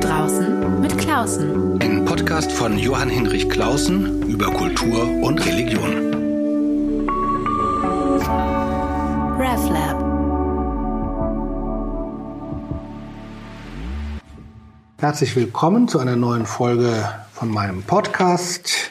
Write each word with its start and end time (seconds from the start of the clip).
draußen 0.00 0.80
mit 0.80 0.96
Klausen. 0.96 1.80
Ein 1.80 2.04
Podcast 2.06 2.50
von 2.50 2.78
Johann 2.78 3.10
Hinrich 3.10 3.48
Klausen 3.50 4.22
über 4.28 4.46
Kultur 4.46 5.04
und 5.22 5.44
Religion. 5.44 6.14
RevLab. 9.38 10.00
Herzlich 14.98 15.36
willkommen 15.36 15.86
zu 15.86 15.98
einer 15.98 16.16
neuen 16.16 16.46
Folge 16.46 17.08
von 17.32 17.50
meinem 17.50 17.82
Podcast. 17.82 18.90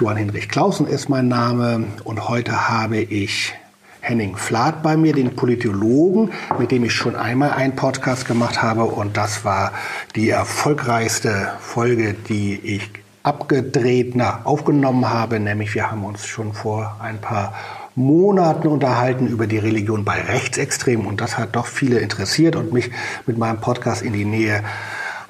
Johann 0.00 0.16
Hinrich 0.16 0.48
Klausen 0.48 0.88
ist 0.88 1.08
mein 1.08 1.28
Name 1.28 1.86
und 2.02 2.28
heute 2.28 2.68
habe 2.68 2.98
ich 2.98 3.54
Henning 4.02 4.36
Flath 4.36 4.82
bei 4.82 4.96
mir, 4.96 5.12
den 5.12 5.36
Politologen, 5.36 6.32
mit 6.58 6.72
dem 6.72 6.84
ich 6.84 6.92
schon 6.92 7.14
einmal 7.14 7.52
einen 7.52 7.76
Podcast 7.76 8.26
gemacht 8.26 8.60
habe. 8.60 8.82
Und 8.82 9.16
das 9.16 9.44
war 9.44 9.72
die 10.16 10.28
erfolgreichste 10.28 11.52
Folge, 11.60 12.12
die 12.12 12.58
ich 12.64 12.90
abgedreht, 13.22 14.14
na, 14.16 14.40
aufgenommen 14.42 15.08
habe. 15.08 15.38
Nämlich 15.38 15.76
wir 15.76 15.88
haben 15.88 16.04
uns 16.04 16.26
schon 16.26 16.52
vor 16.52 16.96
ein 17.00 17.20
paar 17.20 17.54
Monaten 17.94 18.66
unterhalten 18.66 19.28
über 19.28 19.46
die 19.46 19.58
Religion 19.58 20.04
bei 20.04 20.20
Rechtsextremen. 20.20 21.06
Und 21.06 21.20
das 21.20 21.38
hat 21.38 21.54
doch 21.54 21.66
viele 21.66 22.00
interessiert 22.00 22.56
und 22.56 22.72
mich 22.72 22.90
mit 23.26 23.38
meinem 23.38 23.60
Podcast 23.60 24.02
in 24.02 24.12
die 24.12 24.24
Nähe 24.24 24.64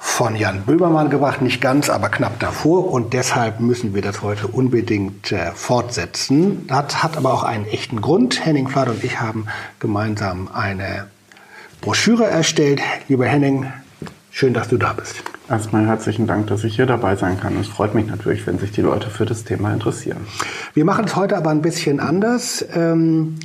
von 0.05 0.35
Jan 0.35 0.63
Böhmermann 0.63 1.09
gebracht, 1.09 1.41
nicht 1.41 1.59
ganz, 1.59 1.89
aber 1.89 2.09
knapp 2.09 2.37
davor. 2.39 2.91
Und 2.91 3.13
deshalb 3.13 3.61
müssen 3.61 3.95
wir 3.95 4.01
das 4.03 4.21
heute 4.21 4.47
unbedingt 4.47 5.31
äh, 5.31 5.51
fortsetzen. 5.53 6.67
Das 6.67 7.01
hat 7.01 7.17
aber 7.17 7.33
auch 7.33 7.43
einen 7.43 7.65
echten 7.65 7.99
Grund. 7.99 8.45
Henning 8.45 8.67
Flatt 8.67 8.89
und 8.89 9.03
ich 9.03 9.21
haben 9.21 9.47
gemeinsam 9.79 10.49
eine 10.53 11.07
Broschüre 11.81 12.25
erstellt. 12.25 12.81
Lieber 13.07 13.25
Henning, 13.25 13.71
schön, 14.29 14.53
dass 14.53 14.67
du 14.67 14.77
da 14.77 14.93
bist. 14.93 15.23
Erstmal 15.49 15.87
herzlichen 15.87 16.27
Dank, 16.27 16.47
dass 16.47 16.63
ich 16.65 16.75
hier 16.75 16.85
dabei 16.85 17.15
sein 17.15 17.39
kann. 17.39 17.57
Es 17.59 17.67
freut 17.67 17.95
mich 17.95 18.05
natürlich, 18.05 18.45
wenn 18.45 18.59
sich 18.59 18.71
die 18.71 18.81
Leute 18.81 19.09
für 19.09 19.25
das 19.25 19.45
Thema 19.45 19.73
interessieren. 19.73 20.27
Wir 20.73 20.85
machen 20.85 21.05
es 21.05 21.15
heute 21.15 21.37
aber 21.37 21.49
ein 21.49 21.61
bisschen 21.61 21.99
anders. 21.99 22.63
Ähm, 22.75 23.39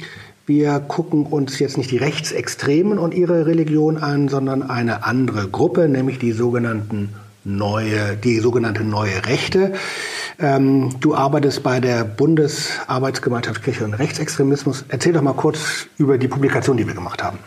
wir 0.48 0.80
gucken 0.80 1.26
uns 1.26 1.58
jetzt 1.58 1.76
nicht 1.76 1.90
die 1.90 1.98
Rechtsextremen 1.98 2.98
und 2.98 3.12
ihre 3.12 3.46
Religion 3.46 3.98
an, 3.98 4.28
sondern 4.28 4.62
eine 4.62 5.04
andere 5.04 5.46
Gruppe, 5.46 5.88
nämlich 5.88 6.18
die 6.18 6.32
sogenannten 6.32 7.14
neue, 7.44 8.16
die 8.16 8.40
sogenannte 8.40 8.82
neue 8.82 9.26
Rechte. 9.26 9.74
Ähm, 10.38 10.94
du 11.00 11.14
arbeitest 11.14 11.62
bei 11.62 11.80
der 11.80 12.04
Bundesarbeitsgemeinschaft 12.04 13.62
Kirche 13.62 13.84
und 13.84 13.94
Rechtsextremismus. 13.94 14.84
Erzähl 14.88 15.12
doch 15.12 15.22
mal 15.22 15.34
kurz 15.34 15.86
über 15.98 16.16
die 16.16 16.28
Publikation, 16.28 16.76
die 16.76 16.86
wir 16.86 16.94
gemacht 16.94 17.22
haben. 17.22 17.38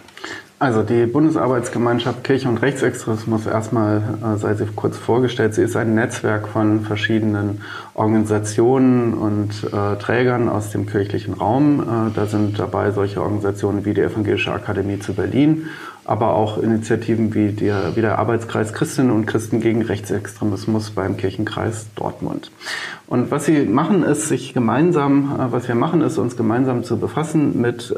Also 0.61 0.83
die 0.83 1.07
Bundesarbeitsgemeinschaft 1.07 2.23
Kirche 2.23 2.47
und 2.47 2.61
Rechtsextremismus, 2.61 3.47
erstmal 3.47 4.03
äh, 4.23 4.37
sei 4.37 4.53
sie 4.53 4.67
kurz 4.75 4.95
vorgestellt, 4.95 5.55
sie 5.55 5.63
ist 5.63 5.75
ein 5.75 5.95
Netzwerk 5.95 6.47
von 6.47 6.81
verschiedenen 6.81 7.61
Organisationen 7.95 9.15
und 9.15 9.49
äh, 9.63 9.95
Trägern 9.97 10.49
aus 10.49 10.69
dem 10.69 10.85
kirchlichen 10.85 11.33
Raum. 11.33 11.79
Äh, 11.79 12.11
da 12.13 12.27
sind 12.27 12.59
dabei 12.59 12.91
solche 12.91 13.23
Organisationen 13.23 13.85
wie 13.85 13.95
die 13.95 14.01
Evangelische 14.01 14.53
Akademie 14.53 14.99
zu 14.99 15.15
Berlin, 15.15 15.65
aber 16.05 16.35
auch 16.35 16.59
Initiativen 16.59 17.33
wie 17.33 17.53
der, 17.53 17.95
wie 17.95 18.01
der 18.01 18.19
Arbeitskreis 18.19 18.71
Christinnen 18.71 19.09
und 19.09 19.25
Christen 19.25 19.61
gegen 19.61 19.81
Rechtsextremismus 19.81 20.91
beim 20.91 21.17
Kirchenkreis 21.17 21.87
Dortmund. 21.95 22.51
Und 23.07 23.31
was 23.31 23.45
sie 23.45 23.65
machen, 23.65 24.03
ist 24.03 24.27
sich 24.27 24.53
gemeinsam, 24.53 25.39
äh, 25.39 25.51
was 25.51 25.67
wir 25.67 25.73
machen, 25.73 26.01
ist 26.01 26.19
uns 26.19 26.37
gemeinsam 26.37 26.83
zu 26.83 26.99
befassen 26.99 27.59
mit 27.59 27.91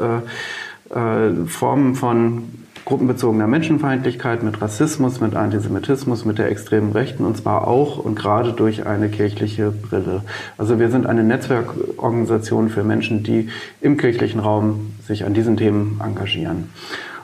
äh, 0.93 1.45
Formen 1.47 1.95
von 1.95 2.43
gruppenbezogener 2.85 3.47
Menschenfeindlichkeit, 3.47 4.43
mit 4.43 4.61
Rassismus, 4.61 5.21
mit 5.21 5.35
Antisemitismus, 5.35 6.25
mit 6.25 6.37
der 6.37 6.49
extremen 6.49 6.91
Rechten 6.91 7.23
und 7.25 7.37
zwar 7.37 7.67
auch 7.67 7.97
und 7.97 8.15
gerade 8.15 8.51
durch 8.51 8.85
eine 8.85 9.09
kirchliche 9.09 9.71
Brille. 9.71 10.23
Also 10.57 10.79
wir 10.79 10.89
sind 10.89 11.05
eine 11.05 11.23
Netzwerkorganisation 11.23 12.69
für 12.69 12.83
Menschen, 12.83 13.23
die 13.23 13.49
im 13.79 13.97
kirchlichen 13.97 14.39
Raum 14.39 14.93
sich 15.07 15.25
an 15.25 15.33
diesen 15.33 15.55
Themen 15.55 16.01
engagieren. 16.03 16.69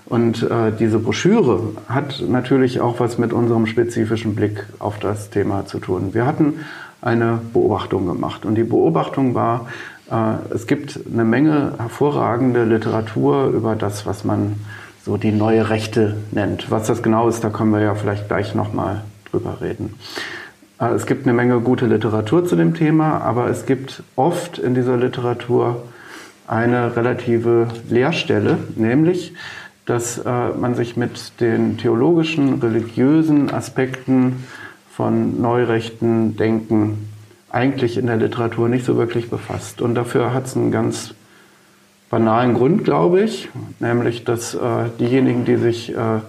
Und 0.06 0.42
äh, 0.44 0.72
diese 0.78 0.98
Broschüre 0.98 1.62
hat 1.88 2.24
natürlich 2.28 2.82
auch 2.82 3.00
was 3.00 3.18
mit 3.18 3.32
unserem 3.32 3.68
spezifischen 3.68 4.36
Blick 4.36 4.66
auf 4.80 4.98
das 4.98 5.30
Thema 5.30 5.66
zu 5.66 5.80
tun. 5.80 6.14
Wir 6.14 6.26
hatten 6.26 6.62
eine 7.02 7.40
Beobachtung 7.54 8.08
gemacht 8.08 8.46
und 8.46 8.56
die 8.56 8.64
Beobachtung 8.64 9.36
war, 9.36 9.68
es 10.54 10.66
gibt 10.66 11.00
eine 11.12 11.24
Menge 11.24 11.74
hervorragende 11.78 12.64
Literatur 12.64 13.48
über 13.48 13.76
das, 13.76 14.06
was 14.06 14.24
man 14.24 14.56
so 15.06 15.18
die 15.18 15.32
neue 15.32 15.70
Rechte 15.70 16.18
nennt. 16.32 16.72
Was 16.72 16.88
das 16.88 17.02
genau 17.04 17.28
ist, 17.28 17.44
da 17.44 17.50
können 17.50 17.72
wir 17.72 17.82
ja 17.82 17.96
vielleicht 17.96 18.28
gleich 18.28 18.56
nochmal 18.56 19.04
drüber 19.32 19.58
reden. 19.62 19.96
Äh, 20.80 20.94
es 20.94 21.06
gibt 21.06 21.26
eine 21.26 21.34
Menge 21.34 21.60
gute 21.60 21.86
Literatur 21.86 22.46
zu 22.46 22.56
dem 22.56 22.74
Thema, 22.74 23.20
aber 23.22 23.50
es 23.50 23.66
gibt 23.66 24.04
oft 24.16 24.58
in 24.58 24.76
dieser 24.76 24.98
Literatur 24.98 25.84
eine 26.48 26.96
relative 26.96 27.68
Leerstelle, 27.90 28.58
nämlich, 28.76 29.34
dass 29.86 30.18
äh, 30.20 30.50
man 30.60 30.76
sich 30.76 30.98
mit 30.98 31.40
den 31.40 31.78
theologischen, 31.78 32.60
religiösen 32.60 33.52
Aspekten 33.52 34.44
von 34.92 35.42
neurechten 35.42 36.36
Denken 36.38 37.09
eigentlich 37.52 37.98
in 37.98 38.08
der 38.08 38.18
Literatur 38.18 38.70
nicht 38.70 38.86
so 38.86 38.98
wirklich 38.98 39.30
befasst. 39.30 39.82
Und 39.82 39.96
dafür 39.96 40.34
hat 40.34 40.46
es 40.46 40.56
einen 40.56 40.72
ganz 40.72 41.14
banalen 42.10 42.54
Grund, 42.54 42.84
glaube 42.84 43.22
ich, 43.22 43.50
nämlich 43.80 44.24
dass 44.24 44.56
äh, 44.56 44.86
diejenigen, 45.00 45.46
die 45.46 45.58
sich 45.58 45.96
äh, 45.96 46.20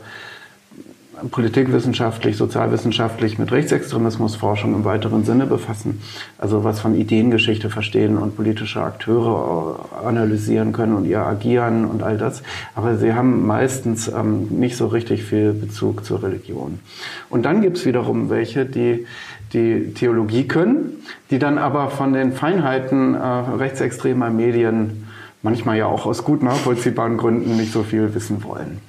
politikwissenschaftlich, 1.31 2.37
sozialwissenschaftlich 2.37 3.39
mit 3.39 3.53
Rechtsextremismusforschung 3.53 4.75
im 4.75 4.85
weiteren 4.85 5.25
Sinne 5.25 5.47
befassen, 5.47 6.01
also 6.39 6.65
was 6.65 6.81
von 6.81 6.95
Ideengeschichte 6.95 7.69
verstehen 7.69 8.17
und 8.17 8.37
politische 8.37 8.83
Akteure 8.83 9.79
äh, 10.03 10.07
analysieren 10.07 10.73
können 10.73 10.95
und 10.95 11.05
ihr 11.05 11.21
agieren 11.21 11.85
und 11.85 12.03
all 12.03 12.17
das. 12.17 12.43
Aber 12.75 12.97
sie 12.97 13.15
haben 13.15 13.47
meistens 13.47 14.09
ähm, 14.09 14.49
nicht 14.51 14.77
so 14.77 14.87
richtig 14.87 15.25
viel 15.25 15.53
Bezug 15.53 16.05
zur 16.05 16.23
Religion. 16.23 16.81
Und 17.29 17.45
dann 17.45 17.61
gibt 17.61 17.79
es 17.79 17.87
wiederum 17.87 18.31
welche, 18.31 18.65
die 18.65 19.07
die 19.53 19.95
Theologie 19.95 20.47
können, 20.47 21.05
die 21.31 21.39
dann 21.39 21.59
aber 21.59 21.91
von 21.91 22.13
den 22.13 22.33
Feinheiten 22.33 23.15
äh, 23.15 23.19
rechtsextremer 23.19 24.31
Medien 24.31 25.07
manchmal 25.43 25.79
ja 25.79 25.87
auch 25.87 26.07
aus 26.07 26.25
gut 26.25 26.43
nachvollziehbaren 26.43 27.17
Gründen 27.17 27.57
nicht 27.57 27.73
so 27.73 27.83
viel 27.83 28.15
wissen 28.15 28.45
wollen. 28.45 28.81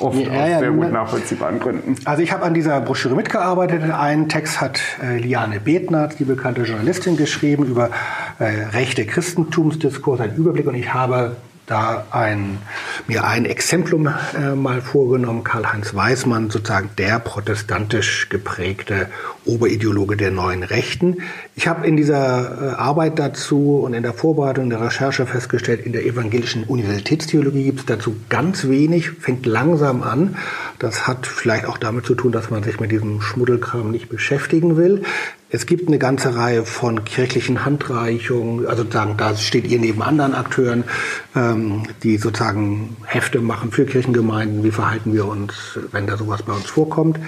Oft 0.00 0.18
ja, 0.18 0.28
aus 0.28 0.50
ja, 0.50 0.58
sehr 0.58 0.70
gut 0.72 0.90
nachvollziehbaren 0.90 1.60
Gründen. 1.60 1.94
Also 2.04 2.22
ich 2.22 2.32
habe 2.32 2.42
an 2.42 2.52
dieser 2.52 2.80
Broschüre 2.80 3.14
mitgearbeitet. 3.14 3.82
Einen 3.90 4.28
Text 4.28 4.60
hat 4.60 4.80
äh, 5.02 5.18
Liane 5.18 5.60
Bethnert, 5.60 6.18
die 6.18 6.24
bekannte 6.24 6.62
Journalistin, 6.62 7.16
geschrieben 7.16 7.64
über 7.64 7.90
äh, 8.40 8.44
rechte 8.72 9.06
Christentumsdiskurs, 9.06 10.20
ein 10.20 10.34
Überblick. 10.34 10.66
Und 10.66 10.74
ich 10.74 10.92
habe 10.92 11.36
da 11.66 12.06
ein, 12.10 12.58
mir 13.06 13.24
ein 13.24 13.46
Exemplum 13.46 14.06
äh, 14.06 14.54
mal 14.54 14.82
vorgenommen. 14.82 15.44
Karl-Heinz 15.44 15.94
Weismann, 15.94 16.50
sozusagen 16.50 16.90
der 16.98 17.18
protestantisch 17.18 18.28
geprägte 18.28 19.08
Oberideologe 19.46 20.16
der 20.16 20.30
neuen 20.30 20.62
Rechten. 20.62 21.18
Ich 21.56 21.66
habe 21.66 21.86
in 21.86 21.96
dieser 21.96 22.72
äh, 22.72 22.74
Arbeit 22.74 23.18
dazu 23.18 23.78
und 23.78 23.94
in 23.94 24.02
der 24.02 24.12
Vorbereitung 24.12 24.68
der 24.68 24.80
Recherche 24.80 25.26
festgestellt, 25.26 25.86
in 25.86 25.92
der 25.92 26.04
evangelischen 26.04 26.64
Universitätstheologie 26.64 27.64
gibt 27.64 27.80
es 27.80 27.86
dazu 27.86 28.16
ganz 28.28 28.68
wenig, 28.68 29.10
fängt 29.10 29.46
langsam 29.46 30.02
an. 30.02 30.36
Das 30.78 31.06
hat 31.06 31.26
vielleicht 31.26 31.64
auch 31.64 31.78
damit 31.78 32.04
zu 32.04 32.14
tun, 32.14 32.32
dass 32.32 32.50
man 32.50 32.62
sich 32.62 32.78
mit 32.78 32.90
diesem 32.90 33.22
Schmuddelkram 33.22 33.90
nicht 33.90 34.10
beschäftigen 34.10 34.76
will. 34.76 35.02
Es 35.54 35.66
gibt 35.66 35.86
eine 35.86 36.00
ganze 36.00 36.34
Reihe 36.34 36.64
von 36.64 37.04
kirchlichen 37.04 37.64
Handreichungen, 37.64 38.66
also 38.66 38.82
sozusagen, 38.82 39.16
da 39.16 39.36
steht 39.36 39.68
ihr 39.68 39.78
neben 39.78 40.02
anderen 40.02 40.34
Akteuren, 40.34 40.82
ähm, 41.36 41.84
die 42.02 42.16
sozusagen 42.16 42.96
Hefte 43.04 43.38
machen 43.38 43.70
für 43.70 43.86
Kirchengemeinden, 43.86 44.64
wie 44.64 44.72
verhalten 44.72 45.12
wir 45.12 45.26
uns, 45.26 45.78
wenn 45.92 46.08
da 46.08 46.16
sowas 46.16 46.42
bei 46.42 46.52
uns 46.52 46.66
vorkommt. 46.66 47.20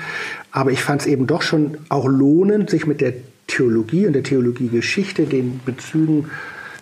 Aber 0.50 0.73
ich 0.73 0.82
fand 0.82 1.02
es 1.02 1.06
eben 1.06 1.28
doch 1.28 1.40
schon 1.43 1.78
auch 1.88 2.08
lohnend, 2.08 2.69
sich 2.69 2.84
mit 2.84 3.00
der 3.00 3.12
Theologie 3.46 4.08
und 4.08 4.14
der 4.14 4.25
Theologiegeschichte, 4.25 5.26
den 5.26 5.61
Bezügen 5.64 6.28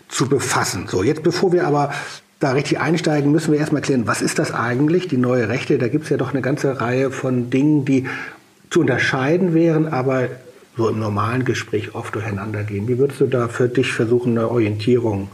zu 0.09 0.31
befassen. 0.31 0.87
So, 0.89 1.03
jetzt 1.03 1.23
bevor 1.23 1.53
wir 1.53 1.67
aber 1.67 1.93
da 2.41 2.53
richtig 2.53 2.81
einsteigen, 2.81 3.31
müssen 3.33 3.53
wir 3.53 3.61
erstmal 3.61 3.83
klären, 3.83 4.07
was 4.07 4.23
ist 4.23 4.39
das 4.39 4.55
eigentlich, 4.55 5.09
die 5.09 5.19
neue 5.19 5.51
Rechte? 5.51 5.77
Da 5.77 5.89
gibt 5.89 6.05
es 6.05 6.11
ja 6.11 6.17
doch 6.17 6.33
eine 6.33 6.41
ganze 6.41 6.81
Reihe 6.81 7.11
von 7.11 7.51
Dingen, 7.51 7.85
die 7.85 8.07
zu 8.71 8.81
unterscheiden 8.81 9.53
wären, 9.53 9.87
aber 9.87 10.31
so 10.77 10.89
im 10.89 10.99
normalen 10.99 11.45
Gespräch 11.45 11.95
oft 11.95 12.15
durcheinander 12.15 12.65
gehen. 12.65 12.89
Wie 12.89 12.99
würdest 12.99 13.21
du 13.21 13.27
da 13.27 13.49
für 13.49 13.69
dich 13.69 13.93
versuchen, 13.93 14.37
eine 14.37 14.51
Orientierung 14.51 15.29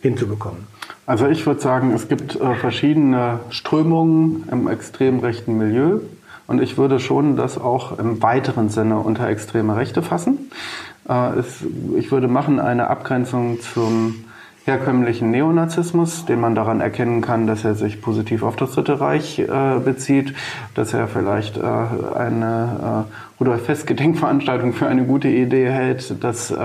hinzubekommen? 0.00 0.66
Also 1.06 1.26
ich 1.28 1.46
würde 1.46 1.60
sagen, 1.60 1.92
es 1.92 2.08
gibt 2.08 2.36
äh, 2.36 2.54
verschiedene 2.54 3.40
Strömungen 3.50 4.44
im 4.50 4.68
extrem 4.68 5.20
rechten 5.20 5.58
Milieu 5.58 6.00
und 6.46 6.60
ich 6.60 6.78
würde 6.78 7.00
schon 7.00 7.36
das 7.36 7.58
auch 7.58 7.98
im 7.98 8.22
weiteren 8.22 8.68
Sinne 8.68 8.98
unter 8.98 9.28
extreme 9.28 9.76
Rechte 9.76 10.02
fassen. 10.02 10.50
Äh, 11.08 11.40
ich 11.96 12.10
würde 12.10 12.28
machen 12.28 12.58
eine 12.58 12.88
Abgrenzung 12.88 13.60
zum 13.60 14.25
herkömmlichen 14.66 15.30
Neonazismus, 15.30 16.26
den 16.26 16.40
man 16.40 16.54
daran 16.54 16.80
erkennen 16.80 17.22
kann, 17.22 17.46
dass 17.46 17.64
er 17.64 17.74
sich 17.76 18.02
positiv 18.02 18.42
auf 18.42 18.56
das 18.56 18.72
Dritte 18.72 19.00
Reich 19.00 19.38
äh, 19.38 19.78
bezieht, 19.82 20.34
dass 20.74 20.92
er 20.92 21.08
vielleicht 21.08 21.56
äh, 21.56 21.62
eine 22.16 23.06
äh, 23.06 23.40
Rudolf 23.40 23.64
Fest-Gedenkveranstaltung 23.64 24.72
für 24.72 24.88
eine 24.88 25.04
gute 25.04 25.28
Idee 25.28 25.70
hält, 25.70 26.22
dass 26.22 26.50
äh, 26.50 26.56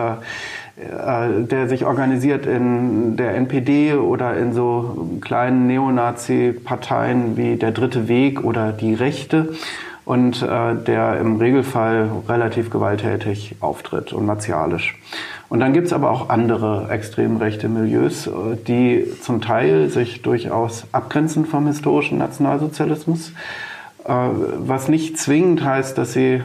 äh, 0.78 1.44
der 1.44 1.68
sich 1.68 1.86
organisiert 1.86 2.48
in 2.48 3.16
der 3.18 3.36
NPD 3.36 3.94
oder 3.94 4.36
in 4.36 4.54
so 4.54 5.10
kleinen 5.22 5.68
Neonazi-Parteien 5.68 7.38
wie 7.38 7.56
der 7.56 7.72
Dritte 7.72 8.08
Weg 8.08 8.44
oder 8.44 8.72
die 8.72 8.96
Rechte 8.96 9.50
und 10.06 10.42
äh, 10.42 10.76
der 10.76 11.20
im 11.20 11.36
Regelfall 11.36 12.10
relativ 12.28 12.72
gewalttätig 12.72 13.58
auftritt 13.60 14.12
und 14.12 14.26
martialisch. 14.26 14.98
Und 15.52 15.60
dann 15.60 15.74
gibt's 15.74 15.92
aber 15.92 16.10
auch 16.12 16.30
andere 16.30 16.88
extrem 16.92 17.36
rechte 17.36 17.68
Milieus, 17.68 18.26
äh, 18.26 18.32
die 18.66 19.06
zum 19.22 19.42
Teil 19.42 19.90
sich 19.90 20.22
durchaus 20.22 20.86
abgrenzen 20.94 21.46
vom 21.46 21.68
historischen 21.68 22.18
Nationalsozialismus, 22.18 23.34
äh, 24.06 24.14
was 24.60 24.88
nicht 24.88 25.20
zwingend 25.20 25.62
heißt, 25.62 25.98
dass 25.98 26.14
sie 26.14 26.42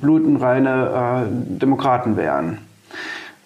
blutenreine 0.00 1.26
äh, 1.26 1.58
Demokraten 1.58 2.16
wären. 2.16 2.56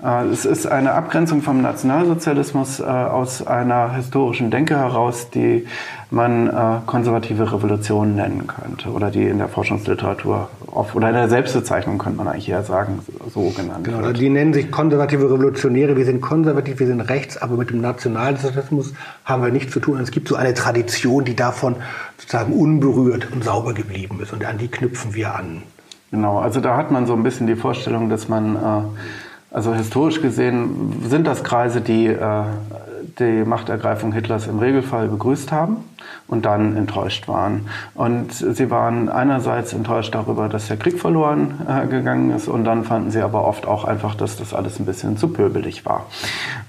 Äh, 0.02 0.26
es 0.26 0.44
ist 0.44 0.66
eine 0.66 0.92
Abgrenzung 0.92 1.42
vom 1.42 1.62
Nationalsozialismus 1.62 2.80
äh, 2.80 2.84
aus 2.84 3.46
einer 3.46 3.94
historischen 3.94 4.50
Denke 4.50 4.76
heraus, 4.76 5.30
die 5.30 5.66
man 6.10 6.48
äh, 6.48 6.80
konservative 6.86 7.52
Revolution 7.52 8.16
nennen 8.16 8.46
könnte 8.46 8.90
oder 8.90 9.10
die 9.10 9.24
in 9.24 9.38
der 9.38 9.48
Forschungsliteratur 9.48 10.50
auf, 10.66 10.94
oder 10.94 11.08
in 11.08 11.14
der 11.14 11.28
Selbstbezeichnung 11.28 11.98
könnte 11.98 12.18
man 12.18 12.28
eigentlich 12.28 12.48
eher 12.48 12.62
sagen, 12.64 13.00
so 13.32 13.50
genannt 13.50 13.84
genau, 13.84 14.02
wird. 14.02 14.18
Die 14.18 14.28
nennen 14.28 14.52
sich 14.52 14.70
konservative 14.70 15.24
Revolutionäre. 15.24 15.96
Wir 15.96 16.04
sind 16.04 16.20
konservativ, 16.20 16.80
wir 16.80 16.86
sind 16.86 17.00
rechts, 17.00 17.36
aber 17.36 17.56
mit 17.56 17.70
dem 17.70 17.80
Nationalsozialismus 17.80 18.92
haben 19.24 19.42
wir 19.42 19.50
nichts 19.50 19.72
zu 19.72 19.80
tun. 19.80 20.00
Es 20.00 20.10
gibt 20.10 20.28
so 20.28 20.36
eine 20.36 20.54
Tradition, 20.54 21.24
die 21.24 21.36
davon 21.36 21.76
sozusagen 22.18 22.52
unberührt 22.52 23.28
und 23.32 23.44
sauber 23.44 23.72
geblieben 23.72 24.18
ist 24.20 24.32
und 24.32 24.44
an 24.44 24.58
die 24.58 24.68
knüpfen 24.68 25.14
wir 25.14 25.34
an. 25.34 25.62
Genau, 26.10 26.40
also 26.40 26.60
da 26.60 26.76
hat 26.76 26.90
man 26.90 27.06
so 27.06 27.14
ein 27.14 27.22
bisschen 27.22 27.46
die 27.46 27.56
Vorstellung, 27.56 28.10
dass 28.10 28.28
man, 28.28 28.56
äh, 28.56 28.82
also 29.52 29.74
historisch 29.74 30.20
gesehen, 30.22 31.02
sind 31.08 31.26
das 31.26 31.44
Kreise, 31.44 31.80
die 31.80 32.06
äh, 32.06 32.44
die 33.18 33.44
Machtergreifung 33.44 34.12
Hitlers 34.12 34.46
im 34.46 34.58
Regelfall 34.58 35.08
begrüßt 35.08 35.52
haben 35.52 35.78
und 36.28 36.44
dann 36.44 36.76
enttäuscht 36.76 37.28
waren. 37.28 37.68
Und 37.94 38.32
sie 38.32 38.70
waren 38.70 39.08
einerseits 39.08 39.72
enttäuscht 39.72 40.14
darüber, 40.14 40.48
dass 40.48 40.68
der 40.68 40.76
Krieg 40.76 40.98
verloren 40.98 41.60
äh, 41.68 41.86
gegangen 41.86 42.30
ist 42.30 42.48
und 42.48 42.64
dann 42.64 42.84
fanden 42.84 43.10
sie 43.10 43.20
aber 43.20 43.44
oft 43.44 43.66
auch 43.66 43.84
einfach, 43.84 44.14
dass 44.14 44.36
das 44.36 44.54
alles 44.54 44.78
ein 44.78 44.86
bisschen 44.86 45.16
zu 45.16 45.28
pöbelig 45.28 45.84
war. 45.84 46.06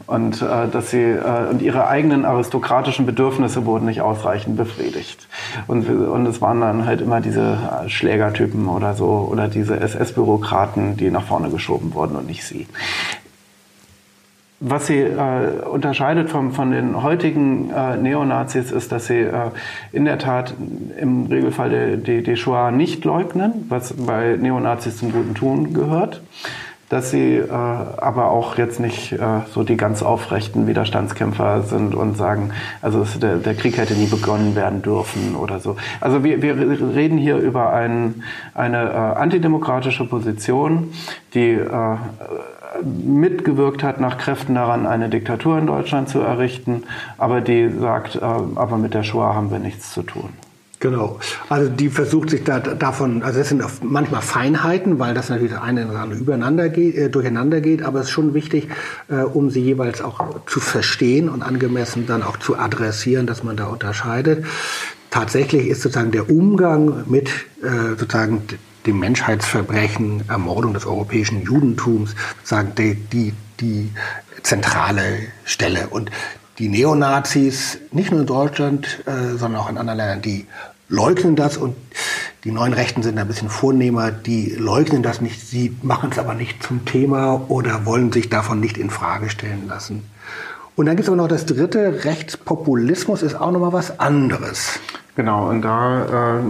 Und 0.06 0.42
äh, 0.42 0.68
dass 0.68 0.92
sie 0.92 1.02
äh, 1.02 1.50
und 1.50 1.62
ihre 1.62 1.88
eigenen 1.88 2.26
aristokratischen 2.26 3.06
Bedürfnisse 3.06 3.66
wurden 3.66 3.86
nicht 3.86 4.02
ausreichend 4.02 4.58
befriedigt. 4.58 5.28
Und, 5.68 5.90
und 5.90 6.26
es 6.26 6.42
waren 6.42 6.62
dann 6.62 6.86
halt 6.86 7.02
immer 7.02 7.22
diese 7.22 7.58
Schlägertypen 7.88 8.68
oder 8.68 8.94
so 8.94 9.28
oder 9.32 9.48
diese 9.48 9.80
SS-Bürokraten, 9.80 10.98
die 10.98 11.10
nach 11.10 11.24
vorne 11.24 11.50
geschoben 11.50 11.94
wurden 11.94 12.16
und 12.16 12.28
nicht 12.28 12.44
sie. 12.44 12.68
Was 14.66 14.88
sie 14.88 15.00
äh, 15.00 15.62
unterscheidet 15.70 16.30
vom, 16.30 16.54
von 16.54 16.72
den 16.72 17.04
heutigen 17.04 17.70
äh, 17.70 17.98
Neonazis 17.98 18.72
ist, 18.72 18.94
dass 18.94 19.08
sie 19.08 19.20
äh, 19.20 19.50
in 19.92 20.06
der 20.06 20.20
Tat 20.20 20.54
im 20.98 21.26
Regelfall 21.26 21.98
die, 21.98 22.24
die 22.24 22.38
Shoah 22.38 22.72
nicht 22.72 23.04
leugnen, 23.04 23.66
was 23.68 23.92
bei 23.92 24.38
Neonazis 24.40 25.00
zum 25.00 25.12
guten 25.12 25.34
Tun 25.34 25.74
gehört. 25.74 26.22
Dass 26.88 27.12
sie 27.12 27.36
äh, 27.36 27.52
aber 27.52 28.30
auch 28.30 28.58
jetzt 28.58 28.80
nicht 28.80 29.12
äh, 29.12 29.18
so 29.52 29.64
die 29.64 29.76
ganz 29.76 30.02
aufrechten 30.02 30.66
Widerstandskämpfer 30.66 31.64
sind 31.64 31.94
und 31.94 32.16
sagen, 32.16 32.52
also 32.82 33.04
der, 33.20 33.38
der 33.38 33.56
Krieg 33.56 33.78
hätte 33.78 33.96
nie 33.96 34.06
begonnen 34.06 34.56
werden 34.56 34.82
dürfen 34.82 35.36
oder 35.36 35.60
so. 35.60 35.76
Also 36.00 36.24
wir, 36.24 36.42
wir 36.42 36.56
reden 36.96 37.18
hier 37.18 37.36
über 37.36 37.74
ein, 37.74 38.24
eine 38.54 38.82
äh, 38.82 38.96
antidemokratische 38.96 40.06
Position, 40.06 40.94
die 41.34 41.52
äh, 41.52 41.98
mitgewirkt 42.82 43.84
hat 43.84 44.00
nach 44.00 44.18
Kräften 44.18 44.56
daran, 44.56 44.86
eine 44.86 45.10
Diktatur 45.10 45.58
in 45.58 45.68
Deutschland 45.68 46.10
zu 46.10 46.20
errichten, 46.20 46.84
aber 47.18 47.42
die 47.42 47.70
sagt, 47.70 48.16
äh, 48.16 48.20
aber 48.20 48.78
mit 48.78 48.94
der 48.94 49.04
Shoah 49.04 49.36
haben 49.36 49.52
wir 49.52 49.60
nichts 49.60 49.94
zu 49.94 50.04
tun. 50.04 50.30
Genau. 50.84 51.18
Also 51.48 51.70
die 51.70 51.88
versucht 51.88 52.30
sich 52.30 52.44
da 52.44 52.60
davon, 52.60 53.24
also 53.24 53.40
es 53.40 53.48
sind 53.48 53.64
manchmal 53.84 54.22
Feinheiten, 54.22 55.00
weil 55.00 55.14
das 55.14 55.30
natürlich 55.30 55.58
eine 55.58 55.88
übereinander 56.14 56.68
geht, 56.68 56.96
äh, 56.96 57.10
durcheinander 57.10 57.62
geht, 57.62 57.84
aber 57.84 58.02
es 58.02 58.08
ist 58.08 58.12
schon 58.12 58.34
wichtig, 58.34 58.68
äh, 59.08 59.22
um 59.22 59.50
sie 59.50 59.62
jeweils 59.62 60.02
auch 60.02 60.42
zu 60.46 60.60
verstehen 60.60 61.30
und 61.30 61.42
angemessen 61.42 62.06
dann 62.06 62.22
auch 62.22 62.36
zu 62.36 62.58
adressieren, 62.58 63.28
dass 63.28 63.46
man 63.46 63.56
da 63.56 63.68
unterscheidet. 63.68 64.46
Tatsächlich 65.10 65.68
ist 65.68 65.84
sozusagen 65.84 66.12
der 66.12 66.30
Umgang 66.30 67.06
mit 67.06 67.30
äh, 67.62 67.96
sozusagen 67.98 68.42
dem 68.86 69.00
Menschheitsverbrechen, 69.00 70.30
Ermordung 70.30 70.74
des 70.74 70.86
europäischen 70.86 71.44
Judentums, 71.44 72.16
sagen 72.44 72.74
die, 72.78 72.96
die, 72.96 73.34
die 73.60 73.92
zentrale 74.44 75.20
Stelle. 75.46 75.88
Und 75.88 76.12
die 76.60 76.70
Neonazis, 76.70 77.80
nicht 77.92 78.12
nur 78.12 78.22
in 78.22 78.28
Deutschland, 78.28 79.04
äh, 79.06 79.38
sondern 79.38 79.62
auch 79.62 79.70
in 79.70 79.78
anderen 79.78 79.98
Ländern, 79.98 80.22
die 80.22 80.48
leugnen 80.90 81.36
das 81.36 81.58
und 81.58 81.76
die 82.44 82.52
neuen 82.52 82.74
Rechten 82.74 83.02
sind 83.04 83.18
ein 83.18 83.28
bisschen 83.28 83.50
vornehmer, 83.50 84.12
die 84.12 84.50
leugnen 84.52 85.02
das 85.02 85.22
nicht, 85.22 85.42
sie 85.42 85.76
machen 85.82 86.10
es 86.12 86.20
aber 86.20 86.34
nicht 86.34 86.62
zum 86.62 86.86
Thema 86.86 87.46
oder 87.48 87.86
wollen 87.86 88.12
sich 88.12 88.30
davon 88.30 88.60
nicht 88.60 88.78
in 88.78 88.90
Frage 88.90 89.30
stellen 89.30 89.68
lassen. 89.68 90.04
Und 90.76 90.88
dann 90.88 90.96
gibt 90.96 91.08
es 91.08 91.10
aber 91.10 91.18
noch 91.18 91.28
das 91.28 91.46
dritte, 91.46 92.04
Rechtspopulismus 92.04 93.22
ist 93.22 93.36
auch 93.36 93.52
nochmal 93.52 93.74
was 93.74 94.00
anderes. 94.00 94.80
Genau, 95.16 95.48
und 95.48 95.62
da 95.62 96.40
äh, 96.40 96.42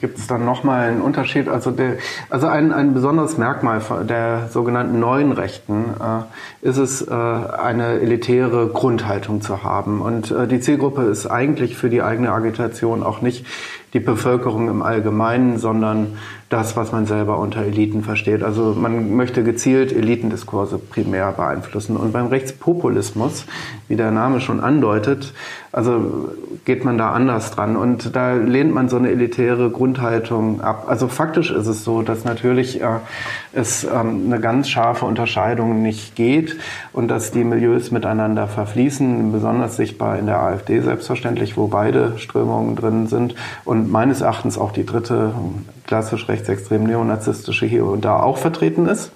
gibt 0.00 0.16
es 0.18 0.28
dann 0.28 0.44
nochmal 0.44 0.88
einen 0.88 1.00
Unterschied. 1.00 1.48
Also, 1.48 1.72
der, 1.72 1.96
also 2.30 2.46
ein, 2.46 2.72
ein 2.72 2.94
besonderes 2.94 3.36
Merkmal 3.36 3.82
der 4.04 4.48
sogenannten 4.48 5.00
neuen 5.00 5.32
Rechten 5.32 5.86
äh, 6.00 6.66
ist 6.68 6.76
es, 6.76 7.02
äh, 7.02 7.12
eine 7.12 7.98
elitäre 7.98 8.68
Grundhaltung 8.68 9.40
zu 9.40 9.64
haben. 9.64 10.00
Und 10.00 10.30
äh, 10.30 10.46
die 10.46 10.60
Zielgruppe 10.60 11.02
ist 11.02 11.26
eigentlich 11.26 11.76
für 11.76 11.90
die 11.90 12.00
eigene 12.00 12.30
Agitation 12.30 13.02
auch 13.02 13.22
nicht 13.22 13.44
die 13.92 14.00
Bevölkerung 14.00 14.68
im 14.68 14.82
Allgemeinen, 14.82 15.58
sondern 15.58 16.16
das, 16.48 16.76
was 16.76 16.92
man 16.92 17.06
selber 17.06 17.38
unter 17.38 17.62
Eliten 17.62 18.02
versteht. 18.02 18.42
Also 18.42 18.74
man 18.78 19.14
möchte 19.16 19.42
gezielt 19.42 19.92
Elitendiskurse 19.92 20.78
primär 20.78 21.32
beeinflussen. 21.32 21.96
Und 21.96 22.12
beim 22.12 22.26
Rechtspopulismus, 22.26 23.46
wie 23.88 23.96
der 23.96 24.10
Name 24.10 24.40
schon 24.40 24.60
andeutet, 24.60 25.34
also 25.72 26.28
geht 26.66 26.84
man 26.84 26.98
da 26.98 27.12
anders 27.12 27.50
dran. 27.50 27.76
Und 27.76 28.14
da 28.14 28.34
lehnt 28.34 28.74
man 28.74 28.90
so 28.90 28.96
eine 28.96 29.10
elitäre 29.10 29.70
Grundhaltung 29.70 30.60
ab. 30.60 30.84
Also 30.86 31.08
faktisch 31.08 31.50
ist 31.50 31.66
es 31.66 31.82
so, 31.82 32.02
dass 32.02 32.24
natürlich 32.24 32.82
äh, 32.82 32.98
es 33.54 33.84
ähm, 33.84 34.24
eine 34.26 34.38
ganz 34.38 34.68
scharfe 34.68 35.06
Unterscheidung 35.06 35.82
nicht 35.82 36.14
geht 36.14 36.58
und 36.92 37.08
dass 37.08 37.30
die 37.30 37.42
Milieus 37.42 37.90
miteinander 37.90 38.48
verfließen, 38.48 39.32
besonders 39.32 39.76
sichtbar 39.76 40.18
in 40.18 40.26
der 40.26 40.40
AfD 40.40 40.80
selbstverständlich, 40.80 41.56
wo 41.56 41.68
beide 41.68 42.18
Strömungen 42.18 42.76
drin 42.76 43.06
sind 43.06 43.34
und 43.64 43.90
meines 43.90 44.20
Erachtens 44.20 44.58
auch 44.58 44.72
die 44.72 44.84
dritte 44.84 45.32
klassisch 45.86 46.28
rechtsextrem 46.28 46.84
neonazistische 46.84 47.64
hier 47.64 47.86
und 47.86 48.04
da 48.04 48.20
auch 48.20 48.36
vertreten 48.36 48.86
ist, 48.86 49.10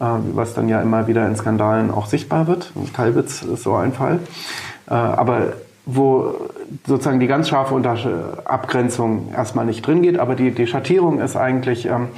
äh, 0.00 0.06
was 0.32 0.54
dann 0.54 0.70
ja 0.70 0.80
immer 0.80 1.08
wieder 1.08 1.26
in 1.26 1.36
Skandalen 1.36 1.90
auch 1.90 2.06
sichtbar 2.06 2.46
wird. 2.46 2.72
Kalbitz 2.94 3.42
ist 3.42 3.62
so 3.62 3.74
ein 3.74 3.92
Fall. 3.92 4.20
Äh, 4.88 4.94
aber 4.94 5.52
wo 5.86 6.34
sozusagen 6.86 7.20
die 7.20 7.26
ganz 7.26 7.48
scharfe 7.48 7.74
Abgrenzung 8.44 9.32
erstmal 9.34 9.66
nicht 9.66 9.86
drin 9.86 10.02
geht, 10.02 10.18
aber 10.18 10.34
die, 10.34 10.50
die 10.50 10.66
Schattierung 10.66 11.20
ist 11.20 11.36
eigentlich 11.36 11.86
ähm, 11.86 12.08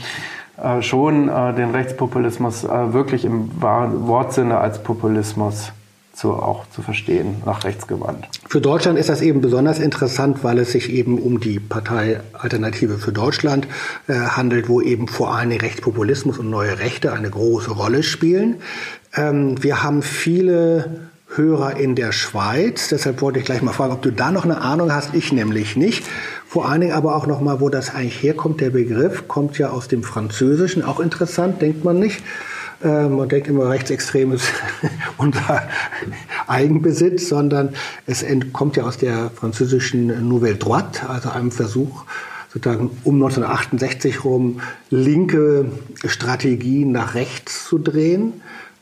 äh, 0.62 0.82
schon 0.82 1.28
äh, 1.28 1.54
den 1.54 1.70
Rechtspopulismus 1.70 2.64
äh, 2.64 2.92
wirklich 2.92 3.24
im 3.24 3.50
Wortsinne 3.60 4.58
als 4.58 4.82
Populismus 4.82 5.72
zu, 6.14 6.32
auch 6.32 6.64
zu 6.70 6.80
verstehen, 6.80 7.42
nach 7.44 7.64
rechts 7.64 7.86
gewandt. 7.86 8.28
Für 8.48 8.60
Deutschland 8.62 8.98
ist 8.98 9.10
das 9.10 9.20
eben 9.20 9.42
besonders 9.42 9.78
interessant, 9.78 10.42
weil 10.42 10.58
es 10.58 10.72
sich 10.72 10.90
eben 10.90 11.18
um 11.18 11.40
die 11.40 11.60
Partei 11.60 12.20
Alternative 12.32 12.96
für 12.96 13.12
Deutschland 13.12 13.68
äh, 14.08 14.14
handelt, 14.14 14.68
wo 14.68 14.80
eben 14.80 15.08
vor 15.08 15.34
allem 15.34 15.50
Rechtspopulismus 15.50 16.38
und 16.38 16.48
neue 16.48 16.78
Rechte 16.78 17.12
eine 17.12 17.28
große 17.28 17.70
Rolle 17.70 18.02
spielen. 18.02 18.56
Ähm, 19.14 19.62
wir 19.62 19.82
haben 19.82 20.02
viele 20.02 21.10
Hörer 21.34 21.76
in 21.76 21.96
der 21.96 22.12
Schweiz. 22.12 22.88
Deshalb 22.88 23.20
wollte 23.20 23.40
ich 23.40 23.44
gleich 23.44 23.60
mal 23.60 23.72
fragen, 23.72 23.92
ob 23.92 24.02
du 24.02 24.10
da 24.10 24.30
noch 24.30 24.44
eine 24.44 24.60
Ahnung 24.60 24.92
hast. 24.92 25.14
Ich 25.14 25.32
nämlich 25.32 25.76
nicht. 25.76 26.04
Vor 26.46 26.68
allen 26.68 26.80
Dingen 26.80 26.92
aber 26.92 27.16
auch 27.16 27.26
noch 27.26 27.40
mal, 27.40 27.60
wo 27.60 27.68
das 27.68 27.94
eigentlich 27.94 28.22
herkommt. 28.22 28.60
Der 28.60 28.70
Begriff 28.70 29.26
kommt 29.28 29.58
ja 29.58 29.70
aus 29.70 29.88
dem 29.88 30.02
Französischen. 30.02 30.84
Auch 30.84 31.00
interessant, 31.00 31.60
denkt 31.60 31.84
man 31.84 31.98
nicht. 31.98 32.22
Äh, 32.82 33.08
man 33.08 33.28
denkt 33.28 33.48
immer, 33.48 33.68
rechtsextremes 33.70 34.42
unser 35.16 35.68
Eigenbesitz, 36.46 37.28
sondern 37.28 37.74
es 38.06 38.24
kommt 38.52 38.76
ja 38.76 38.84
aus 38.84 38.98
der 38.98 39.30
französischen 39.30 40.28
Nouvelle 40.28 40.56
Droite, 40.56 41.08
also 41.08 41.30
einem 41.30 41.50
Versuch, 41.50 42.04
sozusagen 42.52 42.90
um 43.04 43.16
1968 43.16 44.24
rum 44.24 44.60
linke 44.90 45.66
Strategien 46.06 46.92
nach 46.92 47.14
rechts 47.14 47.64
zu 47.66 47.78
drehen. 47.78 48.40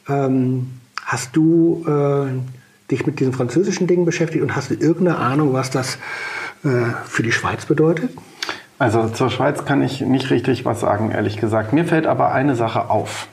Ähm, 0.08 0.66
Hast 1.04 1.36
du 1.36 1.84
äh, 1.86 2.90
dich 2.90 3.06
mit 3.06 3.20
diesen 3.20 3.32
französischen 3.32 3.86
Dingen 3.86 4.04
beschäftigt 4.04 4.42
und 4.42 4.56
hast 4.56 4.70
du 4.70 4.74
irgendeine 4.74 5.18
Ahnung, 5.18 5.52
was 5.52 5.70
das 5.70 5.98
äh, 6.64 6.68
für 7.06 7.22
die 7.22 7.32
Schweiz 7.32 7.66
bedeutet? 7.66 8.10
Also 8.78 9.08
zur 9.08 9.30
Schweiz 9.30 9.64
kann 9.64 9.82
ich 9.82 10.00
nicht 10.00 10.30
richtig 10.30 10.64
was 10.64 10.80
sagen, 10.80 11.10
ehrlich 11.10 11.36
gesagt. 11.36 11.72
Mir 11.72 11.84
fällt 11.84 12.06
aber 12.06 12.32
eine 12.32 12.56
Sache 12.56 12.90
auf. 12.90 13.28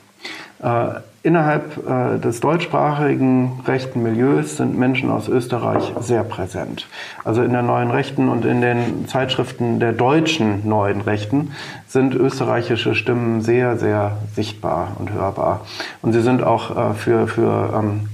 Äh, 0.62 1.00
innerhalb 1.22 1.88
äh, 1.88 2.18
des 2.18 2.40
deutschsprachigen 2.40 3.60
rechten 3.66 4.02
Milieus 4.02 4.56
sind 4.56 4.76
Menschen 4.76 5.10
aus 5.10 5.28
Österreich 5.28 5.92
sehr 6.00 6.24
präsent. 6.24 6.88
Also 7.24 7.42
in 7.42 7.52
der 7.52 7.62
neuen 7.62 7.90
Rechten 7.90 8.28
und 8.28 8.44
in 8.44 8.60
den 8.60 9.06
Zeitschriften 9.06 9.78
der 9.78 9.92
deutschen 9.92 10.68
neuen 10.68 11.00
Rechten 11.00 11.52
sind 11.86 12.14
österreichische 12.14 12.94
Stimmen 12.94 13.40
sehr, 13.40 13.76
sehr 13.76 14.18
sichtbar 14.34 14.96
und 14.98 15.12
hörbar. 15.12 15.64
Und 16.02 16.12
sie 16.12 16.22
sind 16.22 16.42
auch 16.42 16.76
äh, 16.76 16.94
für, 16.94 17.28
für 17.28 17.72
ähm, 17.74 18.08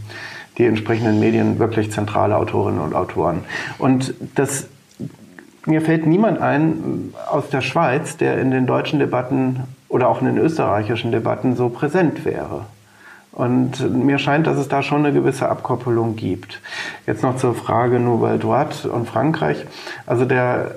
die 0.59 0.67
entsprechenden 0.67 1.19
Medien 1.19 1.59
wirklich 1.59 1.91
zentrale 1.91 2.37
Autorinnen 2.37 2.81
und 2.81 2.95
Autoren. 2.95 3.45
Und 3.79 4.15
das 4.35 4.67
mir 5.65 5.83
fällt 5.83 6.07
niemand 6.07 6.41
ein 6.41 7.12
aus 7.31 7.50
der 7.50 7.61
Schweiz, 7.61 8.17
der 8.17 8.41
in 8.41 8.50
den 8.50 8.67
deutschen 8.67 8.99
Debatten 8.99 9.65
oder 9.88 10.09
auch 10.09 10.21
in 10.21 10.27
den 10.27 10.38
österreichischen 10.38 11.12
Debatten 11.12 11.57
so 11.57 11.69
präsent 11.69 12.25
wäre. 12.25 12.65
Und 13.38 13.95
mir 13.95 14.18
scheint, 14.18 14.49
dass 14.49 14.59
es 14.59 14.66
da 14.66 14.83
schon 14.83 15.07
eine 15.07 15.14
gewisse 15.14 15.49
Abkoppelung 15.49 16.16
gibt. 16.16 16.61
Jetzt 17.07 17.23
noch 17.23 17.37
zur 17.37 17.54
Frage 17.54 18.00
Nouvelle 18.00 18.40
Droite 18.40 18.90
und 18.90 19.09
Frankreich. 19.09 19.64
Also 20.07 20.25
der, 20.25 20.73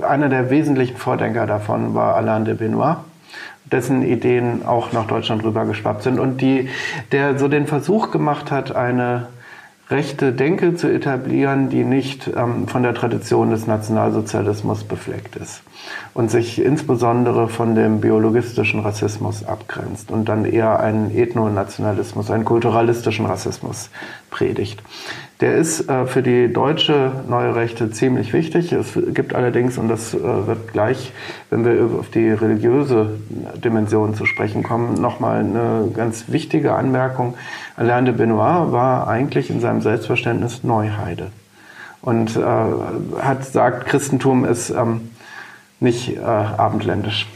einer 0.00 0.30
der 0.30 0.48
wesentlichen 0.48 0.96
Vordenker 0.96 1.46
davon 1.46 1.94
war 1.94 2.14
Alain 2.14 2.46
de 2.46 2.54
Benoit, 2.54 2.96
dessen 3.66 4.00
Ideen 4.00 4.64
auch 4.64 4.92
nach 4.92 5.06
Deutschland 5.06 5.44
rübergeschwappt 5.44 6.04
sind 6.04 6.18
und 6.18 6.40
die, 6.40 6.70
der 7.12 7.38
so 7.38 7.48
den 7.48 7.66
Versuch 7.66 8.10
gemacht 8.10 8.50
hat, 8.50 8.74
eine 8.74 9.26
rechte 9.88 10.32
Denke 10.32 10.74
zu 10.74 10.88
etablieren, 10.88 11.68
die 11.68 11.84
nicht 11.84 12.28
ähm, 12.34 12.66
von 12.66 12.82
der 12.82 12.94
Tradition 12.94 13.50
des 13.50 13.66
Nationalsozialismus 13.68 14.82
befleckt 14.82 15.36
ist 15.36 15.62
und 16.12 16.30
sich 16.30 16.60
insbesondere 16.60 17.48
von 17.48 17.76
dem 17.76 18.00
biologistischen 18.00 18.80
Rassismus 18.80 19.44
abgrenzt 19.44 20.10
und 20.10 20.28
dann 20.28 20.44
eher 20.44 20.80
einen 20.80 21.16
Ethnonationalismus, 21.16 22.30
einen 22.30 22.44
kulturalistischen 22.44 23.26
Rassismus 23.26 23.90
predigt. 24.30 24.82
Der 25.40 25.54
ist 25.56 25.90
äh, 25.90 26.06
für 26.06 26.22
die 26.22 26.50
deutsche 26.50 27.12
neue 27.28 27.54
Rechte 27.54 27.90
ziemlich 27.90 28.32
wichtig. 28.32 28.72
Es 28.72 28.98
gibt 29.12 29.34
allerdings, 29.34 29.76
und 29.76 29.88
das 29.88 30.14
äh, 30.14 30.18
wird 30.22 30.72
gleich, 30.72 31.12
wenn 31.50 31.64
wir 31.64 31.98
auf 31.98 32.08
die 32.08 32.30
religiöse 32.30 33.18
Dimension 33.62 34.14
zu 34.14 34.24
sprechen 34.24 34.62
kommen, 34.62 34.94
nochmal 34.94 35.40
eine 35.40 35.90
ganz 35.94 36.24
wichtige 36.28 36.74
Anmerkung. 36.74 37.34
Alain 37.76 38.06
de 38.06 38.14
Benoit 38.14 38.72
war 38.72 39.08
eigentlich 39.08 39.50
in 39.50 39.60
seinem 39.60 39.82
Selbstverständnis 39.82 40.64
Neuheide 40.64 41.30
und 42.00 42.34
äh, 42.36 42.40
hat 43.20 43.44
sagt, 43.44 43.86
Christentum 43.88 44.46
ist 44.46 44.70
ähm, 44.70 45.10
nicht 45.80 46.18
abendländisch. 46.18 47.26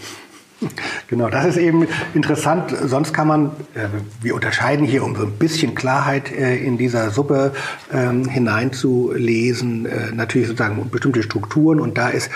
Genau, 1.09 1.29
das 1.29 1.45
ist 1.45 1.57
eben 1.57 1.89
interessant. 2.15 2.73
Sonst 2.85 3.13
kann 3.13 3.27
man, 3.27 3.47
äh, 3.75 3.89
wir 4.23 4.35
unterscheiden 4.35 4.87
hier, 4.87 5.03
um 5.03 5.17
so 5.17 5.23
ein 5.23 5.33
bisschen 5.33 5.75
Klarheit 5.75 6.31
äh, 6.31 6.57
in 6.57 6.79
dieser 6.79 7.11
Suppe 7.11 7.53
ähm, 7.93 8.29
hineinzulesen, 8.29 9.87
äh, 9.87 10.13
natürlich 10.13 10.47
sozusagen 10.47 10.89
bestimmte 10.89 11.25
Strukturen 11.25 11.81
und 11.81 11.99
da 11.99 12.11
ist 12.11 12.31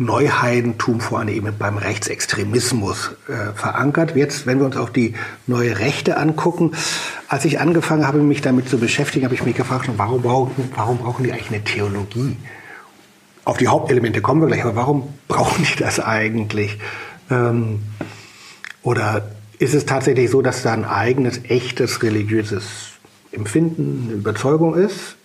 Neuheidentum 0.00 1.00
vor 1.00 1.18
allem 1.18 1.28
eben 1.28 1.54
beim 1.58 1.76
Rechtsextremismus 1.76 3.12
äh, 3.28 3.52
verankert. 3.54 4.16
Jetzt, 4.16 4.46
wenn 4.46 4.58
wir 4.58 4.64
uns 4.64 4.76
auch 4.76 4.88
die 4.88 5.14
neue 5.46 5.78
Rechte 5.78 6.16
angucken, 6.16 6.72
als 7.28 7.44
ich 7.44 7.60
angefangen 7.60 8.06
habe, 8.06 8.18
mich 8.18 8.40
damit 8.40 8.68
zu 8.68 8.78
beschäftigen, 8.78 9.26
habe 9.26 9.34
ich 9.34 9.44
mich 9.44 9.56
gefragt, 9.56 9.90
warum 9.96 10.22
brauchen, 10.22 10.70
warum 10.74 10.98
brauchen 10.98 11.24
die 11.24 11.32
eigentlich 11.32 11.50
eine 11.50 11.62
Theologie? 11.62 12.38
Auf 13.44 13.58
die 13.58 13.68
Hauptelemente 13.68 14.22
kommen 14.22 14.40
wir 14.40 14.48
gleich, 14.48 14.64
aber 14.64 14.76
warum 14.76 15.12
brauchen 15.28 15.64
die 15.64 15.78
das 15.78 16.00
eigentlich? 16.00 16.78
Ähm, 17.30 17.80
oder 18.82 19.30
ist 19.58 19.74
es 19.74 19.86
tatsächlich 19.86 20.30
so, 20.30 20.42
dass 20.42 20.62
da 20.62 20.72
ein 20.72 20.84
eigenes, 20.84 21.42
echtes 21.44 22.02
religiöses 22.02 22.92
Empfinden, 23.32 24.10
Überzeugung 24.12 24.74
ist? 24.74 25.16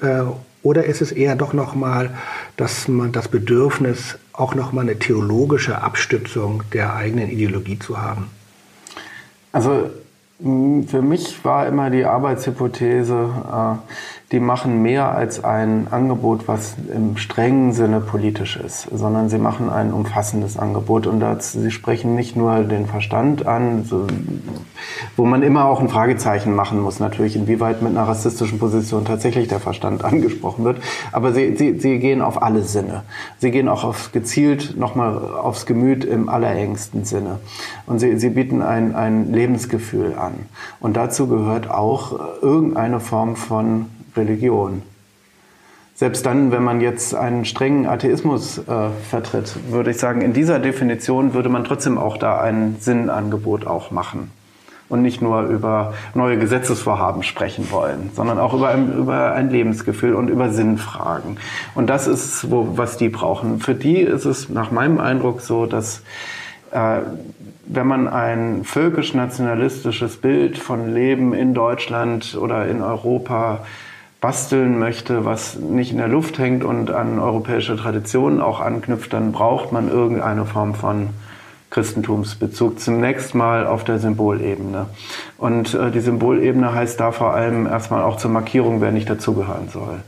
Äh, 0.00 0.24
oder 0.62 0.84
ist 0.84 1.00
es 1.00 1.12
eher 1.12 1.36
doch 1.36 1.52
nochmal, 1.52 2.14
dass 2.56 2.88
man 2.88 3.12
das 3.12 3.28
Bedürfnis, 3.28 4.18
auch 4.32 4.54
nochmal 4.54 4.84
eine 4.84 4.98
theologische 4.98 5.82
Abstützung 5.82 6.62
der 6.72 6.94
eigenen 6.94 7.30
Ideologie 7.30 7.78
zu 7.78 8.00
haben? 8.00 8.30
Also 9.52 9.90
für 10.38 11.02
mich 11.02 11.44
war 11.44 11.66
immer 11.66 11.90
die 11.90 12.04
Arbeitshypothese, 12.04 13.28
äh, 13.50 13.92
die 14.30 14.40
machen 14.40 14.82
mehr 14.82 15.14
als 15.14 15.42
ein 15.42 15.88
Angebot, 15.90 16.48
was 16.48 16.76
im 16.94 17.16
strengen 17.16 17.72
Sinne 17.72 18.00
politisch 18.00 18.58
ist, 18.58 18.82
sondern 18.92 19.30
sie 19.30 19.38
machen 19.38 19.70
ein 19.70 19.90
umfassendes 19.90 20.58
Angebot. 20.58 21.06
Und 21.06 21.20
das, 21.20 21.52
sie 21.52 21.70
sprechen 21.70 22.14
nicht 22.14 22.36
nur 22.36 22.64
den 22.64 22.84
Verstand 22.84 23.46
an, 23.46 23.84
so, 23.84 24.06
wo 25.16 25.24
man 25.24 25.42
immer 25.42 25.64
auch 25.64 25.80
ein 25.80 25.88
Fragezeichen 25.88 26.54
machen 26.54 26.78
muss, 26.78 27.00
natürlich, 27.00 27.36
inwieweit 27.36 27.80
mit 27.80 27.92
einer 27.92 28.06
rassistischen 28.06 28.58
Position 28.58 29.06
tatsächlich 29.06 29.48
der 29.48 29.60
Verstand 29.60 30.04
angesprochen 30.08 30.62
wird, 30.64 30.82
aber 31.10 31.32
sie, 31.32 31.56
sie, 31.56 31.78
sie 31.78 31.98
gehen 31.98 32.20
auf 32.20 32.42
alle 32.42 32.64
Sinne. 32.64 33.04
Sie 33.38 33.50
gehen 33.50 33.68
auch 33.68 33.82
auf, 33.82 34.12
gezielt 34.12 34.76
nochmal 34.76 35.16
aufs 35.16 35.64
Gemüt 35.64 36.04
im 36.04 36.28
allerengsten 36.28 37.06
Sinne. 37.06 37.38
Und 37.86 37.98
sie, 37.98 38.18
sie 38.18 38.28
bieten 38.28 38.60
ein, 38.60 38.94
ein 38.94 39.32
Lebensgefühl 39.32 40.14
an. 40.18 40.34
Und 40.80 40.98
dazu 40.98 41.28
gehört 41.28 41.70
auch 41.70 42.42
irgendeine 42.42 43.00
Form 43.00 43.34
von 43.34 43.86
Religion. 44.18 44.82
Selbst 45.98 46.24
dann, 46.26 46.52
wenn 46.52 46.62
man 46.62 46.80
jetzt 46.80 47.12
einen 47.12 47.44
strengen 47.44 47.84
Atheismus 47.86 48.58
äh, 48.58 48.62
vertritt, 49.10 49.56
würde 49.70 49.90
ich 49.90 49.98
sagen, 49.98 50.20
in 50.20 50.32
dieser 50.32 50.60
Definition 50.60 51.34
würde 51.34 51.48
man 51.48 51.64
trotzdem 51.64 51.98
auch 51.98 52.18
da 52.18 52.40
ein 52.40 52.76
Sinnangebot 52.78 53.66
auch 53.66 53.90
machen. 53.90 54.30
Und 54.88 55.02
nicht 55.02 55.20
nur 55.20 55.42
über 55.42 55.94
neue 56.14 56.38
Gesetzesvorhaben 56.38 57.24
sprechen 57.24 57.72
wollen, 57.72 58.10
sondern 58.14 58.38
auch 58.38 58.54
über 58.54 58.68
ein, 58.68 58.96
über 58.96 59.32
ein 59.32 59.50
Lebensgefühl 59.50 60.14
und 60.14 60.28
über 60.28 60.50
Sinnfragen. 60.50 61.38
Und 61.74 61.90
das 61.90 62.06
ist, 62.06 62.48
wo, 62.48 62.78
was 62.78 62.96
die 62.96 63.08
brauchen. 63.08 63.58
Für 63.58 63.74
die 63.74 63.98
ist 63.98 64.24
es 64.24 64.48
nach 64.48 64.70
meinem 64.70 65.00
Eindruck 65.00 65.40
so, 65.40 65.66
dass 65.66 66.02
äh, 66.70 67.00
wenn 67.66 67.86
man 67.86 68.06
ein 68.06 68.62
völkisch-nationalistisches 68.62 70.18
Bild 70.18 70.58
von 70.58 70.94
Leben 70.94 71.34
in 71.34 71.54
Deutschland 71.54 72.38
oder 72.40 72.66
in 72.66 72.82
Europa 72.82 73.66
basteln 74.20 74.78
möchte, 74.78 75.24
was 75.24 75.56
nicht 75.56 75.92
in 75.92 75.98
der 75.98 76.08
Luft 76.08 76.38
hängt 76.38 76.64
und 76.64 76.90
an 76.90 77.18
europäische 77.18 77.76
Traditionen 77.76 78.40
auch 78.40 78.60
anknüpft, 78.60 79.12
dann 79.12 79.32
braucht 79.32 79.72
man 79.72 79.88
irgendeine 79.88 80.44
Form 80.44 80.74
von 80.74 81.10
Christentumsbezug. 81.70 82.80
Zunächst 82.80 83.34
mal 83.34 83.66
auf 83.66 83.84
der 83.84 83.98
Symbolebene. 83.98 84.86
Und 85.36 85.74
äh, 85.74 85.90
die 85.90 86.00
Symbolebene 86.00 86.74
heißt 86.74 86.98
da 86.98 87.12
vor 87.12 87.34
allem 87.34 87.66
erstmal 87.66 88.02
auch 88.02 88.16
zur 88.16 88.30
Markierung, 88.30 88.80
wer 88.80 88.90
nicht 88.90 89.08
dazugehören 89.08 89.68
soll. 89.68 90.00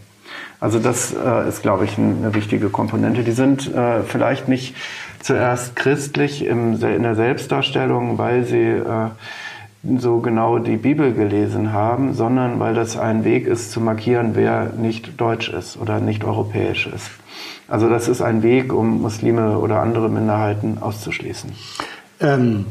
Also 0.58 0.78
das 0.78 1.14
äh, 1.14 1.48
ist, 1.48 1.62
glaube 1.62 1.84
ich, 1.84 1.96
eine 1.96 2.34
wichtige 2.34 2.68
Komponente. 2.68 3.22
Die 3.22 3.32
sind 3.32 3.72
äh, 3.74 4.02
vielleicht 4.02 4.48
nicht 4.48 4.74
zuerst 5.20 5.76
christlich 5.76 6.44
im, 6.44 6.82
in 6.82 7.02
der 7.02 7.14
Selbstdarstellung, 7.14 8.18
weil 8.18 8.44
sie 8.44 8.58
äh, 8.58 9.08
so 9.82 10.18
genau 10.18 10.58
die 10.58 10.76
Bibel 10.76 11.14
gelesen 11.14 11.72
haben, 11.72 12.14
sondern 12.14 12.60
weil 12.60 12.74
das 12.74 12.98
ein 12.98 13.24
Weg 13.24 13.46
ist 13.46 13.72
zu 13.72 13.80
markieren, 13.80 14.32
wer 14.34 14.72
nicht 14.74 15.18
deutsch 15.18 15.48
ist 15.48 15.78
oder 15.78 16.00
nicht 16.00 16.24
europäisch 16.24 16.86
ist. 16.86 17.10
Also 17.66 17.88
das 17.88 18.08
ist 18.08 18.20
ein 18.20 18.42
Weg, 18.42 18.72
um 18.72 19.00
Muslime 19.00 19.58
oder 19.58 19.80
andere 19.80 20.10
Minderheiten 20.10 20.78
auszuschließen. 20.78 21.52
Ähm, 22.20 22.66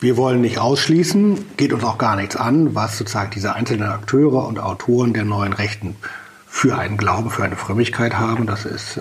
wir 0.00 0.16
wollen 0.16 0.40
nicht 0.40 0.58
ausschließen, 0.58 1.56
geht 1.56 1.72
uns 1.72 1.84
auch 1.84 1.98
gar 1.98 2.16
nichts 2.16 2.36
an, 2.36 2.74
was 2.74 2.96
sozusagen 2.98 3.30
diese 3.30 3.54
einzelnen 3.54 3.88
Akteure 3.88 4.46
und 4.46 4.58
Autoren 4.58 5.12
der 5.12 5.24
neuen 5.24 5.52
Rechten 5.52 5.96
für 6.46 6.78
einen 6.78 6.96
Glauben, 6.96 7.30
für 7.30 7.44
eine 7.44 7.56
Frömmigkeit 7.56 8.18
haben. 8.18 8.46
Das 8.46 8.64
ist 8.64 8.96
äh, 8.96 9.00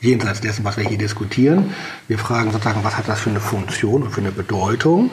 jenseits 0.00 0.40
dessen, 0.40 0.64
was 0.64 0.76
wir 0.76 0.84
hier 0.84 0.98
diskutieren. 0.98 1.74
Wir 2.06 2.18
fragen 2.18 2.50
sozusagen, 2.50 2.84
was 2.84 2.96
hat 2.96 3.08
das 3.08 3.20
für 3.20 3.30
eine 3.30 3.40
Funktion 3.40 4.02
und 4.02 4.10
für 4.10 4.20
eine 4.20 4.32
Bedeutung? 4.32 5.10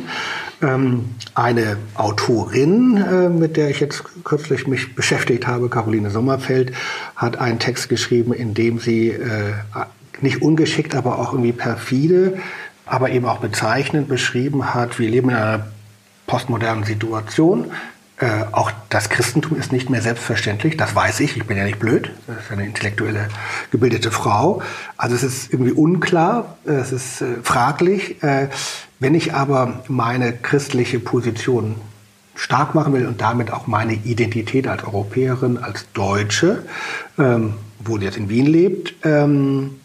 Ähm, 0.61 1.09
eine 1.33 1.77
Autorin, 1.95 2.97
äh, 2.97 3.29
mit 3.29 3.57
der 3.57 3.69
ich 3.69 3.81
jetzt 3.81 4.03
kürzlich 4.23 4.67
mich 4.67 4.95
beschäftigt 4.95 5.47
habe, 5.47 5.69
Caroline 5.69 6.09
Sommerfeld, 6.09 6.71
hat 7.15 7.37
einen 7.37 7.59
Text 7.59 7.89
geschrieben, 7.89 8.31
in 8.31 8.53
dem 8.53 8.79
sie 8.79 9.09
äh, 9.09 9.53
nicht 10.21 10.41
ungeschickt, 10.41 10.95
aber 10.95 11.19
auch 11.19 11.33
irgendwie 11.33 11.51
perfide, 11.51 12.37
aber 12.85 13.09
eben 13.09 13.25
auch 13.25 13.39
bezeichnend 13.39 14.07
beschrieben 14.07 14.73
hat, 14.73 14.97
wir 14.97 15.09
leben 15.09 15.29
in 15.29 15.35
einer 15.35 15.67
postmodernen 16.25 16.85
Situation. 16.85 17.71
Äh, 18.17 18.45
auch 18.53 18.71
das 18.87 19.09
Christentum 19.09 19.59
ist 19.59 19.73
nicht 19.73 19.89
mehr 19.89 20.01
selbstverständlich, 20.01 20.77
das 20.77 20.95
weiß 20.95 21.19
ich, 21.19 21.35
ich 21.35 21.45
bin 21.45 21.57
ja 21.57 21.65
nicht 21.65 21.79
blöd, 21.79 22.11
das 22.27 22.45
ist 22.45 22.51
eine 22.51 22.65
intellektuelle, 22.65 23.27
gebildete 23.71 24.09
Frau. 24.09 24.61
Also 24.95 25.15
es 25.15 25.23
ist 25.23 25.51
irgendwie 25.51 25.73
unklar, 25.73 26.55
es 26.63 26.93
ist 26.93 27.21
fraglich. 27.43 28.15
Wenn 28.99 29.13
ich 29.13 29.33
aber 29.33 29.83
meine 29.87 30.33
christliche 30.33 30.99
Position 30.99 31.75
stark 32.35 32.75
machen 32.75 32.93
will 32.93 33.07
und 33.07 33.21
damit 33.21 33.51
auch 33.51 33.67
meine 33.67 33.93
Identität 33.93 34.67
als 34.67 34.83
Europäerin, 34.83 35.57
als 35.57 35.85
Deutsche, 35.93 36.63
ähm, 37.17 37.55
wo 37.79 37.97
jetzt 37.97 38.17
in 38.17 38.29
Wien 38.29 38.45
lebt, 38.45 38.93
ähm, 39.03 39.75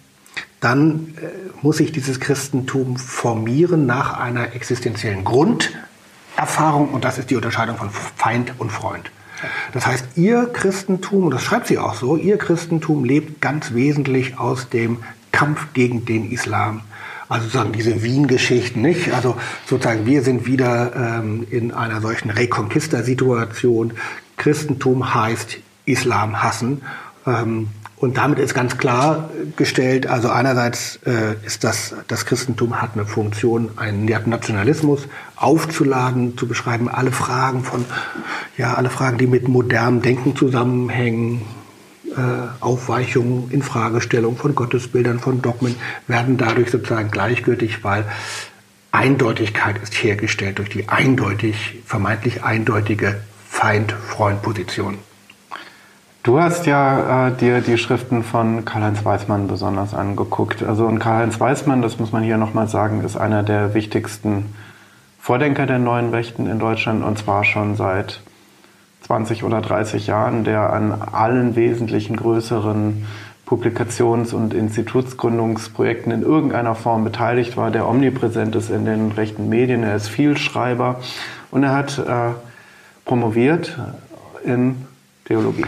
dann 0.61 1.15
äh, 1.21 1.29
muss 1.63 1.79
sich 1.79 1.93
dieses 1.93 2.21
Christentum 2.21 2.97
formieren 2.97 3.87
nach 3.87 4.19
einer 4.19 4.55
existenziellen 4.55 5.25
Grunderfahrung 5.25 6.91
und 6.91 7.05
das 7.05 7.19
ist 7.19 7.31
die 7.31 7.37
Unterscheidung 7.37 7.77
von 7.77 7.91
Feind 7.91 8.55
und 8.59 8.71
Freund. 8.71 9.11
Das 9.73 9.87
heißt, 9.87 10.05
ihr 10.17 10.51
Christentum, 10.53 11.25
und 11.25 11.31
das 11.31 11.43
schreibt 11.43 11.67
sie 11.67 11.79
auch 11.79 11.95
so, 11.95 12.17
ihr 12.17 12.37
Christentum 12.37 13.05
lebt 13.05 13.41
ganz 13.41 13.73
wesentlich 13.73 14.39
aus 14.39 14.69
dem 14.69 14.99
Kampf 15.33 15.73
gegen 15.73 16.05
den 16.05 16.31
Islam. 16.31 16.83
Also 17.31 17.45
sozusagen 17.45 17.73
diese 17.73 18.03
Wien-Geschichten, 18.03 18.83
nicht? 18.83 19.13
Also 19.15 19.37
sozusagen 19.65 20.05
wir 20.05 20.23
sind 20.23 20.47
wieder 20.47 21.21
ähm, 21.21 21.47
in 21.49 21.71
einer 21.71 22.01
solchen 22.01 22.29
Reconquista-Situation. 22.29 23.93
Christentum 24.37 25.15
heißt 25.15 25.59
Islam 25.85 26.43
hassen. 26.43 26.83
Ähm, 27.25 27.69
und 27.99 28.17
damit 28.17 28.41
ist 28.41 28.53
ganz 28.53 28.79
klar 28.79 29.31
gestellt, 29.57 30.09
also 30.09 30.29
einerseits 30.29 30.99
äh, 31.07 31.35
ist 31.47 31.63
das, 31.63 31.95
das 32.09 32.27
Christentum 32.27 32.83
hat 32.83 32.95
eine 32.95 33.07
Funktion, 33.07 33.71
einen 33.77 34.07
Nationalismus 34.07 35.07
aufzuladen, 35.37 36.37
zu 36.37 36.49
beschreiben, 36.49 36.89
alle 36.89 37.13
Fragen 37.13 37.63
von, 37.63 37.85
ja, 38.57 38.75
alle 38.75 38.91
Fragen, 38.91 39.19
die 39.19 39.29
mit 39.29 39.47
modernem 39.47 40.03
Denken 40.03 40.35
zusammenhängen, 40.35 41.43
Aufweichungen, 42.61 43.51
Infragestellung 43.51 44.37
von 44.37 44.55
Gottesbildern, 44.55 45.19
von 45.19 45.43
Dogmen, 45.43 45.77
werden 46.07 46.37
dadurch 46.37 46.71
sozusagen 46.71 47.11
gleichgültig, 47.11 47.85
weil 47.85 48.05
Eindeutigkeit 48.93 49.79
ist 49.83 49.95
hergestellt 49.95 50.59
durch 50.59 50.71
die 50.71 50.89
eindeutig, 50.89 51.79
vermeintlich 51.87 52.43
eindeutige 52.43 53.21
Feind-Freund-Position. 53.49 54.99
Du 56.23 56.39
hast 56.39 56.67
ja 56.67 57.29
äh, 57.29 57.37
dir 57.37 57.61
die 57.63 57.79
Schriften 57.79 58.23
von 58.23 58.65
Karl-Heinz 58.65 59.05
Weismann 59.05 59.49
besonders 59.49 59.95
angeguckt. 59.95 60.63
Also 60.63 60.87
und 60.87 60.99
Karl-Heinz 60.99 61.41
Weismann, 61.41 61.81
das 61.81 61.99
muss 61.99 62.13
man 62.13 62.23
hier 62.23 62.37
nochmal 62.37 62.69
sagen, 62.69 63.03
ist 63.03 63.17
einer 63.17 63.43
der 63.43 63.73
wichtigsten 63.73 64.55
Vordenker 65.19 65.67
der 65.67 65.79
neuen 65.79 66.11
Rechten 66.11 66.47
in 66.47 66.59
Deutschland 66.59 67.03
und 67.03 67.19
zwar 67.19 67.45
schon 67.45 67.75
seit 67.75 68.21
20 69.11 69.43
oder 69.43 69.61
30 69.61 70.07
Jahren, 70.07 70.45
der 70.45 70.73
an 70.73 70.93
allen 70.93 71.57
wesentlichen 71.57 72.15
größeren 72.15 73.09
Publikations- 73.45 74.33
und 74.33 74.55
Institutsgründungsprojekten 74.55 76.13
in 76.13 76.23
irgendeiner 76.23 76.77
Form 76.77 77.03
beteiligt 77.03 77.57
war, 77.57 77.73
der 77.73 77.89
omnipräsent 77.89 78.55
ist 78.55 78.71
in 78.71 78.85
den 78.85 79.11
rechten 79.11 79.49
Medien. 79.49 79.83
Er 79.83 79.97
ist 79.97 80.07
Vielschreiber 80.07 81.01
und 81.51 81.65
er 81.65 81.73
hat 81.73 81.99
äh, 81.99 82.35
promoviert 83.05 83.77
in 84.45 84.87
Theologie. 85.25 85.67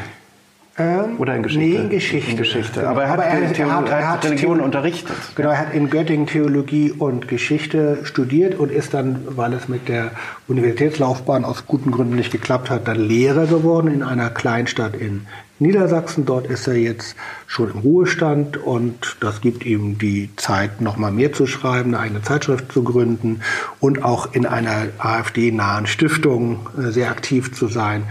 Ähm, 0.79 1.19
Oder 1.19 1.37
in 1.37 1.43
Geschichte? 1.43 1.69
Nee, 1.69 1.77
in 1.77 1.91
Geschichte. 1.91 2.31
In 2.31 2.37
Geschichte. 2.39 2.81
Genau. 2.81 2.93
Aber 2.93 3.03
er 3.03 3.11
hat, 3.11 3.19
Aber 3.21 3.29
er- 3.29 3.53
Theolo- 3.53 3.69
er 3.69 3.77
hat- 3.77 3.89
er 3.91 4.09
hat 4.09 4.25
Religion 4.25 4.57
Theolo- 4.59 4.65
unterrichtet. 4.65 5.17
Genau, 5.35 5.51
er 5.51 5.59
hat 5.59 5.75
in 5.75 5.91
Göttingen 5.91 6.27
Theologie 6.27 6.93
und 6.93 7.29
Geschichte 7.29 7.99
studiert 8.05 8.59
und 8.59 8.71
ist 8.73 8.95
dann, 8.95 9.21
weil 9.37 9.53
es 9.53 9.69
mit 9.69 9.89
der 9.89 10.13
Universitätslaufbahn 10.49 11.45
aus 11.45 11.67
guten 11.67 11.91
Gründen 11.91 12.17
nicht 12.17 12.33
geklappt 12.33 12.71
hat, 12.71 12.89
dann 12.89 12.97
Lehrer 12.99 13.47
geworden 13.47 13.89
in 13.93 14.03
einer 14.03 14.31
Kleinstadt 14.31 14.95
in 14.97 15.27
Niedersachsen. 15.59 16.25
Dort 16.25 16.47
ist 16.47 16.67
er 16.67 16.75
jetzt 16.77 17.17
schon 17.47 17.71
im 17.71 17.81
Ruhestand 17.81 18.57
und 18.57 19.17
das 19.21 19.43
gibt 19.43 19.67
ihm 19.67 19.99
die 19.99 20.31
Zeit, 20.37 20.81
noch 20.81 20.97
mal 20.97 21.13
mehr 21.13 21.33
zu 21.35 21.47
schreiben, 21.47 21.95
eine 21.95 22.03
eigene 22.05 22.23
Zeitschrift 22.23 22.73
zu 22.73 22.83
gründen 22.83 23.41
und 23.79 24.03
auch 24.05 24.33
in 24.35 24.47
einer 24.47 24.87
AfD-nahen 24.99 25.87
Stiftung 25.87 26.67
äh, 26.79 26.91
sehr 26.91 27.11
aktiv 27.11 27.53
zu 27.55 27.69
sein. 27.69 28.05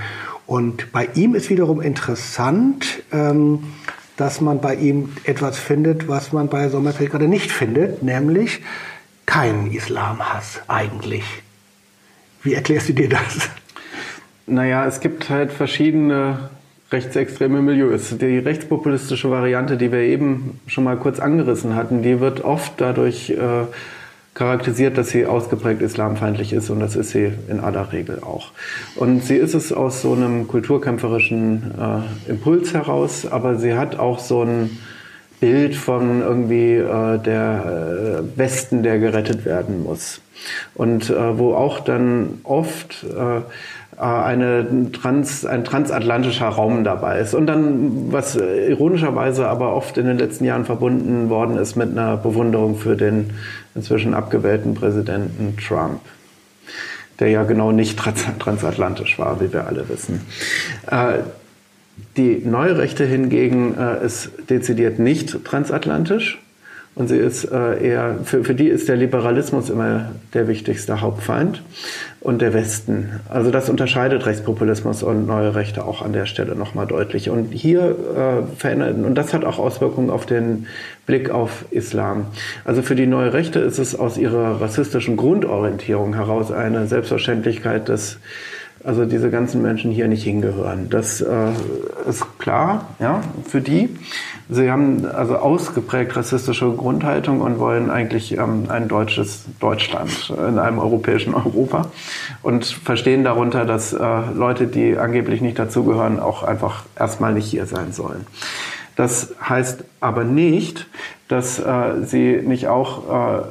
Und 0.51 0.91
bei 0.91 1.08
ihm 1.15 1.34
ist 1.34 1.50
wiederum 1.50 1.79
interessant, 1.79 3.03
ähm, 3.13 3.63
dass 4.17 4.41
man 4.41 4.60
bei 4.60 4.75
ihm 4.75 5.13
etwas 5.24 5.58
findet, 5.58 6.10
was 6.10 6.34
man 6.34 6.50
bei 6.50 6.67
Sommerfeld 6.67 7.12
gerade 7.12 7.29
nicht 7.29 7.53
findet, 7.53 8.03
nämlich 8.03 8.60
keinen 9.25 9.71
Islamhass 9.71 10.60
eigentlich. 10.67 11.23
Wie 12.43 12.54
erklärst 12.54 12.89
du 12.89 12.93
dir 12.93 13.08
das? 13.08 13.49
Naja, 14.45 14.86
es 14.86 14.99
gibt 14.99 15.30
halt 15.30 15.54
verschiedene 15.54 16.49
rechtsextreme 16.91 17.62
Milieus. 17.62 18.17
Die 18.17 18.38
rechtspopulistische 18.39 19.32
Variante, 19.32 19.78
die 19.78 19.89
wir 19.89 19.99
eben 19.99 20.60
schon 20.67 20.84
mal 20.84 20.97
kurz 20.97 21.21
angerissen 21.21 21.75
hatten, 21.75 22.04
die 22.04 22.19
wird 22.19 22.43
oft 22.43 22.73
dadurch 22.75 23.30
äh, 23.30 23.67
charakterisiert, 24.34 24.98
dass 24.98 25.10
sie 25.10 25.26
ausgeprägt 25.26 25.82
islamfeindlich 25.82 26.54
ist 26.54 26.70
und 26.70 26.80
das 26.80 26.96
ist 26.96 27.12
sie 27.12 27.34
in 27.50 27.60
aller 27.60 27.91
Regel 27.91 28.22
auch. 28.22 28.52
Und 28.96 29.24
sie 29.24 29.36
ist 29.36 29.54
es 29.54 29.74
aus 29.74 30.02
so 30.02 30.13
einem 30.13 30.48
kulturkämpferischen 30.48 31.72
äh, 31.78 32.32
Impuls 32.32 32.74
heraus, 32.74 33.26
aber 33.26 33.56
sie 33.56 33.74
hat 33.74 34.00
auch 34.00 34.20
so 34.20 34.44
ein 34.44 34.78
Bild 35.41 35.75
von 35.75 36.21
irgendwie 36.21 36.75
äh, 36.75 37.17
der 37.17 38.21
äh, 38.23 38.38
Westen, 38.38 38.84
der 38.84 38.99
gerettet 38.99 39.43
werden 39.43 39.84
muss. 39.84 40.21
Und 40.75 41.10
äh, 41.10 41.38
wo 41.38 41.56
auch 41.56 41.80
dann 41.82 42.39
oft 42.43 43.04
äh, 43.04 43.41
eine 44.01 44.91
Trans, 44.91 45.45
ein 45.45 45.63
transatlantischer 45.63 46.47
Raum 46.47 46.84
dabei 46.84 47.19
ist. 47.19 47.34
Und 47.34 47.47
dann, 47.47 48.12
was 48.12 48.36
ironischerweise 48.36 49.47
aber 49.47 49.75
oft 49.75 49.97
in 49.97 50.06
den 50.06 50.17
letzten 50.17 50.45
Jahren 50.45 50.65
verbunden 50.65 51.30
worden 51.30 51.58
ist 51.58 51.75
mit 51.75 51.91
einer 51.91 52.17
Bewunderung 52.17 52.77
für 52.77 52.95
den 52.95 53.32
inzwischen 53.75 54.13
abgewählten 54.13 54.75
Präsidenten 54.75 55.58
Trump, 55.58 56.01
der 57.19 57.30
ja 57.30 57.43
genau 57.43 57.71
nicht 57.71 57.97
trans 57.97 58.25
transatlantisch 58.39 59.19
war, 59.19 59.41
wie 59.41 59.51
wir 59.51 59.67
alle 59.67 59.89
wissen. 59.89 60.21
Äh, 60.89 61.19
die 62.17 62.41
neue 62.45 62.77
Rechte 62.77 63.06
hingegen 63.06 63.75
äh, 63.77 64.06
ist 64.06 64.32
dezidiert 64.49 64.99
nicht 64.99 65.43
transatlantisch. 65.45 66.39
Und 66.93 67.08
sie 67.08 67.15
ist 67.15 67.45
äh, 67.45 67.82
eher, 67.82 68.17
für, 68.25 68.43
für 68.43 68.54
die 68.54 68.67
ist 68.67 68.89
der 68.89 68.97
Liberalismus 68.97 69.69
immer 69.69 70.12
der 70.34 70.49
wichtigste 70.49 70.99
Hauptfeind 70.99 71.63
und 72.19 72.41
der 72.41 72.54
Westen. 72.54 73.21
Also 73.30 73.49
das 73.49 73.69
unterscheidet 73.69 74.25
Rechtspopulismus 74.25 75.01
und 75.01 75.25
neue 75.25 75.56
Rechte 75.56 75.86
auch 75.86 76.01
an 76.01 76.12
der 76.12 76.25
Stelle 76.25 76.54
nochmal 76.54 76.88
deutlich. 76.88 77.30
Und 77.30 77.54
hier 77.54 77.82
äh, 77.82 78.58
verändert, 78.58 78.97
und 78.97 79.15
das 79.15 79.34
hat 79.34 79.45
auch 79.45 79.58
Auswirkungen 79.58 80.10
auf 80.10 80.25
den 80.25 80.67
Blick 81.06 81.30
auf 81.30 81.63
Islam. 81.71 82.25
Also 82.65 82.82
für 82.82 82.95
die 82.95 83.08
neue 83.08 83.32
Rechte 83.32 83.60
ist 83.60 83.80
es 83.80 83.97
aus 83.97 84.17
ihrer 84.17 84.60
rassistischen 84.60 85.15
Grundorientierung 85.15 86.13
heraus 86.13 86.51
eine 86.51 86.88
Selbstverständlichkeit, 86.88 87.88
dass 87.88 88.17
also 88.84 89.06
diese 89.06 89.30
ganzen 89.30 89.62
Menschen 89.62 89.91
hier 89.91 90.08
nicht 90.08 90.24
hingehören. 90.24 90.89
Das 90.89 91.22
äh, 91.22 91.52
ist 92.08 92.39
klar, 92.39 92.88
ja, 93.00 93.22
für 93.48 93.62
die. 93.62 93.89
Sie 94.50 94.70
haben 94.70 95.06
also 95.06 95.38
ausgeprägt 95.38 96.15
rassistische 96.15 96.70
Grundhaltung 96.72 97.41
und 97.41 97.60
wollen 97.60 97.89
eigentlich 97.89 98.38
ähm, 98.38 98.65
ein 98.70 98.88
deutsches 98.88 99.46
Deutschland 99.60 100.34
in 100.38 100.60
einem 100.60 100.80
europäischen 100.80 101.34
Europa 101.34 101.88
und 102.41 102.65
verstehen 102.65 103.24
darunter, 103.24 103.65
dass 103.65 103.94
äh, 103.94 103.98
Leute, 104.36 104.67
die 104.67 104.98
angeblich 104.98 105.41
nicht 105.41 105.58
dazugehören, 105.58 106.20
auch 106.20 106.44
einfach 106.44 106.84
erstmal 106.98 107.34
nicht 107.34 107.46
hier 107.46 107.65
sein 107.65 107.91
sollen. 107.91 108.26
Das 108.96 109.34
heißt 109.48 109.84
aber 110.02 110.24
nicht, 110.24 110.88
dass 111.28 111.60
äh, 111.60 112.04
sie 112.04 112.41
nicht 112.46 112.67
auch 112.67 113.39
äh, 113.39 113.41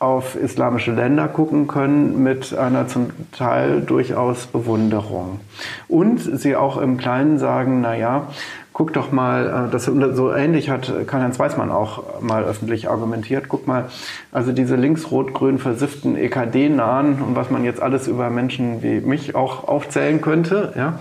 auf 0.00 0.34
islamische 0.34 0.92
Länder 0.92 1.28
gucken 1.28 1.68
können 1.68 2.22
mit 2.22 2.56
einer 2.56 2.88
zum 2.88 3.10
Teil 3.32 3.82
durchaus 3.82 4.46
Bewunderung. 4.46 5.40
Und 5.88 6.18
sie 6.18 6.56
auch 6.56 6.78
im 6.78 6.96
Kleinen 6.96 7.38
sagen, 7.38 7.82
na 7.82 7.94
ja, 7.94 8.28
guck 8.72 8.94
doch 8.94 9.12
mal, 9.12 9.68
das 9.70 9.84
so 9.84 10.32
ähnlich 10.32 10.70
hat 10.70 10.90
Karl-Heinz 11.06 11.38
Weismann 11.38 11.70
auch 11.70 12.20
mal 12.22 12.44
öffentlich 12.44 12.88
argumentiert. 12.88 13.50
Guck 13.50 13.66
mal, 13.66 13.90
also 14.32 14.52
diese 14.52 14.74
links-rot-grün 14.74 15.58
versifften 15.58 16.16
EKD-nahen 16.16 17.20
und 17.20 17.36
was 17.36 17.50
man 17.50 17.62
jetzt 17.62 17.82
alles 17.82 18.08
über 18.08 18.30
Menschen 18.30 18.82
wie 18.82 19.00
mich 19.00 19.34
auch 19.34 19.68
aufzählen 19.68 20.22
könnte, 20.22 20.72
ja. 20.76 20.98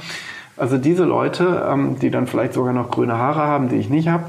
Also 0.57 0.77
diese 0.77 1.05
Leute, 1.05 1.73
die 2.01 2.09
dann 2.09 2.27
vielleicht 2.27 2.51
sogar 2.51 2.73
noch 2.73 2.91
grüne 2.91 3.17
Haare 3.17 3.39
haben, 3.39 3.69
die 3.69 3.77
ich 3.77 3.89
nicht 3.89 4.09
habe, 4.09 4.25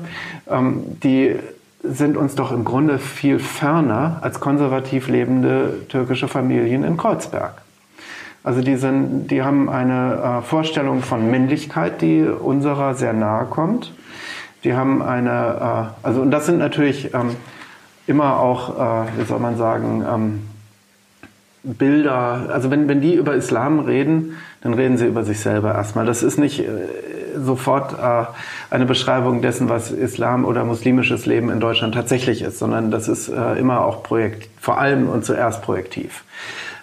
die 1.03 1.35
sind 1.83 2.17
uns 2.17 2.35
doch 2.35 2.53
im 2.53 2.65
Grunde 2.65 2.99
viel 2.99 3.39
ferner 3.39 4.19
als 4.21 4.41
konservativ 4.41 5.09
lebende 5.09 5.87
türkische 5.89 6.29
Familien 6.29 6.85
in 6.85 6.97
Kreuzberg. 6.97 7.63
Also 8.43 8.63
die, 8.63 8.77
sind, 8.77 9.29
die 9.29 9.43
haben 9.43 9.69
eine 9.69 10.41
äh, 10.41 10.43
Vorstellung 10.43 11.03
von 11.03 11.31
Männlichkeit, 11.31 12.01
die 12.01 12.23
unserer 12.23 12.95
sehr 12.95 13.13
nahe 13.13 13.47
kommt. 13.47 13.93
Die 14.65 14.75
haben 14.75 15.03
eine, 15.03 15.91
äh, 16.01 16.07
also 16.07 16.23
und 16.23 16.31
das 16.31 16.47
sind 16.47 16.59
natürlich 16.59 17.13
ähm, 17.13 17.37
immer 18.07 18.41
auch, 18.41 19.05
äh, 19.05 19.09
wie 19.19 19.25
soll 19.25 19.41
man 19.41 19.57
sagen, 19.57 20.05
ähm, 20.11 20.41
Bilder, 21.63 22.49
also 22.51 22.71
wenn, 22.71 22.89
wenn 22.89 23.03
die 23.03 23.15
über 23.15 23.35
Islam 23.35 23.81
reden, 23.81 24.37
dann 24.63 24.73
reden 24.73 24.97
sie 24.97 25.07
über 25.07 25.25
sich 25.25 25.41
selber 25.41 25.75
erstmal. 25.75 26.07
Das 26.07 26.23
ist 26.23 26.39
nicht 26.39 26.65
sofort 27.37 27.95
äh, 27.99 28.27
eine 28.71 28.87
Beschreibung 28.87 29.43
dessen, 29.43 29.69
was 29.69 29.91
Islam 29.91 30.45
oder 30.45 30.65
muslimisches 30.65 31.27
Leben 31.27 31.51
in 31.51 31.61
Deutschland 31.61 31.95
tatsächlich 31.95 32.43
ist, 32.43 32.59
sondern 32.59 32.91
das 32.91 33.09
ist 33.09 33.29
äh, 33.29 33.59
immer 33.59 33.85
auch 33.85 34.03
Projekt, 34.03 34.49
vor 34.61 34.79
allem 34.79 35.09
und 35.09 35.25
zuerst 35.25 35.63
projektiv. 35.63 36.25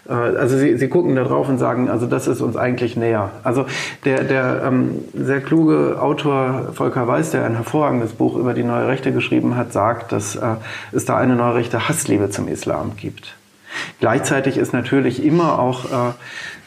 äh, 0.10 0.14
also 0.14 0.58
sie, 0.58 0.78
sie 0.78 0.88
gucken 0.90 1.16
da 1.16 1.24
drauf 1.24 1.48
und 1.50 1.58
sagen, 1.58 1.90
also 1.90 2.06
das 2.06 2.28
ist 2.28 2.42
uns 2.42 2.56
eigentlich 2.58 2.98
näher. 2.98 3.32
Also 3.44 3.66
der, 4.06 4.24
der 4.24 4.64
ähm, 4.66 5.06
sehr 5.14 5.42
kluge 5.42 6.02
Autor 6.02 6.74
Volker 6.74 7.08
Weiß, 7.08 7.32
der 7.32 7.46
ein 7.46 7.56
hervorragendes 7.56 8.14
Buch 8.14 8.36
über 8.36 8.54
die 8.54 8.64
neue 8.64 8.88
Rechte 8.88 9.12
geschrieben 9.12 9.56
hat, 9.56 9.74
sagt, 9.74 10.12
dass 10.12 10.36
äh, 10.36 10.56
es 10.92 11.06
da 11.06 11.18
eine 11.18 11.36
neue 11.36 11.56
rechte 11.56 11.88
Hassliebe 11.88 12.30
zum 12.30 12.48
Islam 12.48 12.94
gibt. 12.98 13.37
Gleichzeitig 14.00 14.58
ist 14.58 14.74
natürlich 14.74 15.24
immer 15.24 15.60
auch 15.60 15.86
äh, 15.86 16.14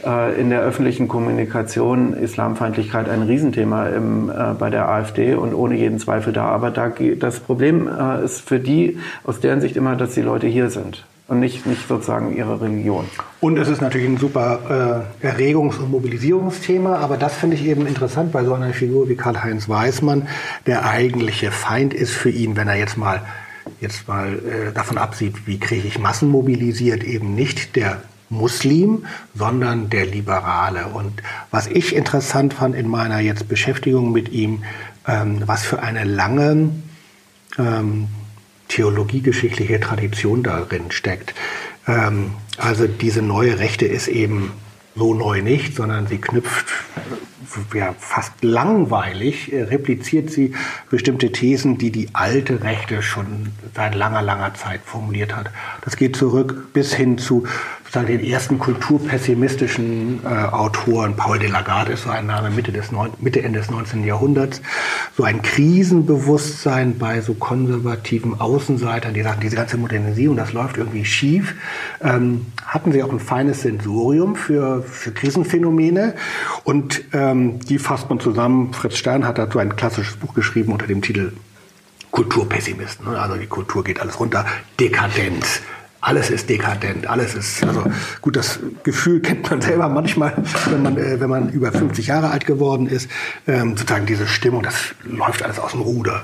äh, 0.04 0.40
in 0.40 0.50
der 0.50 0.60
öffentlichen 0.60 1.08
Kommunikation 1.08 2.14
Islamfeindlichkeit 2.14 3.08
ein 3.08 3.22
Riesenthema 3.22 3.88
im, 3.88 4.30
äh, 4.30 4.54
bei 4.58 4.70
der 4.70 4.88
AfD 4.88 5.34
und 5.34 5.54
ohne 5.54 5.76
jeden 5.76 5.98
Zweifel 5.98 6.32
da. 6.32 6.46
Aber 6.46 6.70
da, 6.70 6.92
das 7.18 7.40
Problem 7.40 7.88
äh, 7.88 8.24
ist 8.24 8.40
für 8.40 8.58
die 8.58 8.98
aus 9.24 9.40
deren 9.40 9.60
Sicht 9.60 9.76
immer, 9.76 9.96
dass 9.96 10.14
die 10.14 10.22
Leute 10.22 10.46
hier 10.46 10.70
sind 10.70 11.04
und 11.30 11.38
nicht, 11.38 11.64
nicht 11.64 11.86
sozusagen 11.86 12.36
ihre 12.36 12.60
Religion. 12.60 13.04
Und 13.40 13.56
es 13.56 13.68
ist 13.68 13.80
natürlich 13.80 14.08
ein 14.08 14.16
super 14.16 15.06
äh, 15.22 15.26
Erregungs- 15.26 15.78
und 15.78 15.90
Mobilisierungsthema, 15.90 16.96
aber 16.96 17.16
das 17.16 17.36
finde 17.36 17.54
ich 17.56 17.64
eben 17.66 17.86
interessant 17.86 18.32
bei 18.32 18.44
so 18.44 18.52
einer 18.52 18.72
Figur 18.72 19.08
wie 19.08 19.14
Karl-Heinz 19.14 19.68
Weismann. 19.68 20.26
Der 20.66 20.84
eigentliche 20.84 21.52
Feind 21.52 21.94
ist 21.94 22.12
für 22.12 22.30
ihn, 22.30 22.56
wenn 22.56 22.66
er 22.66 22.74
jetzt 22.74 22.98
mal 22.98 23.22
jetzt 23.80 24.08
mal 24.08 24.38
äh, 24.38 24.72
davon 24.72 24.98
absieht, 24.98 25.46
wie 25.46 25.58
kriege 25.58 25.88
ich 25.88 25.98
Massen 25.98 26.28
mobilisiert, 26.28 27.02
eben 27.02 27.34
nicht 27.34 27.76
der 27.76 28.02
Muslim, 28.28 29.06
sondern 29.34 29.90
der 29.90 30.06
Liberale. 30.06 30.86
Und 30.86 31.22
was 31.50 31.66
ich 31.66 31.94
interessant 31.94 32.54
fand 32.54 32.74
in 32.76 32.88
meiner 32.88 33.18
jetzt 33.18 33.48
Beschäftigung 33.48 34.12
mit 34.12 34.30
ihm, 34.30 34.62
ähm, 35.06 35.42
was 35.46 35.64
für 35.64 35.82
eine 35.82 36.04
lange 36.04 36.70
ähm, 37.58 38.08
theologiegeschichtliche 38.68 39.80
Tradition 39.80 40.42
darin 40.42 40.90
steckt. 40.90 41.34
Ähm, 41.88 42.32
also 42.56 42.86
diese 42.86 43.22
neue 43.22 43.58
Rechte 43.58 43.86
ist 43.86 44.06
eben 44.06 44.52
so 44.94 45.14
neu 45.14 45.42
nicht, 45.42 45.76
sondern 45.76 46.06
sie 46.06 46.18
knüpft 46.18 46.66
ja, 47.74 47.94
fast 47.98 48.42
langweilig, 48.42 49.52
äh, 49.52 49.62
repliziert 49.62 50.30
sie 50.30 50.54
bestimmte 50.90 51.32
Thesen, 51.32 51.78
die 51.78 51.90
die 51.90 52.08
alte 52.12 52.62
Rechte 52.62 53.02
schon 53.02 53.48
seit 53.74 53.94
langer, 53.94 54.22
langer 54.22 54.54
Zeit 54.54 54.80
formuliert 54.84 55.34
hat. 55.34 55.50
Das 55.82 55.96
geht 55.96 56.16
zurück 56.16 56.72
bis 56.72 56.94
hin 56.94 57.18
zu 57.18 57.44
den 57.98 58.24
ersten 58.24 58.60
kulturpessimistischen 58.60 60.20
äh, 60.24 60.28
Autoren. 60.28 61.16
Paul 61.16 61.40
de 61.40 61.48
Lagarde 61.50 61.92
ist 61.92 62.04
so 62.04 62.10
ein 62.10 62.26
Name 62.26 62.50
Mitte, 62.50 62.70
des 62.70 62.92
Neun 62.92 63.10
Mitte, 63.18 63.42
Ende 63.42 63.58
des 63.58 63.68
19. 63.68 64.04
Jahrhunderts. 64.04 64.62
So 65.16 65.24
ein 65.24 65.42
Krisenbewusstsein 65.42 66.98
bei 66.98 67.20
so 67.20 67.34
konservativen 67.34 68.40
Außenseitern, 68.40 69.12
die 69.12 69.22
sagen, 69.22 69.40
diese 69.40 69.56
ganze 69.56 69.76
Modernisierung, 69.76 70.36
das 70.36 70.52
läuft 70.52 70.76
irgendwie 70.76 71.04
schief. 71.04 71.56
Ähm, 72.00 72.46
hatten 72.64 72.92
sie 72.92 73.02
auch 73.02 73.10
ein 73.10 73.18
feines 73.18 73.62
Sensorium 73.62 74.36
für, 74.36 74.79
für 74.82 75.12
Krisenphänomene 75.12 76.14
und 76.64 77.02
ähm, 77.12 77.60
die 77.60 77.78
fasst 77.78 78.08
man 78.08 78.20
zusammen. 78.20 78.72
Fritz 78.72 78.96
Stern 78.96 79.26
hat 79.26 79.38
dazu 79.38 79.58
ein 79.58 79.76
klassisches 79.76 80.16
Buch 80.16 80.34
geschrieben 80.34 80.72
unter 80.72 80.86
dem 80.86 81.02
Titel 81.02 81.32
Kulturpessimisten. 82.10 83.06
Also 83.08 83.36
die 83.36 83.46
Kultur 83.46 83.84
geht 83.84 84.00
alles 84.00 84.18
runter. 84.18 84.44
Dekadenz 84.78 85.62
alles 86.00 86.30
ist 86.30 86.48
dekadent, 86.48 87.06
alles 87.06 87.34
ist, 87.34 87.62
also 87.62 87.84
gut, 88.22 88.36
das 88.36 88.58
Gefühl 88.82 89.20
kennt 89.20 89.50
man 89.50 89.60
selber 89.60 89.88
manchmal, 89.88 90.34
wenn 90.70 90.82
man, 90.82 90.96
äh, 90.96 91.20
wenn 91.20 91.28
man 91.28 91.50
über 91.50 91.72
50 91.72 92.06
Jahre 92.06 92.30
alt 92.30 92.46
geworden 92.46 92.86
ist, 92.86 93.10
ähm, 93.46 93.76
sozusagen 93.76 94.06
diese 94.06 94.26
Stimmung, 94.26 94.62
das 94.62 94.94
läuft 95.04 95.42
alles 95.42 95.58
aus 95.58 95.72
dem 95.72 95.82
Ruder. 95.82 96.22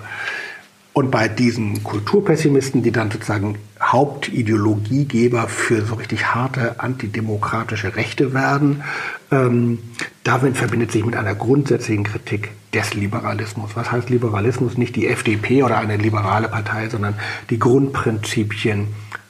Und 0.96 1.11
bei 1.11 1.28
diesen 1.28 1.85
Kulturpessimisten, 1.85 2.82
die 2.82 2.90
dann 2.90 3.11
sozusagen 3.11 3.59
Hauptideologiegeber 3.82 5.46
für 5.46 5.85
so 5.85 5.96
richtig 5.96 6.35
harte 6.35 6.80
antidemokratische 6.80 7.96
Rechte 7.96 8.32
werden, 8.32 8.82
ähm, 9.30 9.78
damit 10.24 10.56
verbindet 10.56 10.92
sich 10.92 11.04
mit 11.04 11.14
einer 11.14 11.35
grundsätzlichen 11.35 12.04
Kritik 12.04 12.50
des 12.72 12.94
Liberalismus. 12.94 13.72
Was 13.74 13.92
heißt 13.92 14.09
Liberalismus? 14.09 14.78
Nicht 14.78 14.96
die 14.96 15.06
FDP 15.09 15.64
oder 15.64 15.76
eine 15.76 15.98
liberale 15.98 16.48
Partei, 16.48 16.88
sondern 16.88 17.12
die 17.50 17.59
Grundprinzipien 17.59 18.88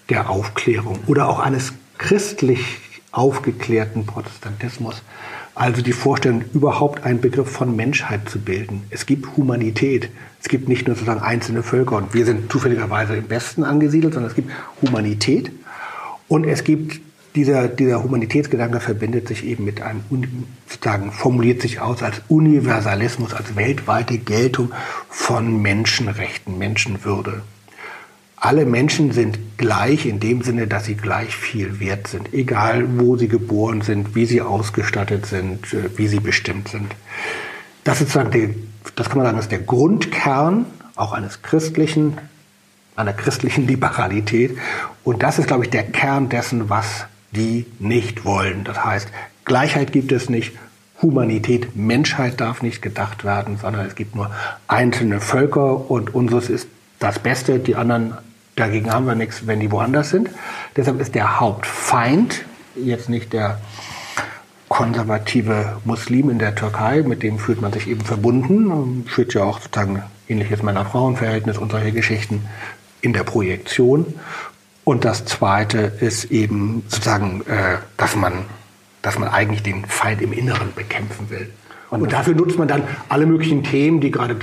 der 0.08 0.30
Aufklärung 0.30 1.00
oder 1.08 1.28
auch 1.28 1.40
eines 1.40 1.72
christlich 1.98 2.60
aufgeklärten 3.10 4.06
Protestantismus. 4.06 5.02
Also 5.56 5.80
die 5.80 5.92
Vorstellung, 5.92 6.44
überhaupt 6.52 7.04
einen 7.04 7.22
Begriff 7.22 7.50
von 7.50 7.74
Menschheit 7.74 8.28
zu 8.28 8.38
bilden. 8.38 8.82
Es 8.90 9.06
gibt 9.06 9.38
Humanität. 9.38 10.10
Es 10.42 10.50
gibt 10.50 10.68
nicht 10.68 10.86
nur 10.86 10.96
sozusagen 10.96 11.22
einzelne 11.22 11.62
Völker 11.62 11.96
und 11.96 12.12
wir 12.12 12.26
sind 12.26 12.52
zufälligerweise 12.52 13.16
im 13.16 13.30
Westen 13.30 13.64
angesiedelt, 13.64 14.12
sondern 14.12 14.30
es 14.30 14.36
gibt 14.36 14.50
Humanität 14.82 15.50
und 16.28 16.44
es 16.44 16.62
gibt 16.62 17.00
dieser, 17.36 17.68
dieser 17.68 18.02
Humanitätsgedanke 18.02 18.80
verbindet 18.80 19.28
sich 19.28 19.46
eben 19.46 19.64
mit 19.64 19.80
einem, 19.80 20.02
sozusagen 20.68 21.10
formuliert 21.10 21.62
sich 21.62 21.80
aus 21.80 22.02
als 22.02 22.20
Universalismus, 22.28 23.32
als 23.32 23.56
weltweite 23.56 24.18
Geltung 24.18 24.72
von 25.08 25.62
Menschenrechten, 25.62 26.58
Menschenwürde 26.58 27.40
alle 28.36 28.66
Menschen 28.66 29.12
sind 29.12 29.38
gleich 29.56 30.04
in 30.04 30.20
dem 30.20 30.42
Sinne, 30.42 30.66
dass 30.66 30.84
sie 30.84 30.94
gleich 30.94 31.34
viel 31.34 31.80
wert 31.80 32.06
sind, 32.06 32.34
egal 32.34 32.98
wo 32.98 33.16
sie 33.16 33.28
geboren 33.28 33.80
sind, 33.80 34.14
wie 34.14 34.26
sie 34.26 34.42
ausgestattet 34.42 35.26
sind, 35.26 35.72
äh, 35.72 35.96
wie 35.96 36.06
sie 36.06 36.20
bestimmt 36.20 36.68
sind. 36.68 36.94
Das 37.84 38.00
ist 38.00 38.12
sozusagen 38.12 38.30
der, 38.32 38.50
das 38.94 39.08
kann 39.08 39.18
man 39.18 39.26
sagen, 39.26 39.38
ist 39.38 39.50
der 39.50 39.60
Grundkern 39.60 40.66
auch 40.96 41.12
eines 41.12 41.42
christlichen, 41.42 42.18
einer 42.94 43.14
christlichen 43.14 43.66
Liberalität. 43.68 44.56
Und 45.02 45.22
das 45.22 45.38
ist, 45.38 45.46
glaube 45.46 45.64
ich, 45.64 45.70
der 45.70 45.84
Kern 45.84 46.28
dessen, 46.28 46.68
was 46.68 47.06
die 47.32 47.66
nicht 47.78 48.24
wollen. 48.24 48.64
Das 48.64 48.84
heißt, 48.84 49.08
Gleichheit 49.44 49.92
gibt 49.92 50.12
es 50.12 50.28
nicht, 50.28 50.52
Humanität, 51.02 51.76
Menschheit 51.76 52.40
darf 52.40 52.62
nicht 52.62 52.80
gedacht 52.80 53.24
werden, 53.24 53.58
sondern 53.58 53.86
es 53.86 53.94
gibt 53.94 54.14
nur 54.14 54.30
einzelne 54.66 55.20
Völker 55.20 55.90
und 55.90 56.14
unseres 56.14 56.48
ist 56.48 56.68
das 56.98 57.18
Beste, 57.18 57.58
die 57.58 57.76
anderen 57.76 58.14
Dagegen 58.56 58.90
haben 58.90 59.06
wir 59.06 59.14
nichts, 59.14 59.46
wenn 59.46 59.60
die 59.60 59.70
woanders 59.70 60.10
sind. 60.10 60.30
Deshalb 60.76 60.98
ist 60.98 61.14
der 61.14 61.40
Hauptfeind 61.40 62.44
jetzt 62.74 63.10
nicht 63.10 63.34
der 63.34 63.60
konservative 64.68 65.76
Muslim 65.84 66.30
in 66.30 66.38
der 66.38 66.54
Türkei, 66.54 67.02
mit 67.02 67.22
dem 67.22 67.38
fühlt 67.38 67.60
man 67.60 67.72
sich 67.72 67.86
eben 67.86 68.00
verbunden, 68.00 69.04
führt 69.06 69.34
ja 69.34 69.44
auch 69.44 69.60
sozusagen 69.60 70.02
ähnliches 70.28 70.62
Männer-Frauen-Verhältnis 70.62 71.58
und 71.58 71.70
solche 71.70 71.92
Geschichten 71.92 72.46
in 73.00 73.12
der 73.12 73.24
Projektion. 73.24 74.14
Und 74.84 75.04
das 75.04 75.24
Zweite 75.24 75.78
ist 76.00 76.24
eben 76.26 76.82
sozusagen, 76.88 77.42
äh, 77.42 77.78
dass 77.96 78.16
man, 78.16 78.46
dass 79.02 79.18
man 79.18 79.28
eigentlich 79.28 79.62
den 79.62 79.84
Feind 79.84 80.22
im 80.22 80.32
Inneren 80.32 80.72
bekämpfen 80.74 81.30
will. 81.30 81.50
Und, 81.90 82.12
dafür 82.12 82.34
nutzt 82.34 82.58
man 82.58 82.68
dann 82.68 82.82
alle 83.08 83.26
möglichen 83.26 83.62
Themen, 83.62 84.00
die 84.00 84.10
gerade 84.10 84.36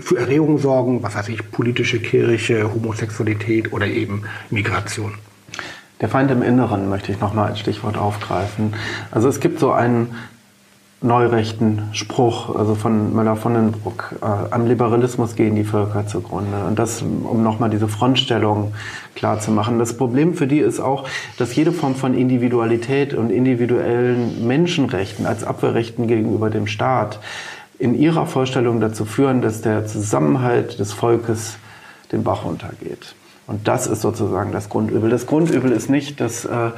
für 0.00 0.18
Erregung 0.18 0.58
sorgen, 0.58 1.02
was 1.02 1.14
weiß 1.14 1.28
ich, 1.28 1.50
politische 1.50 2.00
Kirche, 2.00 2.72
Homosexualität 2.72 3.72
oder 3.72 3.86
eben 3.86 4.24
Migration. 4.50 5.14
Der 6.00 6.08
Feind 6.08 6.30
im 6.32 6.42
Inneren 6.42 6.88
möchte 6.88 7.12
ich 7.12 7.20
nochmal 7.20 7.50
als 7.50 7.60
Stichwort 7.60 7.96
aufgreifen. 7.96 8.74
Also 9.10 9.28
es 9.28 9.38
gibt 9.38 9.60
so 9.60 9.72
einen 9.72 10.14
neurechten 11.02 11.82
Spruch, 11.92 12.54
also 12.54 12.74
von 12.74 13.14
Möller 13.14 13.36
von 13.36 13.54
den 13.54 13.72
Bruck. 13.72 14.14
Äh, 14.22 14.26
am 14.50 14.66
Liberalismus 14.66 15.34
gehen 15.34 15.56
die 15.56 15.64
Völker 15.64 16.06
zugrunde. 16.06 16.64
Und 16.66 16.78
das, 16.78 17.02
um 17.02 17.42
nochmal 17.42 17.70
diese 17.70 17.88
Frontstellung 17.88 18.72
klar 19.14 19.40
zu 19.40 19.50
machen. 19.50 19.78
Das 19.78 19.96
Problem 19.96 20.34
für 20.34 20.46
die 20.46 20.60
ist 20.60 20.80
auch, 20.80 21.08
dass 21.38 21.54
jede 21.54 21.72
Form 21.72 21.94
von 21.94 22.14
Individualität 22.14 23.14
und 23.14 23.30
individuellen 23.30 24.46
Menschenrechten 24.46 25.26
als 25.26 25.44
Abwehrrechten 25.44 26.06
gegenüber 26.06 26.50
dem 26.50 26.66
Staat 26.66 27.18
in 27.78 27.94
ihrer 27.98 28.26
Vorstellung 28.26 28.80
dazu 28.80 29.04
führen, 29.04 29.42
dass 29.42 29.60
der 29.60 29.86
Zusammenhalt 29.86 30.78
des 30.78 30.92
Volkes 30.92 31.56
den 32.12 32.22
Bach 32.22 32.44
runtergeht. 32.44 33.14
Und 33.46 33.66
das 33.66 33.86
ist 33.86 34.02
sozusagen 34.02 34.52
das 34.52 34.68
Grundübel. 34.68 35.10
Das 35.10 35.26
Grundübel 35.26 35.72
ist 35.72 35.90
nicht, 35.90 36.20
dass 36.20 36.44
äh, 36.44 36.70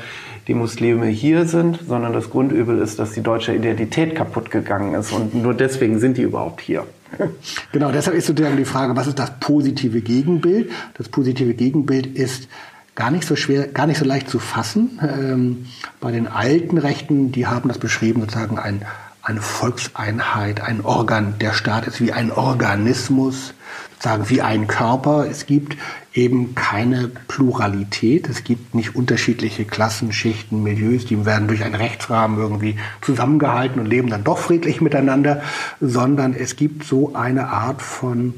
die 0.46 0.54
Muslime 0.54 1.06
hier 1.06 1.46
sind, 1.46 1.80
sondern 1.86 2.12
das 2.12 2.30
Grundübel 2.30 2.78
ist, 2.78 2.98
dass 2.98 3.12
die 3.12 3.22
deutsche 3.22 3.54
Identität 3.54 4.14
kaputt 4.14 4.50
gegangen 4.50 4.94
ist. 4.94 5.12
Und 5.12 5.34
nur 5.34 5.54
deswegen 5.54 5.98
sind 5.98 6.16
die 6.16 6.22
überhaupt 6.22 6.60
hier. 6.60 6.84
Genau, 7.72 7.90
deshalb 7.90 8.16
ist 8.16 8.26
sozusagen 8.26 8.56
die 8.56 8.64
Frage, 8.64 8.96
was 8.96 9.06
ist 9.06 9.18
das 9.18 9.38
positive 9.40 10.00
Gegenbild? 10.00 10.70
Das 10.94 11.08
positive 11.08 11.54
Gegenbild 11.54 12.06
ist 12.06 12.48
gar 12.94 13.10
nicht 13.10 13.26
so 13.26 13.36
schwer, 13.36 13.68
gar 13.68 13.86
nicht 13.86 13.98
so 13.98 14.04
leicht 14.04 14.28
zu 14.28 14.38
fassen. 14.38 15.00
Ähm, 15.02 15.66
bei 16.00 16.12
den 16.12 16.26
alten 16.26 16.78
Rechten, 16.78 17.32
die 17.32 17.46
haben 17.46 17.68
das 17.68 17.78
beschrieben, 17.78 18.20
sozusagen 18.20 18.58
ein, 18.58 18.82
eine 19.22 19.40
Volkseinheit, 19.42 20.60
ein 20.60 20.84
Organ. 20.84 21.34
Der 21.40 21.52
Staat 21.52 21.86
ist 21.86 22.00
wie 22.00 22.12
ein 22.12 22.30
Organismus, 22.30 23.54
sozusagen 23.94 24.28
wie 24.30 24.42
ein 24.42 24.66
Körper. 24.66 25.26
Es 25.28 25.46
gibt 25.46 25.76
eben 26.14 26.54
keine 26.54 27.08
Pluralität. 27.08 28.28
Es 28.28 28.44
gibt 28.44 28.74
nicht 28.74 28.94
unterschiedliche 28.94 29.64
Klassen, 29.64 30.12
Schichten, 30.12 30.62
Milieus, 30.62 31.04
die 31.04 31.26
werden 31.26 31.48
durch 31.48 31.64
einen 31.64 31.74
Rechtsrahmen 31.74 32.38
irgendwie 32.38 32.76
zusammengehalten 33.00 33.80
und 33.80 33.86
leben 33.86 34.08
dann 34.08 34.22
doch 34.22 34.38
friedlich 34.38 34.80
miteinander, 34.80 35.42
sondern 35.80 36.32
es 36.32 36.54
gibt 36.54 36.84
so 36.84 37.14
eine 37.14 37.48
Art 37.48 37.82
von 37.82 38.34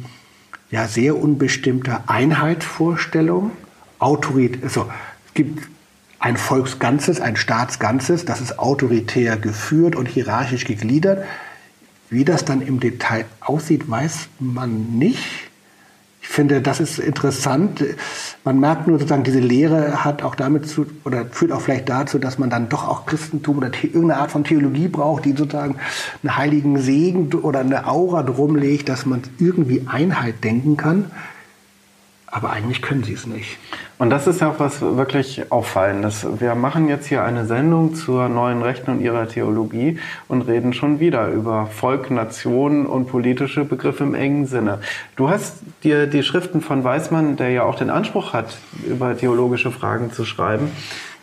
ja, 0.71 0.89
sehr 0.89 1.17
unbestimmter 1.17 2.05
Einheitsvorstellung, 2.07 3.53
Autorität, 3.99 4.65
also 4.65 4.91
es 5.27 5.35
gibt 5.35 5.69
ein 6.19 6.39
Volksganzes, 6.39 7.21
ein 7.21 7.37
Staatsganzes, 7.37 8.25
das 8.25 8.41
ist 8.41 8.59
autoritär 8.59 9.37
geführt 9.37 9.97
und 9.97 10.07
hierarchisch 10.09 10.65
gegliedert. 10.65 11.25
Wie 12.09 12.25
das 12.25 12.45
dann 12.45 12.63
im 12.63 12.81
Detail 12.81 13.27
aussieht, 13.41 13.89
weiß 13.91 14.29
man 14.39 14.99
nicht. 14.99 15.46
Ich 16.29 16.35
finde, 16.37 16.61
das 16.61 16.81
ist 16.81 16.99
interessant. 16.99 17.83
Man 18.45 18.59
merkt 18.61 18.89
nur 18.89 18.99
sozusagen, 18.99 19.23
diese 19.23 19.39
Lehre 19.39 20.05
hat 20.05 20.23
auch 20.23 20.35
damit 20.35 20.69
zu, 20.69 20.85
oder 21.05 21.25
führt 21.31 21.53
auch 21.53 21.61
vielleicht 21.61 21.89
dazu, 21.89 22.19
dass 22.19 22.37
man 22.37 22.51
dann 22.51 22.69
doch 22.69 22.87
auch 22.87 23.07
Christentum 23.07 23.59
oder 23.59 23.71
irgendeine 23.81 24.19
Art 24.19 24.33
von 24.33 24.45
Theologie 24.45 24.89
braucht, 24.89 25.25
die 25.25 25.33
sozusagen 25.33 25.77
einen 26.23 26.37
heiligen 26.37 26.79
Segen 26.79 27.33
oder 27.33 27.61
eine 27.61 27.87
Aura 27.87 28.23
drum 28.23 28.57
legt, 28.57 28.89
dass 28.89 29.07
man 29.07 29.23
irgendwie 29.39 29.87
Einheit 29.87 30.43
denken 30.45 30.77
kann. 30.77 31.11
Aber 32.29 32.51
eigentlich 32.51 32.83
können 32.83 33.05
sie 33.05 33.13
es 33.13 33.27
nicht. 33.27 33.57
Und 33.99 34.11
das 34.11 34.27
ist 34.27 34.41
ja 34.41 34.51
auch 34.51 34.59
was 34.59 34.83
wirklich 34.83 35.51
Auffallendes. 35.51 36.27
Wir 36.39 36.55
machen 36.55 36.89
jetzt 36.89 37.07
hier 37.07 37.25
eine 37.25 37.47
Sendung 37.47 37.95
zur 37.95 38.29
neuen 38.29 38.63
Rechten 38.63 38.91
und 38.91 39.01
ihrer 39.01 39.29
Theologie 39.29 39.99
und 40.29 40.43
reden 40.43 40.73
schon 40.73 40.99
wieder 40.99 41.29
über 41.29 41.67
Volk, 41.67 42.11
Nation 42.11 42.85
und 42.85 43.07
politische 43.07 43.65
Begriffe 43.65 44.05
im 44.05 44.15
engen 44.15 44.47
Sinne. 44.47 44.81
Du 45.15 45.31
hast 45.31 45.61
dir 45.85 46.07
die 46.09 46.25
Schriften 46.25 46.61
von 46.61 46.83
Weismann, 46.83 47.37
der 47.37 47.51
ja 47.51 47.63
auch 47.63 47.77
den 47.77 47.91
Anspruch 47.91 48.33
hat, 48.33 48.59
über 48.87 49.17
theologische 49.17 49.71
Fragen 49.71 50.13
zu 50.13 50.25
schreiben, 50.25 50.71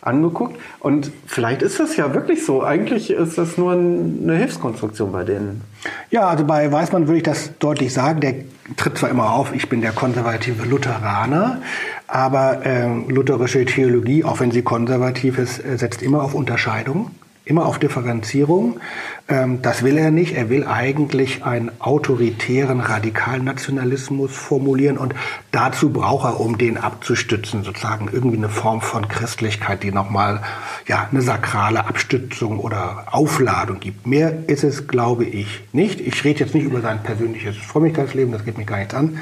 angeguckt. 0.04 0.60
Und 0.80 1.12
vielleicht 1.26 1.62
ist 1.62 1.80
das 1.80 1.96
ja 1.96 2.14
wirklich 2.14 2.46
so. 2.46 2.64
Eigentlich 2.64 3.12
ist 3.12 3.38
das 3.38 3.58
nur 3.58 3.74
eine 3.74 4.36
Hilfskonstruktion 4.36 5.12
bei 5.12 5.24
denen. 5.24 5.62
Ja, 6.10 6.28
also 6.28 6.46
bei 6.46 6.72
Weißmann 6.72 7.08
würde 7.08 7.18
ich 7.18 7.24
das 7.24 7.58
deutlich 7.60 7.94
sagen. 7.94 8.20
Der 8.20 8.36
tritt 8.78 8.98
zwar 8.98 9.10
immer 9.10 9.32
auf, 9.32 9.54
ich 9.54 9.70
bin 9.70 9.82
der 9.82 9.92
konservative 9.92 10.66
Lutheraner, 10.66 11.62
aber 12.08 12.66
äh, 12.66 12.88
lutherische 13.08 13.66
Theologie, 13.66 14.24
auch 14.24 14.40
wenn 14.40 14.52
sie 14.52 14.62
konservativ 14.62 15.38
ist, 15.38 15.64
äh, 15.64 15.78
setzt 15.78 16.02
immer 16.02 16.24
auf 16.24 16.34
Unterscheidung 16.34 17.12
immer 17.46 17.66
auf 17.66 17.78
Differenzierung. 17.78 18.80
Ähm, 19.28 19.62
das 19.62 19.84
will 19.84 19.98
er 19.98 20.12
nicht. 20.12 20.36
Er 20.36 20.50
will 20.50 20.66
eigentlich 20.66 21.44
einen 21.44 21.72
autoritären 21.80 22.80
Radikalnationalismus 22.80 24.32
formulieren 24.32 24.98
und 24.98 25.14
dazu 25.52 25.92
braucht 25.92 26.26
er, 26.26 26.40
um 26.40 26.58
den 26.58 26.78
abzustützen, 26.78 27.64
sozusagen 27.64 28.10
irgendwie 28.12 28.38
eine 28.38 28.50
Form 28.50 28.82
von 28.82 29.08
Christlichkeit, 29.08 29.84
die 29.84 29.92
nochmal 29.92 30.42
ja, 30.88 31.08
eine 31.12 31.22
sakrale 31.22 31.86
Abstützung 31.86 32.60
oder 32.60 33.08
Aufladung 33.12 33.80
gibt. 33.80 34.08
Mehr 34.08 34.48
ist 34.48 34.64
es, 34.64 34.88
glaube 34.88 35.26
ich, 35.26 35.64
nicht. 35.74 36.00
Ich 36.00 36.24
rede 36.24 36.42
jetzt 36.42 36.56
nicht 36.56 36.66
über 36.66 36.82
sein 36.82 37.04
persönliches 37.04 37.58
Frömmigkeitsleben, 37.58 38.32
das 38.32 38.46
geht 38.46 38.58
mich 38.58 38.68
gar 38.68 38.78
nicht 38.78 38.94
an. 38.94 39.20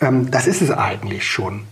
Ähm, 0.00 0.30
das 0.30 0.46
ist 0.46 0.62
es 0.62 0.70
eigentlich 0.70 1.26
schon. 1.26 1.64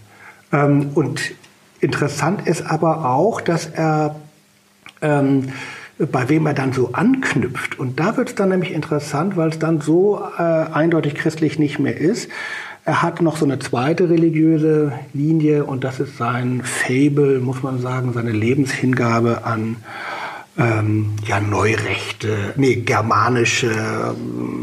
Ähm, 0.52 0.90
und 0.94 1.32
interessant 1.80 2.46
ist 2.46 2.66
aber 2.66 3.10
auch, 3.10 3.40
dass 3.40 3.66
er 3.66 4.16
bei 5.98 6.28
wem 6.28 6.46
er 6.46 6.54
dann 6.54 6.72
so 6.72 6.90
anknüpft. 6.92 7.78
Und 7.78 7.98
da 7.98 8.16
wird 8.16 8.28
es 8.28 8.34
dann 8.34 8.50
nämlich 8.50 8.72
interessant, 8.72 9.36
weil 9.36 9.48
es 9.48 9.58
dann 9.58 9.80
so 9.80 10.20
äh, 10.38 10.42
eindeutig 10.42 11.14
christlich 11.14 11.58
nicht 11.58 11.78
mehr 11.78 11.96
ist. 11.96 12.28
Er 12.84 13.02
hat 13.02 13.20
noch 13.20 13.36
so 13.36 13.44
eine 13.44 13.58
zweite 13.58 14.08
religiöse 14.08 14.92
Linie 15.12 15.64
und 15.64 15.82
das 15.82 15.98
ist 15.98 16.18
sein 16.18 16.62
Fable, 16.62 17.40
muss 17.40 17.62
man 17.62 17.80
sagen, 17.80 18.12
seine 18.12 18.30
Lebenshingabe 18.30 19.44
an 19.44 19.76
ähm, 20.58 21.14
ja, 21.26 21.40
Neurechte, 21.40 22.54
nee, 22.56 22.76
germanische, 22.76 24.14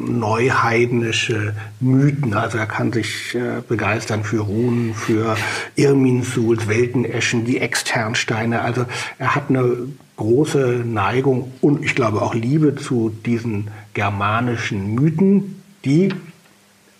neuheidnische 0.08 1.54
Mythen. 1.80 2.34
Also 2.34 2.58
er 2.58 2.66
kann 2.66 2.92
sich 2.92 3.36
äh, 3.36 3.62
begeistern 3.68 4.24
für 4.24 4.40
Runen, 4.40 4.94
für 4.94 5.36
Irminsuls, 5.76 6.68
Welteneschen, 6.68 7.46
die 7.46 7.60
Externsteine. 7.60 8.62
Also 8.62 8.86
er 9.20 9.36
hat 9.36 9.50
eine 9.50 9.88
große 10.18 10.84
Neigung 10.86 11.52
und 11.62 11.84
ich 11.84 11.96
glaube 11.96 12.22
auch 12.22 12.34
Liebe 12.34 12.76
zu 12.76 13.10
diesen 13.26 13.70
germanischen 13.94 14.94
Mythen, 14.94 15.62
die 15.86 16.14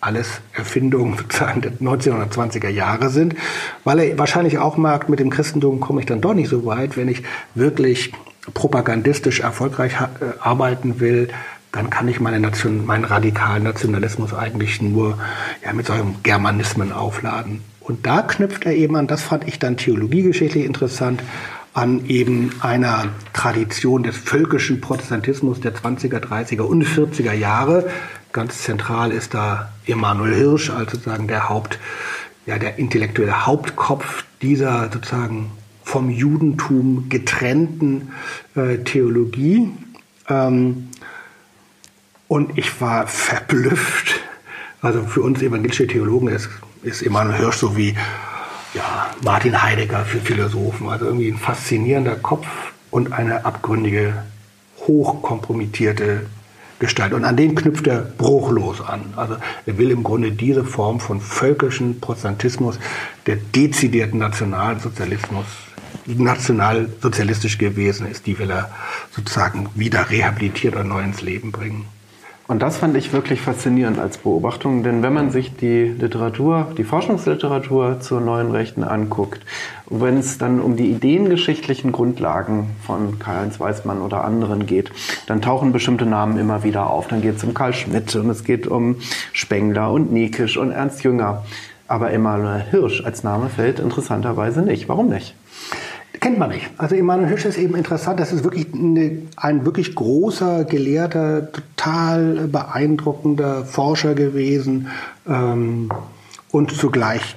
alles 0.00 0.40
Erfindungen 0.52 1.16
sozusagen 1.18 1.60
der 1.60 1.72
1920er 1.72 2.68
Jahre 2.68 3.08
sind, 3.10 3.34
weil 3.84 3.98
er 4.00 4.18
wahrscheinlich 4.18 4.58
auch 4.58 4.76
merkt, 4.76 5.08
mit 5.08 5.20
dem 5.20 5.30
Christentum 5.30 5.80
komme 5.80 6.00
ich 6.00 6.06
dann 6.06 6.20
doch 6.20 6.34
nicht 6.34 6.48
so 6.48 6.66
weit, 6.66 6.96
wenn 6.96 7.08
ich 7.08 7.22
wirklich 7.54 8.12
propagandistisch 8.52 9.40
erfolgreich 9.40 9.94
äh, 9.94 10.38
arbeiten 10.40 11.00
will, 11.00 11.28
dann 11.72 11.90
kann 11.90 12.06
ich 12.06 12.20
meine 12.20 12.38
Nation, 12.38 12.84
meinen 12.86 13.04
radikalen 13.04 13.64
Nationalismus 13.64 14.32
eigentlich 14.32 14.80
nur 14.80 15.18
ja, 15.64 15.72
mit 15.72 15.86
solchen 15.86 16.16
Germanismen 16.22 16.92
aufladen. 16.92 17.62
Und 17.80 18.06
da 18.06 18.22
knüpft 18.22 18.64
er 18.64 18.74
eben 18.74 18.96
an, 18.96 19.06
das 19.06 19.22
fand 19.22 19.48
ich 19.48 19.58
dann 19.58 19.76
theologiegeschichtlich 19.76 20.64
interessant, 20.64 21.22
an 21.74 22.06
eben 22.06 22.52
einer 22.60 23.08
Tradition 23.32 24.04
des 24.04 24.16
völkischen 24.16 24.80
Protestantismus 24.80 25.60
der 25.60 25.74
20er, 25.74 26.20
30er 26.20 26.62
und 26.62 26.84
40er 26.84 27.32
Jahre. 27.32 27.90
Ganz 28.32 28.62
zentral 28.62 29.10
ist 29.10 29.34
da 29.34 29.72
Emanuel 29.86 30.34
Hirsch 30.34 30.70
als 30.70 30.92
sozusagen 30.92 31.26
der 31.26 31.48
Haupt, 31.48 31.80
ja, 32.46 32.58
der 32.58 32.78
intellektuelle 32.78 33.44
Hauptkopf 33.44 34.24
dieser 34.40 34.90
sozusagen 34.92 35.50
vom 35.82 36.10
Judentum 36.10 37.08
getrennten 37.08 38.12
äh, 38.54 38.78
Theologie. 38.78 39.70
Ähm, 40.28 40.88
und 42.28 42.56
ich 42.56 42.80
war 42.80 43.08
verblüfft. 43.08 44.20
Also 44.80 45.02
für 45.02 45.22
uns 45.22 45.42
evangelische 45.42 45.86
Theologen 45.86 46.28
ist, 46.28 46.48
ist 46.82 47.02
Emanuel 47.02 47.38
Hirsch 47.38 47.56
so 47.56 47.76
wie 47.76 47.96
ja, 48.74 49.10
Martin 49.22 49.62
Heidegger 49.62 50.04
für 50.04 50.20
Philosophen. 50.20 50.88
Also 50.88 51.06
irgendwie 51.06 51.28
ein 51.28 51.38
faszinierender 51.38 52.16
Kopf 52.16 52.46
und 52.90 53.12
eine 53.12 53.44
abgründige, 53.44 54.24
hochkompromittierte 54.86 56.26
Gestalt. 56.80 57.12
Und 57.12 57.24
an 57.24 57.36
den 57.36 57.54
knüpft 57.54 57.86
er 57.86 58.00
bruchlos 58.00 58.80
an. 58.80 59.14
Also 59.16 59.36
er 59.64 59.78
will 59.78 59.90
im 59.90 60.02
Grunde 60.02 60.32
diese 60.32 60.64
Form 60.64 61.00
von 61.00 61.20
völkischen 61.20 62.00
Protestantismus, 62.00 62.78
der 63.26 63.36
dezidierten 63.36 64.18
Nationalsozialismus, 64.18 65.46
nationalsozialistisch 66.06 67.56
gewesen 67.56 68.06
ist, 68.06 68.26
die 68.26 68.38
will 68.38 68.50
er 68.50 68.70
sozusagen 69.12 69.70
wieder 69.74 70.10
rehabilitiert 70.10 70.76
und 70.76 70.88
neu 70.88 71.02
ins 71.02 71.22
Leben 71.22 71.52
bringen. 71.52 71.86
Und 72.46 72.60
das 72.60 72.76
fand 72.76 72.94
ich 72.94 73.14
wirklich 73.14 73.40
faszinierend 73.40 73.98
als 73.98 74.18
Beobachtung, 74.18 74.82
denn 74.82 75.02
wenn 75.02 75.14
man 75.14 75.30
sich 75.30 75.56
die 75.56 75.84
Literatur, 75.84 76.66
die 76.76 76.84
Forschungsliteratur 76.84 78.00
zur 78.00 78.20
neuen 78.20 78.50
Rechten 78.50 78.84
anguckt, 78.84 79.40
wenn 79.88 80.18
es 80.18 80.36
dann 80.36 80.60
um 80.60 80.76
die 80.76 80.90
ideengeschichtlichen 80.90 81.90
Grundlagen 81.90 82.76
von 82.86 83.18
Karl-Heinz 83.18 83.60
Weismann 83.60 84.02
oder 84.02 84.24
anderen 84.24 84.66
geht, 84.66 84.92
dann 85.26 85.40
tauchen 85.40 85.72
bestimmte 85.72 86.04
Namen 86.04 86.36
immer 86.38 86.64
wieder 86.64 86.90
auf. 86.90 87.08
Dann 87.08 87.22
geht 87.22 87.36
es 87.36 87.44
um 87.44 87.54
Karl 87.54 87.72
Schmidt 87.72 88.14
und 88.14 88.28
es 88.28 88.44
geht 88.44 88.66
um 88.66 88.96
Spengler 89.32 89.90
und 89.90 90.12
Niekisch 90.12 90.58
und 90.58 90.70
Ernst 90.70 91.02
Jünger. 91.02 91.44
Aber 91.88 92.12
Emanuel 92.12 92.62
Hirsch 92.70 93.02
als 93.04 93.22
Name 93.22 93.48
fällt 93.48 93.78
interessanterweise 93.78 94.60
nicht. 94.60 94.86
Warum 94.88 95.08
nicht? 95.08 95.34
Kennt 96.24 96.38
man 96.38 96.48
nicht. 96.48 96.70
Also 96.78 96.94
Emanuel 96.94 97.28
Hirsch 97.28 97.44
ist 97.44 97.58
eben 97.58 97.74
interessant. 97.74 98.18
Das 98.18 98.32
ist 98.32 98.44
wirklich 98.44 98.68
eine, 98.72 99.18
ein 99.36 99.66
wirklich 99.66 99.94
großer, 99.94 100.64
gelehrter, 100.64 101.52
total 101.52 102.48
beeindruckender 102.48 103.66
Forscher 103.66 104.14
gewesen 104.14 104.88
ähm, 105.28 105.90
und 106.50 106.72
zugleich 106.72 107.36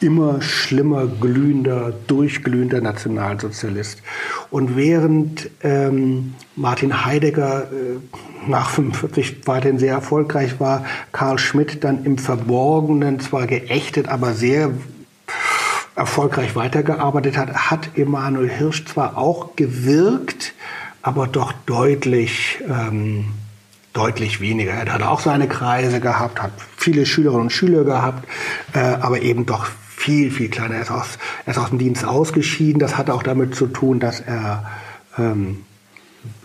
immer 0.00 0.40
schlimmer, 0.40 1.06
glühender, 1.06 1.92
durchglühender 2.06 2.80
Nationalsozialist. 2.80 4.02
Und 4.48 4.74
während 4.74 5.50
ähm, 5.62 6.32
Martin 6.56 7.04
Heidegger 7.04 7.64
äh, 7.64 8.48
nach 8.48 8.70
45 8.70 9.46
weiterhin 9.46 9.78
sehr 9.78 9.92
erfolgreich 9.92 10.58
war, 10.60 10.86
Karl 11.12 11.38
Schmidt 11.38 11.84
dann 11.84 12.06
im 12.06 12.16
Verborgenen 12.16 13.20
zwar 13.20 13.46
geächtet, 13.46 14.08
aber 14.08 14.32
sehr 14.32 14.70
erfolgreich 15.98 16.54
weitergearbeitet 16.56 17.36
hat, 17.36 17.70
hat 17.70 17.96
Emanuel 17.96 18.48
Hirsch 18.48 18.84
zwar 18.86 19.18
auch 19.18 19.56
gewirkt, 19.56 20.54
aber 21.02 21.26
doch 21.26 21.52
deutlich, 21.66 22.58
ähm, 22.68 23.26
deutlich 23.92 24.40
weniger. 24.40 24.72
Er 24.72 24.92
hat 24.92 25.02
auch 25.02 25.20
seine 25.20 25.48
Kreise 25.48 26.00
gehabt, 26.00 26.42
hat 26.42 26.52
viele 26.76 27.04
Schülerinnen 27.04 27.42
und 27.42 27.50
Schüler 27.50 27.84
gehabt, 27.84 28.28
äh, 28.72 28.78
aber 28.78 29.20
eben 29.22 29.44
doch 29.44 29.66
viel, 29.88 30.30
viel 30.30 30.48
kleiner. 30.48 30.76
Er 30.76 30.82
ist, 30.82 30.90
aus, 30.90 31.18
er 31.44 31.52
ist 31.52 31.58
aus 31.58 31.70
dem 31.70 31.78
Dienst 31.78 32.04
ausgeschieden. 32.04 32.78
Das 32.78 32.96
hatte 32.96 33.12
auch 33.12 33.22
damit 33.22 33.54
zu 33.54 33.66
tun, 33.66 33.98
dass 33.98 34.20
er 34.20 34.70
ähm, 35.18 35.64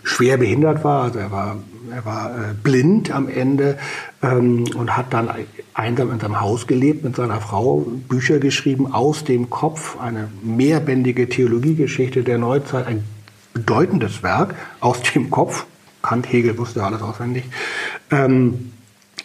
schwer 0.02 0.36
behindert 0.36 0.82
war. 0.82 1.04
Also 1.04 1.20
er 1.20 1.30
war, 1.30 1.56
er 1.90 2.04
war 2.04 2.30
äh, 2.30 2.54
blind 2.54 3.10
am 3.10 3.28
Ende 3.28 3.78
ähm, 4.22 4.64
und 4.76 4.96
hat 4.96 5.12
dann 5.12 5.30
einsam 5.74 6.12
in 6.12 6.20
seinem 6.20 6.40
Haus 6.40 6.66
gelebt 6.66 7.04
mit 7.04 7.16
seiner 7.16 7.40
Frau, 7.40 7.86
Bücher 8.08 8.38
geschrieben 8.38 8.92
aus 8.92 9.24
dem 9.24 9.50
Kopf, 9.50 9.98
eine 10.00 10.28
mehrbändige 10.42 11.28
Theologiegeschichte 11.28 12.22
der 12.22 12.38
Neuzeit, 12.38 12.86
ein 12.86 13.04
bedeutendes 13.52 14.22
Werk 14.22 14.54
aus 14.80 15.02
dem 15.02 15.30
Kopf. 15.30 15.66
Kant, 16.02 16.30
Hegel 16.30 16.58
wusste 16.58 16.84
alles 16.84 17.02
auswendig. 17.02 17.44
Ähm, 18.10 18.72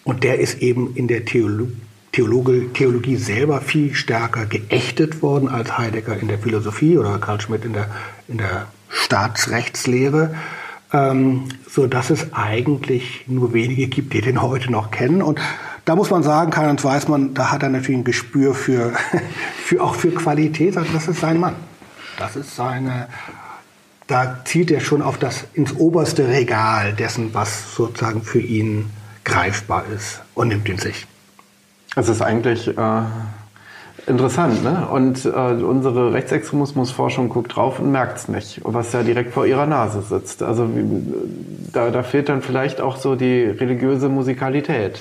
und 0.04 0.24
der 0.24 0.40
ist 0.40 0.62
eben 0.62 0.96
in 0.96 1.08
der 1.08 1.26
Theolo 1.26 1.68
Theologe, 2.12 2.74
Theologie 2.74 3.18
selber 3.18 3.62
viel 3.62 3.94
stärker 3.94 4.48
geächtet 4.48 5.22
worden 5.22 5.48
als 5.48 5.78
Heidegger 5.78 6.18
in 6.18 6.28
der 6.28 6.40
Philosophie 6.40 6.98
oder 6.98 7.20
Karl 7.20 7.40
Schmidt 7.40 7.66
in 7.66 7.74
der, 7.74 7.90
in 8.28 8.40
der 8.40 8.68
Staatsrechtslehre, 8.90 10.34
ähm, 10.92 11.46
so 11.70 11.88
dass 11.88 12.10
es 12.10 12.34
eigentlich 12.34 13.26
nur 13.28 13.54
wenige 13.54 13.88
gibt, 13.88 14.14
die 14.14 14.22
den 14.22 14.42
heute 14.42 14.72
noch 14.72 14.92
kennen. 14.92 15.22
Und 15.22 15.40
da 15.86 15.96
muss 15.96 16.10
man 16.10 16.24
sagen, 16.24 16.52
Karl-Heinz 16.52 16.84
Weißmann, 16.84 17.34
da 17.34 17.52
hat 17.52 17.64
er 17.64 17.70
natürlich 17.70 18.00
ein 18.00 18.04
Gespür 18.04 18.54
für, 18.54 18.94
für 19.64 19.84
auch 19.84 19.96
für 19.96 20.12
Qualität. 20.12 20.78
Also 20.78 20.92
das 20.94 21.08
ist 21.08 21.20
sein 21.20 21.40
Mann. 21.40 21.56
Das 22.18 22.36
ist 22.36 22.56
seine, 22.56 23.08
da 24.08 24.42
zielt 24.44 24.72
er 24.72 24.82
schon 24.82 25.02
auf 25.02 25.18
das 25.18 25.46
ins 25.54 25.76
oberste 25.76 26.28
Regal 26.28 26.94
dessen, 26.94 27.34
was 27.34 27.76
sozusagen 27.76 28.24
für 28.24 28.42
ihn 28.42 28.90
greifbar 29.24 29.86
ist 29.96 30.22
und 30.34 30.50
nimmt 30.50 30.68
ihn 30.68 30.80
sich. 30.80 31.06
Es 31.96 32.10
ist 32.10 32.22
eigentlich 32.22 32.68
äh, 32.68 33.02
interessant, 34.10 34.64
ne? 34.64 34.88
Und 34.92 35.26
äh, 35.26 35.30
unsere 35.30 36.14
Rechtsextremismusforschung 36.14 37.30
guckt 37.30 37.56
drauf 37.56 37.80
und 37.80 37.92
merkt 37.92 38.18
es 38.18 38.28
nicht, 38.28 38.62
was 38.64 38.92
ja 38.94 39.04
direkt 39.04 39.34
vor 39.34 39.46
ihrer 39.46 39.66
Nase 39.66 40.02
sitzt. 40.02 40.44
Also 40.44 40.68
da, 41.74 41.90
da 41.92 42.04
fehlt 42.04 42.30
dann 42.30 42.42
vielleicht 42.42 42.82
auch 42.82 42.98
so 42.98 43.16
die 43.16 43.44
religiöse 43.44 44.10
Musikalität. 44.10 45.00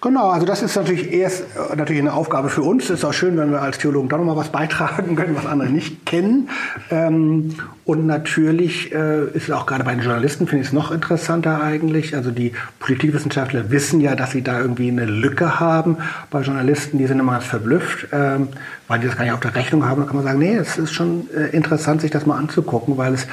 Genau, 0.00 0.30
also 0.30 0.46
das 0.46 0.62
ist 0.62 0.76
natürlich 0.76 1.12
erst 1.12 1.40
äh, 1.40 1.74
natürlich 1.74 2.00
eine 2.00 2.12
Aufgabe 2.12 2.50
für 2.50 2.62
uns. 2.62 2.84
Es 2.84 3.00
ist 3.00 3.04
auch 3.04 3.12
schön, 3.12 3.36
wenn 3.36 3.50
wir 3.50 3.62
als 3.62 3.78
Theologen 3.78 4.08
da 4.08 4.16
nochmal 4.16 4.36
was 4.36 4.50
beitragen 4.50 5.16
können, 5.16 5.34
was 5.34 5.44
andere 5.44 5.70
nicht 5.70 6.06
kennen. 6.06 6.50
Ähm, 6.90 7.56
und 7.84 8.06
natürlich 8.06 8.92
äh, 8.94 9.24
ist 9.24 9.48
es 9.48 9.50
auch 9.50 9.66
gerade 9.66 9.82
bei 9.82 9.92
den 9.92 10.04
Journalisten, 10.04 10.46
finde 10.46 10.62
ich 10.62 10.68
es 10.68 10.72
noch 10.72 10.92
interessanter 10.92 11.60
eigentlich. 11.60 12.14
Also 12.14 12.30
die 12.30 12.52
Politikwissenschaftler 12.78 13.72
wissen 13.72 14.00
ja, 14.00 14.14
dass 14.14 14.30
sie 14.30 14.42
da 14.42 14.60
irgendwie 14.60 14.88
eine 14.88 15.04
Lücke 15.04 15.58
haben. 15.58 15.96
Bei 16.30 16.42
Journalisten, 16.42 16.98
die 16.98 17.06
sind 17.08 17.18
immer 17.18 17.32
ganz 17.32 17.46
verblüfft, 17.46 18.06
ähm, 18.12 18.50
weil 18.86 19.00
die 19.00 19.08
das 19.08 19.16
gar 19.16 19.24
nicht 19.24 19.34
auf 19.34 19.40
der 19.40 19.56
Rechnung 19.56 19.84
haben. 19.84 20.02
Da 20.02 20.06
kann 20.06 20.14
man 20.14 20.24
sagen, 20.24 20.38
nee, 20.38 20.54
es 20.54 20.78
ist 20.78 20.92
schon 20.92 21.28
äh, 21.34 21.48
interessant, 21.48 22.02
sich 22.02 22.12
das 22.12 22.24
mal 22.24 22.36
anzugucken, 22.36 22.96
weil 22.96 23.14
es 23.14 23.26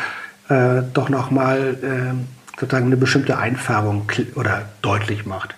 doch 0.93 1.09
nochmal 1.09 1.75
sozusagen 2.59 2.85
eine 2.85 2.97
bestimmte 2.97 3.39
Einfärbung 3.39 4.03
oder 4.35 4.61
deutlich 4.83 5.25
macht. 5.25 5.55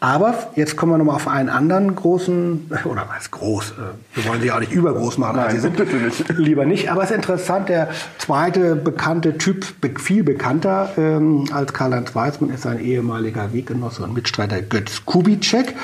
Aber 0.00 0.50
jetzt 0.54 0.76
kommen 0.76 0.92
wir 0.92 0.98
nochmal 0.98 1.16
auf 1.16 1.26
einen 1.26 1.48
anderen 1.48 1.94
großen, 1.94 2.70
oder 2.84 3.08
was 3.14 3.30
groß, 3.30 3.72
äh, 3.72 3.74
wir 4.14 4.28
wollen 4.28 4.40
sie 4.40 4.52
auch 4.52 4.60
nicht 4.60 4.72
übergroß 4.72 5.18
machen, 5.18 5.36
Nein, 5.36 5.50
sie 5.50 5.60
sind 5.60 5.78
nicht. 5.78 6.28
lieber 6.38 6.64
nicht. 6.66 6.90
Aber 6.90 7.02
es 7.02 7.10
ist 7.10 7.16
interessant, 7.16 7.68
der 7.68 7.88
zweite 8.18 8.76
bekannte 8.76 9.38
Typ, 9.38 9.66
viel 9.98 10.22
bekannter 10.22 10.90
ähm, 10.96 11.46
als 11.52 11.72
Karl-Heinz 11.72 12.14
Weizmann, 12.14 12.50
ist 12.50 12.62
sein 12.62 12.78
ehemaliger 12.78 13.52
Weggenosse 13.52 14.04
und 14.04 14.14
Mitstreiter 14.14 14.62
Götz 14.62 15.04
Kubitschek. 15.04 15.74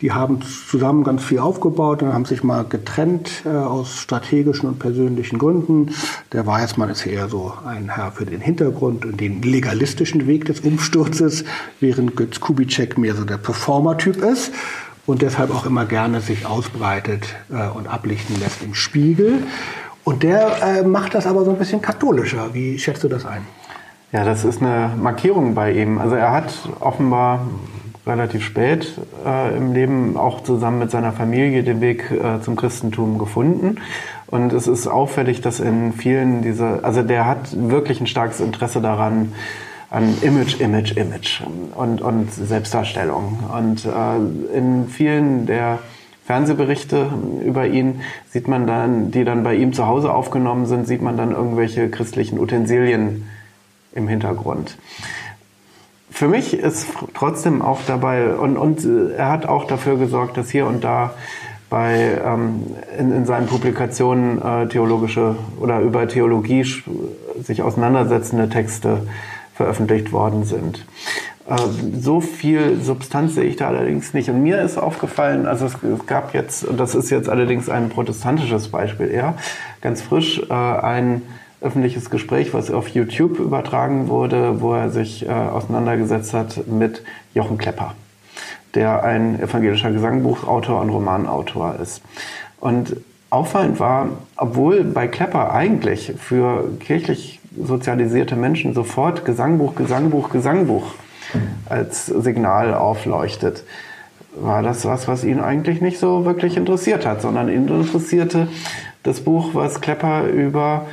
Die 0.00 0.12
haben 0.12 0.40
zusammen 0.42 1.04
ganz 1.04 1.22
viel 1.22 1.40
aufgebaut 1.40 2.02
und 2.02 2.14
haben 2.14 2.24
sich 2.24 2.42
mal 2.42 2.64
getrennt 2.64 3.42
äh, 3.44 3.50
aus 3.50 3.98
strategischen 3.98 4.68
und 4.68 4.78
persönlichen 4.78 5.38
Gründen. 5.38 5.94
Der 6.32 6.46
Weizmann 6.46 6.88
ist 6.88 7.06
eher 7.06 7.28
so 7.28 7.52
ein 7.66 7.90
Herr 7.94 8.12
für 8.12 8.24
den 8.24 8.40
Hintergrund 8.40 9.04
und 9.04 9.20
den 9.20 9.42
legalistischen 9.42 10.26
Weg 10.26 10.46
des 10.46 10.60
Umsturzes, 10.60 11.44
während 11.80 12.16
Götz 12.16 12.40
Kubitschek 12.40 12.96
mehr 12.96 13.14
so 13.14 13.24
der 13.24 13.36
Performer-Typ 13.36 14.16
ist 14.22 14.52
und 15.04 15.20
deshalb 15.20 15.50
auch 15.50 15.66
immer 15.66 15.84
gerne 15.84 16.20
sich 16.22 16.46
ausbreitet 16.46 17.36
äh, 17.50 17.68
und 17.68 17.86
ablichten 17.86 18.38
lässt 18.40 18.62
im 18.62 18.74
Spiegel. 18.74 19.42
Und 20.04 20.22
der 20.22 20.62
äh, 20.62 20.82
macht 20.82 21.14
das 21.14 21.26
aber 21.26 21.44
so 21.44 21.50
ein 21.50 21.58
bisschen 21.58 21.82
katholischer. 21.82 22.54
Wie 22.54 22.78
schätzt 22.78 23.04
du 23.04 23.08
das 23.08 23.26
ein? 23.26 23.42
Ja, 24.12 24.24
das 24.24 24.44
ist 24.44 24.62
eine 24.62 24.92
Markierung 25.00 25.54
bei 25.54 25.72
ihm. 25.72 25.98
Also 25.98 26.16
er 26.16 26.32
hat 26.32 26.52
offenbar 26.80 27.46
relativ 28.10 28.44
spät 28.44 28.98
äh, 29.24 29.56
im 29.56 29.72
Leben 29.72 30.16
auch 30.16 30.42
zusammen 30.42 30.78
mit 30.80 30.90
seiner 30.90 31.12
Familie 31.12 31.62
den 31.62 31.80
Weg 31.80 32.10
äh, 32.10 32.40
zum 32.42 32.56
Christentum 32.56 33.18
gefunden. 33.18 33.76
Und 34.26 34.52
es 34.52 34.66
ist 34.66 34.86
auffällig, 34.86 35.40
dass 35.40 35.60
in 35.60 35.92
vielen 35.92 36.42
dieser, 36.42 36.84
also 36.84 37.02
der 37.02 37.26
hat 37.26 37.56
wirklich 37.56 38.00
ein 38.00 38.06
starkes 38.06 38.40
Interesse 38.40 38.80
daran, 38.80 39.32
an 39.90 40.14
Image, 40.22 40.60
Image, 40.60 40.96
Image 40.96 41.42
und, 41.74 42.00
und 42.00 42.32
Selbstdarstellung. 42.32 43.38
Und 43.52 43.84
äh, 43.84 44.56
in 44.56 44.88
vielen 44.88 45.46
der 45.46 45.80
Fernsehberichte 46.26 47.10
über 47.44 47.66
ihn 47.66 48.02
sieht 48.30 48.46
man 48.46 48.66
dann, 48.68 49.10
die 49.10 49.24
dann 49.24 49.42
bei 49.42 49.56
ihm 49.56 49.72
zu 49.72 49.88
Hause 49.88 50.14
aufgenommen 50.14 50.66
sind, 50.66 50.86
sieht 50.86 51.02
man 51.02 51.16
dann 51.16 51.32
irgendwelche 51.32 51.90
christlichen 51.90 52.38
Utensilien 52.38 53.28
im 53.92 54.06
Hintergrund. 54.06 54.76
Für 56.20 56.28
mich 56.28 56.52
ist 56.52 56.86
trotzdem 57.14 57.62
auch 57.62 57.78
dabei, 57.86 58.34
und, 58.34 58.58
und 58.58 58.84
er 59.16 59.30
hat 59.30 59.46
auch 59.46 59.64
dafür 59.64 59.96
gesorgt, 59.96 60.36
dass 60.36 60.50
hier 60.50 60.66
und 60.66 60.84
da 60.84 61.14
bei, 61.70 62.20
ähm, 62.22 62.66
in, 62.98 63.10
in 63.10 63.24
seinen 63.24 63.46
Publikationen 63.46 64.42
äh, 64.42 64.68
theologische 64.68 65.36
oder 65.58 65.80
über 65.80 66.06
Theologie 66.06 66.66
sich 67.42 67.62
auseinandersetzende 67.62 68.50
Texte 68.50 69.06
veröffentlicht 69.54 70.12
worden 70.12 70.44
sind. 70.44 70.84
Äh, 71.48 71.56
so 71.98 72.20
viel 72.20 72.82
Substanz 72.82 73.36
sehe 73.36 73.44
ich 73.44 73.56
da 73.56 73.68
allerdings 73.68 74.12
nicht. 74.12 74.28
Und 74.28 74.42
mir 74.42 74.60
ist 74.60 74.76
aufgefallen, 74.76 75.46
also 75.46 75.64
es, 75.64 75.78
gab 76.06 76.34
jetzt, 76.34 76.66
und 76.66 76.78
das 76.78 76.94
ist 76.94 77.08
jetzt 77.08 77.30
allerdings 77.30 77.70
ein 77.70 77.88
protestantisches 77.88 78.68
Beispiel 78.68 79.10
eher, 79.10 79.36
ganz 79.80 80.02
frisch, 80.02 80.42
äh, 80.50 80.52
ein 80.52 81.22
öffentliches 81.60 82.10
Gespräch, 82.10 82.54
was 82.54 82.70
auf 82.70 82.88
YouTube 82.88 83.38
übertragen 83.38 84.08
wurde, 84.08 84.60
wo 84.60 84.74
er 84.74 84.90
sich 84.90 85.26
äh, 85.26 85.30
auseinandergesetzt 85.30 86.32
hat 86.32 86.66
mit 86.66 87.02
Jochen 87.34 87.58
Klepper, 87.58 87.94
der 88.74 89.04
ein 89.04 89.40
evangelischer 89.40 89.90
Gesangbuchautor 89.90 90.80
und 90.80 90.90
Romanautor 90.90 91.76
ist. 91.80 92.02
Und 92.60 92.96
auffallend 93.30 93.78
war, 93.78 94.08
obwohl 94.36 94.84
bei 94.84 95.06
Klepper 95.06 95.52
eigentlich 95.52 96.14
für 96.18 96.68
kirchlich 96.80 97.40
sozialisierte 97.56 98.36
Menschen 98.36 98.74
sofort 98.74 99.24
Gesangbuch, 99.24 99.74
Gesangbuch, 99.74 100.30
Gesangbuch 100.30 100.94
als 101.68 102.06
Signal 102.06 102.74
aufleuchtet, 102.74 103.64
war 104.34 104.62
das 104.62 104.84
was, 104.84 105.08
was 105.08 105.24
ihn 105.24 105.40
eigentlich 105.40 105.80
nicht 105.80 105.98
so 105.98 106.24
wirklich 106.24 106.56
interessiert 106.56 107.04
hat, 107.04 107.20
sondern 107.22 107.48
ihn 107.48 107.68
interessierte 107.68 108.48
das 109.02 109.20
Buch, 109.20 109.50
was 109.54 109.80
Klepper 109.80 110.26
über 110.26 110.86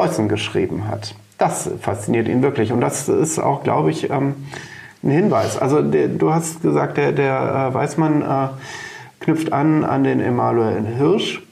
Preußen 0.00 0.30
geschrieben 0.30 0.88
hat. 0.88 1.14
Das 1.36 1.68
fasziniert 1.82 2.26
ihn 2.26 2.40
wirklich. 2.40 2.72
Und 2.72 2.80
das 2.80 3.06
ist 3.10 3.38
auch, 3.38 3.62
glaube 3.62 3.90
ich, 3.90 4.08
ähm, 4.08 4.34
ein 5.02 5.10
Hinweis. 5.10 5.58
Also 5.58 5.82
der, 5.82 6.08
du 6.08 6.32
hast 6.32 6.62
gesagt, 6.62 6.96
der, 6.96 7.12
der 7.12 7.68
äh, 7.70 7.74
Weißmann 7.74 8.22
äh, 8.22 8.48
knüpft 9.22 9.52
an 9.52 9.84
an 9.84 10.02
den 10.02 10.20
Emanuel 10.20 10.86
Hirsch. 10.86 11.42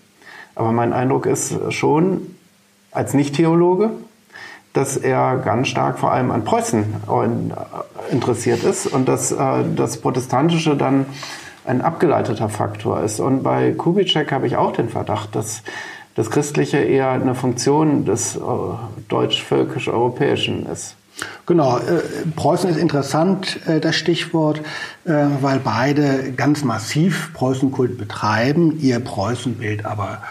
Aber 0.55 0.73
mein 0.73 0.95
Eindruck 0.95 1.27
ist 1.27 1.75
schon, 1.75 2.23
als 2.91 3.13
Nicht-Theologe, 3.13 3.91
dass 4.73 4.97
er 4.97 5.37
ganz 5.45 5.69
stark 5.69 5.99
vor 5.99 6.13
allem 6.13 6.31
an 6.31 6.45
Preußen 6.45 6.85
äh, 7.07 8.13
interessiert 8.13 8.65
ist 8.65 8.87
und 8.87 9.11
dass 9.11 9.31
äh, 9.31 9.37
das 9.77 10.01
Protestantische 10.01 10.75
dann 10.75 11.05
ein 11.67 11.83
abgeleiteter 11.83 12.49
Faktor 12.49 13.03
ist. 13.03 13.21
Und 13.21 13.43
bei 13.43 13.73
Kubitschek 13.73 14.33
habe 14.33 14.47
ich 14.47 14.57
auch 14.57 14.73
den 14.73 14.89
Verdacht, 14.89 15.37
dass 15.37 15.63
das 16.19 16.31
Christliche 16.31 16.79
eher 16.79 17.11
eine 17.11 17.37
Funktion 17.37 18.05
des 18.05 18.35
äh, 18.35 18.41
deutsch-völkisch-europäischen 19.09 20.67
ist. 20.67 20.97
Genau, 21.47 21.81
Preußen 22.37 22.71
ist 22.71 22.77
interessant, 22.77 23.59
das 23.81 23.97
Stichwort, 23.97 24.61
weil 25.05 25.59
beide 25.59 26.33
ganz 26.37 26.63
massiv 26.63 27.33
Preußenkult 27.35 27.99
betreiben, 27.99 28.79
ihr 28.79 29.01
Preußenbild 29.01 29.85
aber 29.85 30.23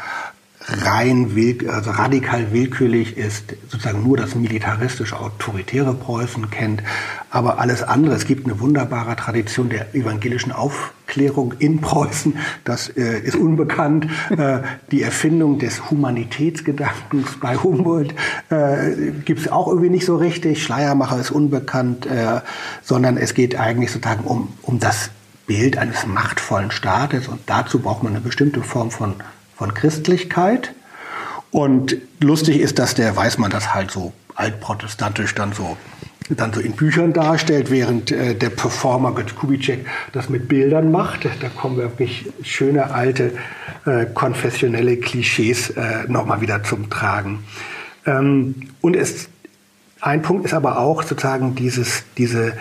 rein 0.68 1.36
will, 1.36 1.70
also 1.70 1.92
radikal 1.92 2.52
willkürlich 2.52 3.18
ist, 3.18 3.56
sozusagen 3.70 4.04
nur 4.04 4.18
das 4.18 4.36
militaristisch-autoritäre 4.36 5.94
Preußen 5.94 6.50
kennt, 6.50 6.84
aber 7.30 7.60
alles 7.60 7.84
andere. 7.84 8.16
Es 8.16 8.26
gibt 8.26 8.46
eine 8.46 8.60
wunderbare 8.60 9.16
Tradition 9.16 9.70
der 9.70 9.96
evangelischen 9.96 10.52
Aufklärung 10.52 11.54
in 11.60 11.80
Preußen, 11.80 12.38
das 12.66 12.90
äh, 12.90 13.20
ist 13.20 13.36
unbekannt. 13.36 14.08
äh, 14.30 14.60
die 14.92 15.04
Erfindung 15.04 15.60
des 15.60 15.90
Humanitätsgedankens 15.90 17.40
bei 17.40 17.56
Humboldt 17.56 18.14
äh, 18.50 19.12
gibt 19.24 19.40
es 19.40 19.52
auch 19.52 19.68
irgendwie 19.68 19.90
nicht 19.90 20.06
so 20.06 20.18
richtig. 20.18 20.64
Schleiermacher 20.64 21.20
ist 21.20 21.32
unbekannt, 21.32 22.06
äh, 22.08 22.42
sondern 22.84 23.16
es 23.18 23.34
geht 23.34 23.56
eigentlich 23.56 23.92
sozusagen 23.92 24.26
um, 24.26 24.50
um 24.64 24.80
das 24.80 25.12
Bild 25.46 25.78
eines 25.78 26.06
machtvollen 26.06 26.72
Staates 26.72 27.30
und 27.30 27.40
dazu 27.46 27.80
braucht 27.80 28.04
man 28.04 28.12
eine 28.12 28.22
bestimmte 28.22 28.62
Form 28.62 28.92
von 28.92 29.16
von 29.58 29.74
Christlichkeit. 29.74 30.74
Und 31.52 31.98
lustig 32.20 32.60
ist, 32.60 32.80
dass 32.80 32.94
der 32.96 33.16
Weißmann 33.16 33.52
das 33.52 33.74
halt 33.74 33.92
so 33.92 34.14
altprotestantisch 34.36 35.34
dann 35.34 35.54
so 35.54 35.78
dann 36.30 36.52
so 36.52 36.60
in 36.60 36.74
Büchern 36.74 37.14
darstellt, 37.14 37.72
während 37.72 38.12
äh, 38.12 38.36
der 38.36 38.50
Performer 38.50 39.14
Götz 39.14 39.34
Kubitschek 39.34 39.86
das 40.12 40.30
mit 40.30 40.48
Bildern 40.50 40.92
macht. 40.92 41.26
Da 41.26 41.50
kommen 41.50 41.78
wirklich 41.78 42.26
schöne 42.44 42.92
alte 42.92 43.32
äh, 43.86 44.06
konfessionelle 44.14 44.98
Klischees 44.98 45.70
äh, 45.70 46.04
nochmal 46.08 46.42
wieder 46.42 46.64
zum 46.64 46.90
Tragen. 46.90 47.46
Ähm, 48.06 48.56
und 48.82 48.96
es, 48.96 49.30
ein 50.02 50.22
Punkt 50.22 50.46
ist 50.46 50.54
aber 50.54 50.80
auch 50.80 51.04
sozusagen 51.04 51.56
dieses, 51.56 52.04
diese, 52.18 52.54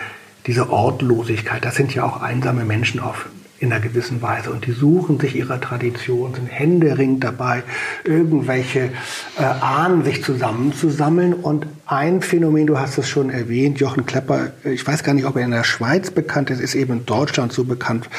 diese 0.45 0.69
Ortlosigkeit. 0.69 1.65
Das 1.65 1.75
sind 1.75 1.93
ja 1.93 2.03
auch 2.03 2.21
einsame 2.21 2.63
Menschen 2.63 3.01
auf 3.01 3.27
in 3.59 3.71
einer 3.71 3.81
gewissen 3.81 4.21
Weise. 4.21 4.51
Und 4.51 4.65
die 4.65 4.71
suchen 4.71 5.19
sich 5.19 5.35
ihrer 5.35 5.59
Tradition, 5.59 6.33
sind 6.33 6.47
händeringend 6.47 7.23
dabei, 7.23 7.63
irgendwelche 8.03 8.91
äh, 9.37 9.43
Ahnen 9.43 10.03
sich 10.03 10.23
zusammenzusammeln. 10.23 11.33
Und 11.33 11.65
ein 11.85 12.21
Phänomen, 12.21 12.67
du 12.67 12.79
hast 12.79 12.97
es 12.97 13.09
schon 13.09 13.29
erwähnt, 13.29 13.79
Jochen 13.79 14.05
Klepper, 14.05 14.51
ich 14.63 14.85
weiß 14.85 15.03
gar 15.03 15.13
nicht, 15.13 15.25
ob 15.25 15.35
er 15.35 15.43
in 15.43 15.51
der 15.51 15.63
Schweiz 15.63 16.11
bekannt 16.11 16.49
ist, 16.49 16.59
ist 16.59 16.75
eben 16.75 16.93
in 16.93 17.05
Deutschland 17.05 17.51
so 17.51 17.63
bekannt 17.63 18.09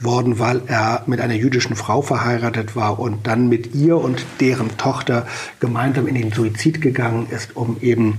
worden, 0.00 0.38
weil 0.38 0.62
er 0.66 1.04
mit 1.06 1.20
einer 1.20 1.34
jüdischen 1.34 1.76
Frau 1.76 2.02
verheiratet 2.02 2.74
war 2.74 2.98
und 2.98 3.26
dann 3.26 3.48
mit 3.48 3.74
ihr 3.74 3.98
und 3.98 4.24
deren 4.40 4.76
Tochter 4.78 5.26
gemeinsam 5.60 6.06
in 6.06 6.14
den 6.14 6.32
Suizid 6.32 6.80
gegangen 6.80 7.28
ist, 7.30 7.56
um 7.56 7.76
eben 7.80 8.18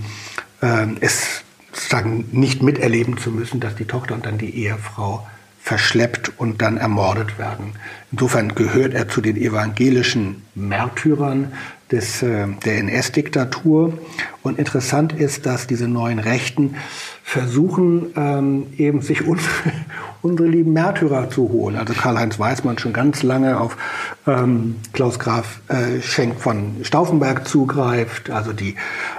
äh, 0.61 0.87
es 1.01 1.43
sozusagen 1.73 2.25
nicht 2.31 2.63
miterleben 2.63 3.17
zu 3.17 3.31
müssen, 3.31 3.59
dass 3.59 3.75
die 3.75 3.85
Tochter 3.85 4.15
und 4.15 4.25
dann 4.25 4.37
die 4.37 4.55
Ehefrau 4.63 5.27
verschleppt 5.61 6.31
und 6.37 6.61
dann 6.61 6.77
ermordet 6.77 7.37
werden. 7.37 7.73
Insofern 8.11 8.55
gehört 8.55 8.93
er 8.93 9.07
zu 9.07 9.21
den 9.21 9.37
evangelischen 9.37 10.43
Märtyrern 10.55 11.53
des, 11.91 12.23
äh, 12.23 12.47
der 12.65 12.77
NS-Diktatur. 12.79 13.97
Und 14.41 14.57
interessant 14.57 15.13
ist, 15.13 15.45
dass 15.45 15.67
diese 15.67 15.87
neuen 15.87 16.19
Rechten 16.19 16.75
versuchen, 17.23 18.07
ähm, 18.15 18.67
eben 18.77 19.01
sich 19.01 19.25
unsere, 19.25 19.49
unsere 20.21 20.49
lieben 20.49 20.73
Märtyrer 20.73 21.29
zu 21.29 21.49
holen. 21.49 21.75
Also 21.75 21.93
Karl-Heinz 21.93 22.39
Weismann 22.39 22.79
schon 22.79 22.93
ganz 22.93 23.21
lange 23.21 23.59
auf 23.59 23.77
ähm, 24.25 24.77
Klaus 24.93 25.19
Graf 25.19 25.61
äh, 25.67 26.01
Schenk 26.01 26.39
von 26.39 26.77
Stauffenberg 26.83 27.47
zugreift, 27.47 28.29
also 28.29 28.53
die 28.53 28.75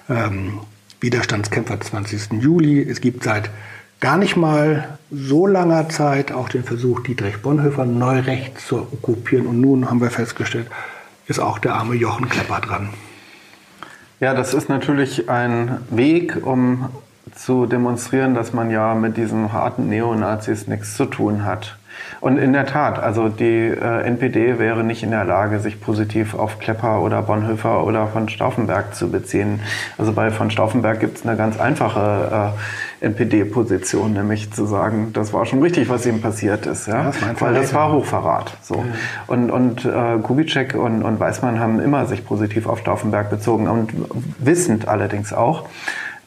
ähm, 0.09 0.61
Widerstandskämpfer 1.01 1.81
20. 1.81 2.33
Juli. 2.41 2.83
Es 2.83 3.01
gibt 3.01 3.25
seit 3.25 3.51
gar 4.01 4.17
nicht 4.17 4.37
mal 4.37 4.99
so 5.11 5.47
langer 5.47 5.89
Zeit 5.89 6.33
auch 6.33 6.49
den 6.49 6.65
Versuch, 6.65 7.01
Dietrich 7.01 7.43
Bonhoeffer 7.43 7.85
neu 7.85 8.21
rechts 8.21 8.67
zu 8.67 8.77
okkupieren. 8.77 9.47
Und 9.47 9.61
nun 9.61 9.89
haben 9.89 10.01
wir 10.01 10.11
festgestellt, 10.11 10.67
ist 11.27 11.39
auch 11.39 11.59
der 11.59 11.75
arme 11.75 11.95
Jochen 11.95 12.29
Klepper 12.29 12.61
dran. 12.61 12.91
Ja, 14.19 14.35
das 14.35 14.55
ist 14.55 14.69
natürlich 14.69 15.29
ein 15.29 15.79
Weg, 15.91 16.47
um 16.47 16.89
zu 17.35 17.67
demonstrieren, 17.67 18.35
dass 18.35 18.53
man 18.53 18.71
ja 18.71 18.95
mit 18.95 19.17
diesen 19.17 19.53
harten 19.53 19.89
Neonazis 19.89 20.67
nichts 20.67 20.97
zu 20.97 21.07
tun 21.07 21.45
hat. 21.45 21.79
Und 22.21 22.39
in 22.39 22.53
der 22.53 22.67
Tat, 22.67 22.99
also 22.99 23.29
die 23.29 23.69
äh, 23.69 24.03
NPD 24.03 24.59
wäre 24.59 24.85
nicht 24.85 25.03
in 25.03 25.11
der 25.11 25.25
Lage, 25.25 25.59
sich 25.61 25.81
positiv 25.81 26.35
auf 26.35 26.59
Klepper 26.59 27.01
oder 27.01 27.23
Bonhoeffer 27.23 27.85
oder 27.85 28.07
von 28.09 28.29
Stauffenberg 28.29 28.95
zu 28.95 29.11
beziehen. 29.11 29.61
Also 29.97 30.13
bei 30.13 30.31
von 30.31 30.51
Stauffenberg 30.51 31.01
gibt 31.01 31.19
es 31.19 31.27
eine 31.27 31.37
ganz 31.37 31.59
einfache 31.59 32.53
äh, 33.01 33.07
NPD-Position, 33.07 34.13
nämlich 34.13 34.53
zu 34.53 34.67
sagen, 34.67 35.13
das 35.15 35.33
war 35.33 35.47
schon 35.47 35.63
richtig, 35.63 35.89
was 35.89 36.05
ihm 36.05 36.21
passiert 36.21 36.67
ist, 36.67 36.87
ja, 36.87 37.05
das 37.05 37.41
weil 37.41 37.55
das 37.55 37.73
war 37.73 37.93
Hochverrat. 37.93 38.53
So 38.63 38.77
ja. 38.77 38.85
und 39.27 39.51
und 39.51 39.85
äh, 39.85 40.19
Kubitschek 40.23 40.75
und, 40.75 41.03
und 41.03 41.19
Weißmann 41.19 41.59
haben 41.59 41.81
immer 41.81 42.07
sich 42.07 42.27
positiv 42.27 42.67
auf 42.67 42.81
Stauffenberg 42.81 43.31
bezogen 43.31 43.69
und 43.69 43.93
wissend 44.39 44.87
allerdings 44.89 45.33
auch, 45.33 45.67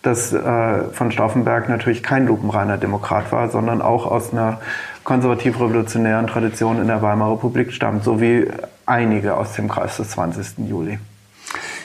dass 0.01 0.33
äh, 0.33 0.83
von 0.91 1.11
Stauffenberg 1.11 1.69
natürlich 1.69 2.03
kein 2.03 2.27
lupenreiner 2.27 2.77
Demokrat 2.77 3.31
war, 3.31 3.49
sondern 3.49 3.81
auch 3.81 4.05
aus 4.05 4.33
einer 4.33 4.59
konservativ-revolutionären 5.03 6.27
Tradition 6.27 6.79
in 6.79 6.87
der 6.87 7.01
Weimarer 7.01 7.33
Republik 7.33 7.73
stammt, 7.73 8.03
so 8.03 8.21
wie 8.21 8.47
einige 8.85 9.35
aus 9.35 9.53
dem 9.53 9.67
Kreis 9.67 9.97
des 9.97 10.11
20. 10.11 10.67
Juli. 10.69 10.99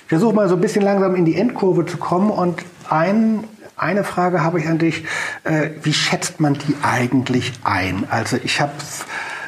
Ich 0.02 0.08
versuche 0.08 0.34
mal 0.34 0.48
so 0.48 0.54
ein 0.54 0.60
bisschen 0.60 0.82
langsam 0.82 1.14
in 1.14 1.24
die 1.24 1.36
Endkurve 1.36 1.84
zu 1.84 1.98
kommen 1.98 2.30
und 2.30 2.62
ein, 2.88 3.44
eine 3.76 4.04
Frage 4.04 4.42
habe 4.42 4.60
ich 4.60 4.66
an 4.66 4.78
dich. 4.78 5.04
Äh, 5.44 5.70
wie 5.82 5.92
schätzt 5.92 6.40
man 6.40 6.54
die 6.54 6.74
eigentlich 6.82 7.52
ein? 7.64 8.06
Also 8.08 8.38
ich 8.42 8.60
habe 8.60 8.72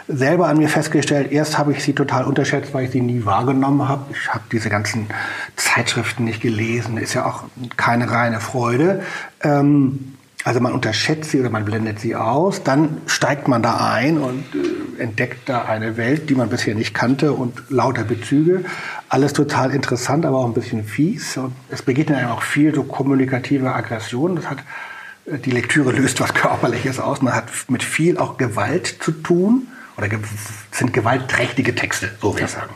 selber 0.06 0.48
an 0.48 0.58
mir 0.58 0.68
festgestellt, 0.68 1.32
erst 1.32 1.56
habe 1.56 1.72
ich 1.72 1.82
sie 1.82 1.94
total 1.94 2.24
unterschätzt, 2.24 2.74
weil 2.74 2.84
ich 2.84 2.90
sie 2.90 3.00
nie 3.00 3.24
wahrgenommen 3.24 3.88
habe. 3.88 4.12
Ich 4.12 4.28
habe 4.28 4.44
diese 4.50 4.68
ganzen 4.68 5.06
Zeitschriften 5.56 6.24
nicht 6.24 6.40
gelesen, 6.40 6.98
ist 6.98 7.14
ja 7.14 7.24
auch 7.24 7.44
keine 7.76 8.10
reine 8.10 8.40
Freude. 8.40 9.02
Ähm, 9.42 10.16
also 10.44 10.60
man 10.60 10.72
unterschätzt 10.72 11.30
sie 11.30 11.40
oder 11.40 11.50
man 11.50 11.64
blendet 11.64 12.00
sie 12.00 12.16
aus, 12.16 12.62
dann 12.62 13.02
steigt 13.06 13.46
man 13.46 13.62
da 13.62 13.92
ein 13.92 14.18
und 14.18 14.44
äh, 14.54 15.02
entdeckt 15.02 15.48
da 15.48 15.64
eine 15.64 15.96
Welt, 15.96 16.30
die 16.30 16.34
man 16.34 16.48
bisher 16.48 16.74
nicht 16.74 16.94
kannte 16.94 17.32
und 17.32 17.62
lauter 17.68 18.04
Bezüge. 18.04 18.64
Alles 19.08 19.32
total 19.32 19.70
interessant, 19.72 20.24
aber 20.24 20.38
auch 20.38 20.46
ein 20.46 20.54
bisschen 20.54 20.84
fies. 20.84 21.36
Und 21.36 21.52
es 21.68 21.82
begegnet 21.82 22.18
einem 22.18 22.30
auch 22.30 22.42
viel 22.42 22.74
so 22.74 22.84
kommunikative 22.84 23.74
Aggression. 23.74 24.36
Das 24.36 24.48
hat 24.48 24.58
äh, 25.26 25.38
die 25.38 25.50
Lektüre 25.50 25.92
löst 25.92 26.20
was 26.20 26.32
Körperliches 26.34 27.00
aus. 27.00 27.20
Man 27.20 27.34
hat 27.34 27.50
mit 27.68 27.82
viel 27.82 28.16
auch 28.16 28.38
Gewalt 28.38 28.96
zu 29.00 29.12
tun 29.12 29.68
oder 29.96 30.08
ge 30.08 30.18
sind 30.70 30.94
gewaltträchtige 30.94 31.74
Texte, 31.74 32.10
so 32.22 32.34
will 32.34 32.44
ich 32.44 32.50
sagen. 32.50 32.72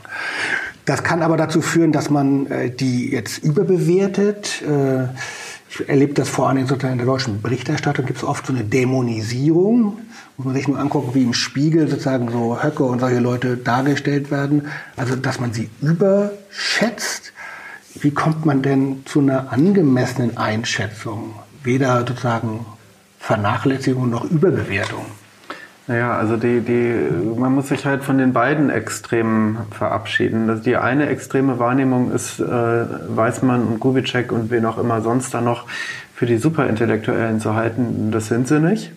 Das 0.85 1.03
kann 1.03 1.23
aber 1.23 1.39
dazu 1.39 1.63
führen, 1.63 1.93
dass 1.93 2.11
man 2.11 2.47
äh, 2.47 2.71
die 2.71 3.11
jetzt 3.11 3.39
überbewertet. 3.39 4.61
Äh, 4.63 5.09
ich 5.81 5.89
erlebe 5.89 6.15
das 6.15 6.29
vor 6.29 6.49
allem 6.49 6.67
sozusagen 6.67 6.93
in 6.93 6.99
der 6.99 7.07
deutschen 7.07 7.43
Berichterstattung, 7.43 8.07
gibt 8.07 8.19
es 8.19 8.25
oft 8.25 8.47
so 8.47 8.53
eine 8.53 8.63
Dämonisierung. 8.63 9.99
Muss 10.37 10.47
man 10.47 10.55
sich 10.55 10.69
nur 10.69 10.79
angucken, 10.79 11.15
wie 11.15 11.23
im 11.23 11.35
Spiegel 11.35 11.89
sozusagen 11.89 12.31
so 12.31 12.63
Höcke 12.63 12.85
und 12.85 13.01
solche 13.01 13.19
Leute 13.19 13.57
dargestellt 13.57 14.31
werden. 14.31 14.69
Also, 14.97 15.17
dass 15.17 15.41
man 15.41 15.53
sie 15.53 15.71
überschätzt. 15.81 17.33
Wie 17.95 18.11
kommt 18.13 18.45
man 18.45 18.63
denn 18.63 19.03
zu 19.05 19.21
einer 19.21 19.53
angemessenen 19.53 20.37
Einschätzung? 20.37 21.35
Weder 21.63 22.01
sozusagen 22.07 22.67
Vernachlässigung 23.19 24.11
noch 24.11 24.25
Überbewertung. 24.25 25.07
Naja, 25.87 26.17
also 26.17 26.37
die, 26.39 26.61
die, 26.61 26.95
man 27.37 27.55
muss 27.55 27.69
sich 27.69 27.85
halt 27.85 28.03
von 28.03 28.17
den 28.17 28.33
beiden 28.33 28.71
Extremen 28.71 29.59
verabschieden. 29.71 30.63
Die 30.65 30.77
eine 30.77 31.09
extreme 31.09 31.59
Wahrnehmung 31.59 32.11
ist 32.11 32.41
äh, 32.41 32.45
Weißmann 32.45 33.65
und 33.65 33.81
Kubitschek 33.81 34.33
und 34.33 34.51
wen 34.51 34.65
auch 34.65 34.79
immer 34.79 35.03
sonst 35.03 35.35
da 35.35 35.43
noch 35.43 35.67
für 36.15 36.25
die 36.25 36.39
Superintellektuellen 36.39 37.39
zu 37.39 37.55
halten. 37.55 38.11
Das 38.13 38.29
sind 38.29 38.49
sie 38.49 38.61
nicht. 38.61 38.93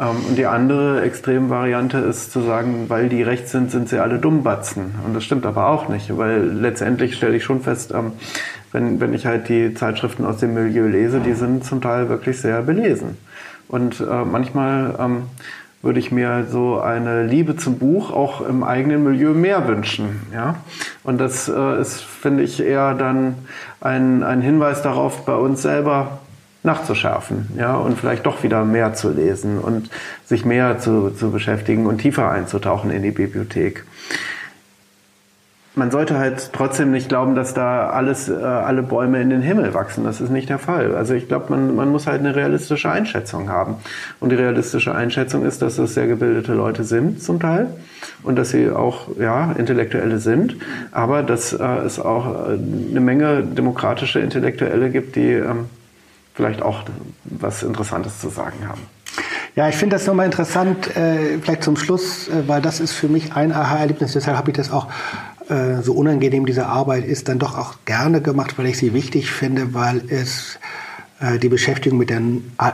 Ähm, 0.00 0.16
und 0.28 0.36
die 0.36 0.46
andere 0.46 1.02
Extremvariante 1.02 1.98
ist 1.98 2.32
zu 2.32 2.40
sagen, 2.40 2.86
weil 2.88 3.08
die 3.08 3.22
rechts 3.22 3.52
sind, 3.52 3.70
sind 3.70 3.88
sie 3.88 4.00
alle 4.00 4.18
Dummbatzen. 4.18 4.94
Und 5.06 5.14
das 5.14 5.22
stimmt 5.22 5.46
aber 5.46 5.68
auch 5.68 5.88
nicht, 5.88 6.16
weil 6.16 6.42
letztendlich 6.42 7.14
stelle 7.14 7.36
ich 7.36 7.44
schon 7.44 7.60
fest, 7.60 7.92
ähm, 7.94 8.12
wenn, 8.72 9.00
wenn 9.00 9.14
ich 9.14 9.24
halt 9.24 9.48
die 9.48 9.72
Zeitschriften 9.74 10.24
aus 10.24 10.38
dem 10.38 10.54
Milieu 10.54 10.88
lese, 10.88 11.20
die 11.20 11.34
sind 11.34 11.64
zum 11.64 11.80
Teil 11.80 12.08
wirklich 12.08 12.40
sehr 12.40 12.62
belesen. 12.62 13.16
Und 13.68 14.00
äh, 14.00 14.24
manchmal 14.24 14.96
ähm, 14.98 15.22
würde 15.86 16.00
ich 16.00 16.10
mir 16.10 16.46
so 16.50 16.80
eine 16.80 17.24
Liebe 17.24 17.56
zum 17.56 17.78
Buch 17.78 18.10
auch 18.10 18.40
im 18.40 18.64
eigenen 18.64 19.04
Milieu 19.04 19.30
mehr 19.30 19.68
wünschen. 19.68 20.26
Ja? 20.34 20.56
Und 21.04 21.18
das 21.18 21.48
äh, 21.48 21.80
ist, 21.80 22.02
finde 22.02 22.42
ich, 22.42 22.60
eher 22.60 22.94
dann 22.94 23.36
ein, 23.80 24.24
ein 24.24 24.42
Hinweis 24.42 24.82
darauf, 24.82 25.24
bei 25.24 25.34
uns 25.36 25.62
selber 25.62 26.18
nachzuschärfen 26.64 27.50
ja? 27.56 27.76
und 27.76 27.98
vielleicht 27.98 28.26
doch 28.26 28.42
wieder 28.42 28.64
mehr 28.64 28.94
zu 28.94 29.10
lesen 29.10 29.58
und 29.58 29.88
sich 30.24 30.44
mehr 30.44 30.80
zu, 30.80 31.10
zu 31.10 31.30
beschäftigen 31.30 31.86
und 31.86 31.98
tiefer 31.98 32.30
einzutauchen 32.30 32.90
in 32.90 33.04
die 33.04 33.12
Bibliothek 33.12 33.84
man 35.76 35.90
sollte 35.90 36.18
halt 36.18 36.52
trotzdem 36.54 36.90
nicht 36.90 37.10
glauben, 37.10 37.34
dass 37.34 37.52
da 37.52 37.90
alles, 37.90 38.30
äh, 38.30 38.34
alle 38.34 38.82
Bäume 38.82 39.20
in 39.20 39.28
den 39.28 39.42
Himmel 39.42 39.74
wachsen. 39.74 40.04
Das 40.04 40.22
ist 40.22 40.30
nicht 40.30 40.48
der 40.48 40.58
Fall. 40.58 40.94
Also 40.94 41.12
ich 41.12 41.28
glaube, 41.28 41.50
man, 41.50 41.76
man 41.76 41.90
muss 41.90 42.06
halt 42.06 42.20
eine 42.20 42.34
realistische 42.34 42.90
Einschätzung 42.90 43.50
haben. 43.50 43.76
Und 44.18 44.30
die 44.30 44.36
realistische 44.36 44.94
Einschätzung 44.94 45.44
ist, 45.44 45.60
dass 45.60 45.76
das 45.76 45.92
sehr 45.92 46.06
gebildete 46.06 46.54
Leute 46.54 46.82
sind 46.82 47.22
zum 47.22 47.40
Teil 47.40 47.68
und 48.22 48.36
dass 48.36 48.50
sie 48.50 48.70
auch 48.70 49.08
ja, 49.20 49.52
Intellektuelle 49.52 50.18
sind, 50.18 50.56
aber 50.92 51.22
dass 51.22 51.52
äh, 51.52 51.62
es 51.84 52.00
auch 52.00 52.48
äh, 52.48 52.52
eine 52.90 53.00
Menge 53.00 53.42
demokratische 53.42 54.20
Intellektuelle 54.20 54.88
gibt, 54.88 55.14
die 55.14 55.32
ähm, 55.32 55.66
vielleicht 56.34 56.62
auch 56.62 56.84
was 57.24 57.62
Interessantes 57.62 58.18
zu 58.18 58.30
sagen 58.30 58.66
haben. 58.66 58.80
Ja, 59.56 59.68
ich 59.68 59.76
finde 59.76 59.96
das 59.96 60.06
nochmal 60.06 60.26
interessant, 60.26 60.96
äh, 60.96 61.38
vielleicht 61.40 61.62
zum 61.62 61.76
Schluss, 61.76 62.28
äh, 62.28 62.46
weil 62.46 62.62
das 62.62 62.80
ist 62.80 62.92
für 62.92 63.08
mich 63.08 63.34
ein 63.34 63.52
Aha-Erlebnis, 63.52 64.12
deshalb 64.12 64.36
habe 64.38 64.50
ich 64.50 64.56
das 64.56 64.70
auch 64.70 64.86
äh, 65.48 65.80
so 65.82 65.92
unangenehm 65.92 66.44
diese 66.44 66.66
Arbeit 66.66 67.06
ist, 67.06 67.28
dann 67.28 67.38
doch 67.38 67.56
auch 67.56 67.76
gerne 67.84 68.20
gemacht, 68.20 68.58
weil 68.58 68.66
ich 68.66 68.78
sie 68.78 68.92
wichtig 68.94 69.30
finde, 69.30 69.74
weil 69.74 70.02
es 70.08 70.58
äh, 71.20 71.38
die 71.38 71.48
Beschäftigung 71.48 71.98
mit 71.98 72.10
der 72.10 72.20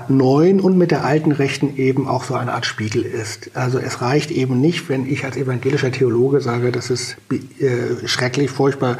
neuen 0.09 0.59
und 0.59 0.79
mit 0.79 0.91
der 0.91 1.05
alten 1.05 1.33
Rechten 1.33 1.77
eben 1.77 2.09
auch 2.09 2.25
so 2.25 2.35
eine 2.35 2.55
Art 2.55 2.64
Spiegel 2.64 3.03
ist. 3.03 3.51
Also 3.55 3.79
es 3.79 4.01
reicht 4.01 4.31
eben 4.31 4.59
nicht, 4.59 4.89
wenn 4.89 5.07
ich 5.07 5.27
als 5.27 5.37
evangelischer 5.37 5.93
Theologe 5.93 6.41
sage, 6.41 6.73
das 6.73 6.89
ist 6.89 7.18
äh, 7.31 8.09
schrecklich, 8.09 8.51
furchtbar. 8.51 8.97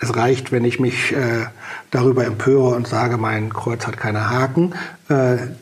Es 0.00 0.14
reicht, 0.14 0.52
wenn 0.52 0.66
ich 0.66 0.78
mich 0.78 1.14
darüber 1.90 2.26
empöre 2.26 2.74
und 2.74 2.86
sage, 2.86 3.16
mein 3.16 3.54
Kreuz 3.54 3.86
hat 3.86 3.96
keine 3.96 4.28
Haken. 4.28 4.74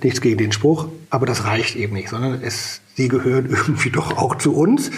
Nichts 0.03 0.21
gegen 0.21 0.39
den 0.39 0.51
Spruch, 0.51 0.89
aber 1.11 1.27
das 1.27 1.45
reicht 1.45 1.77
eben 1.77 1.95
nicht, 1.95 2.09
sondern 2.09 2.41
es, 2.43 2.81
sie 2.97 3.09
gehören 3.09 3.47
irgendwie 3.51 3.91
doch 3.91 4.17
auch 4.19 4.37
zu 4.37 4.57
uns. 4.57 4.91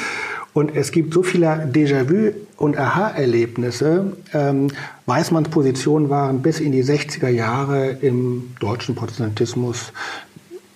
Und 0.55 0.77
es 0.77 0.93
gibt 0.93 1.13
so 1.13 1.25
viele 1.25 1.69
Déjà-vu 1.71 2.33
und 2.57 2.79
Aha-Erlebnisse. 2.79 4.13
Ähm, 4.33 4.69
Weißmanns 5.07 5.49
Positionen 5.49 6.09
waren 6.09 6.43
bis 6.43 6.61
in 6.61 6.71
die 6.71 6.85
60er 6.85 7.29
Jahre 7.29 7.91
im 7.91 8.55
deutschen 8.61 8.95
Protestantismus 8.95 9.93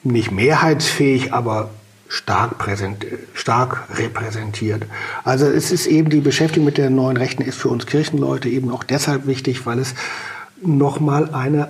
nicht 0.03 0.33
mehrheitsfähig, 0.33 1.33
aber 1.33 1.71
stark, 2.09 2.59
präsent, 2.59 3.07
stark 3.35 3.85
repräsentiert. 3.97 4.85
Also 5.25 5.47
es 5.47 5.71
ist 5.71 5.87
eben 5.87 6.11
die 6.11 6.21
Beschäftigung 6.21 6.65
mit 6.65 6.79
der 6.79 6.91
neuen 6.91 7.17
Rechten 7.17 7.43
ist 7.43 7.59
für 7.59 7.69
uns 7.69 7.87
Kirchenleute 7.87 8.49
eben 8.49 8.71
auch 8.73 8.83
deshalb 8.83 9.27
wichtig, 9.27 9.65
weil 9.65 9.79
es 9.79 9.95
nochmal 10.61 11.33
eine 11.33 11.69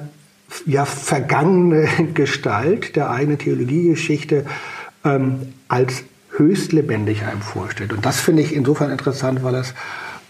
ja, 0.64 0.86
vergangene 0.86 1.88
Gestalt 2.14 2.96
der 2.96 3.10
eigenen 3.10 3.38
Theologiegeschichte 3.38 4.46
ähm, 5.04 5.52
als 5.68 6.04
höchst 6.38 6.72
lebendig 6.72 7.24
einem 7.24 7.42
vorstellt. 7.42 7.92
Und 7.92 8.06
das 8.06 8.20
finde 8.20 8.42
ich 8.42 8.54
insofern 8.54 8.90
interessant, 8.90 9.42
weil 9.42 9.56
es 9.56 9.74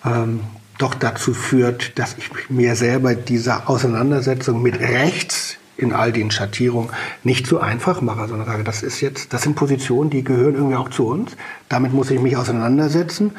ähm, 0.04 0.40
doch 0.78 0.94
dazu 0.94 1.34
führt, 1.34 1.98
dass 1.98 2.16
ich 2.16 2.30
mir 2.48 2.76
selber 2.76 3.14
dieser 3.14 3.68
Auseinandersetzung 3.68 4.62
mit 4.62 4.78
rechts 4.80 5.56
in 5.76 5.92
all 5.92 6.12
den 6.12 6.30
Schattierungen 6.30 6.90
nicht 7.22 7.46
so 7.46 7.60
einfach 7.60 8.00
mache, 8.00 8.26
sondern 8.28 8.46
sage, 8.46 8.64
das 8.64 8.82
ist 8.82 9.00
jetzt, 9.00 9.32
das 9.32 9.42
sind 9.42 9.54
Positionen, 9.54 10.10
die 10.10 10.24
gehören 10.24 10.54
irgendwie 10.54 10.76
auch 10.76 10.90
zu 10.90 11.06
uns. 11.06 11.36
Damit 11.68 11.92
muss 11.92 12.10
ich 12.10 12.20
mich 12.20 12.36
auseinandersetzen. 12.36 13.32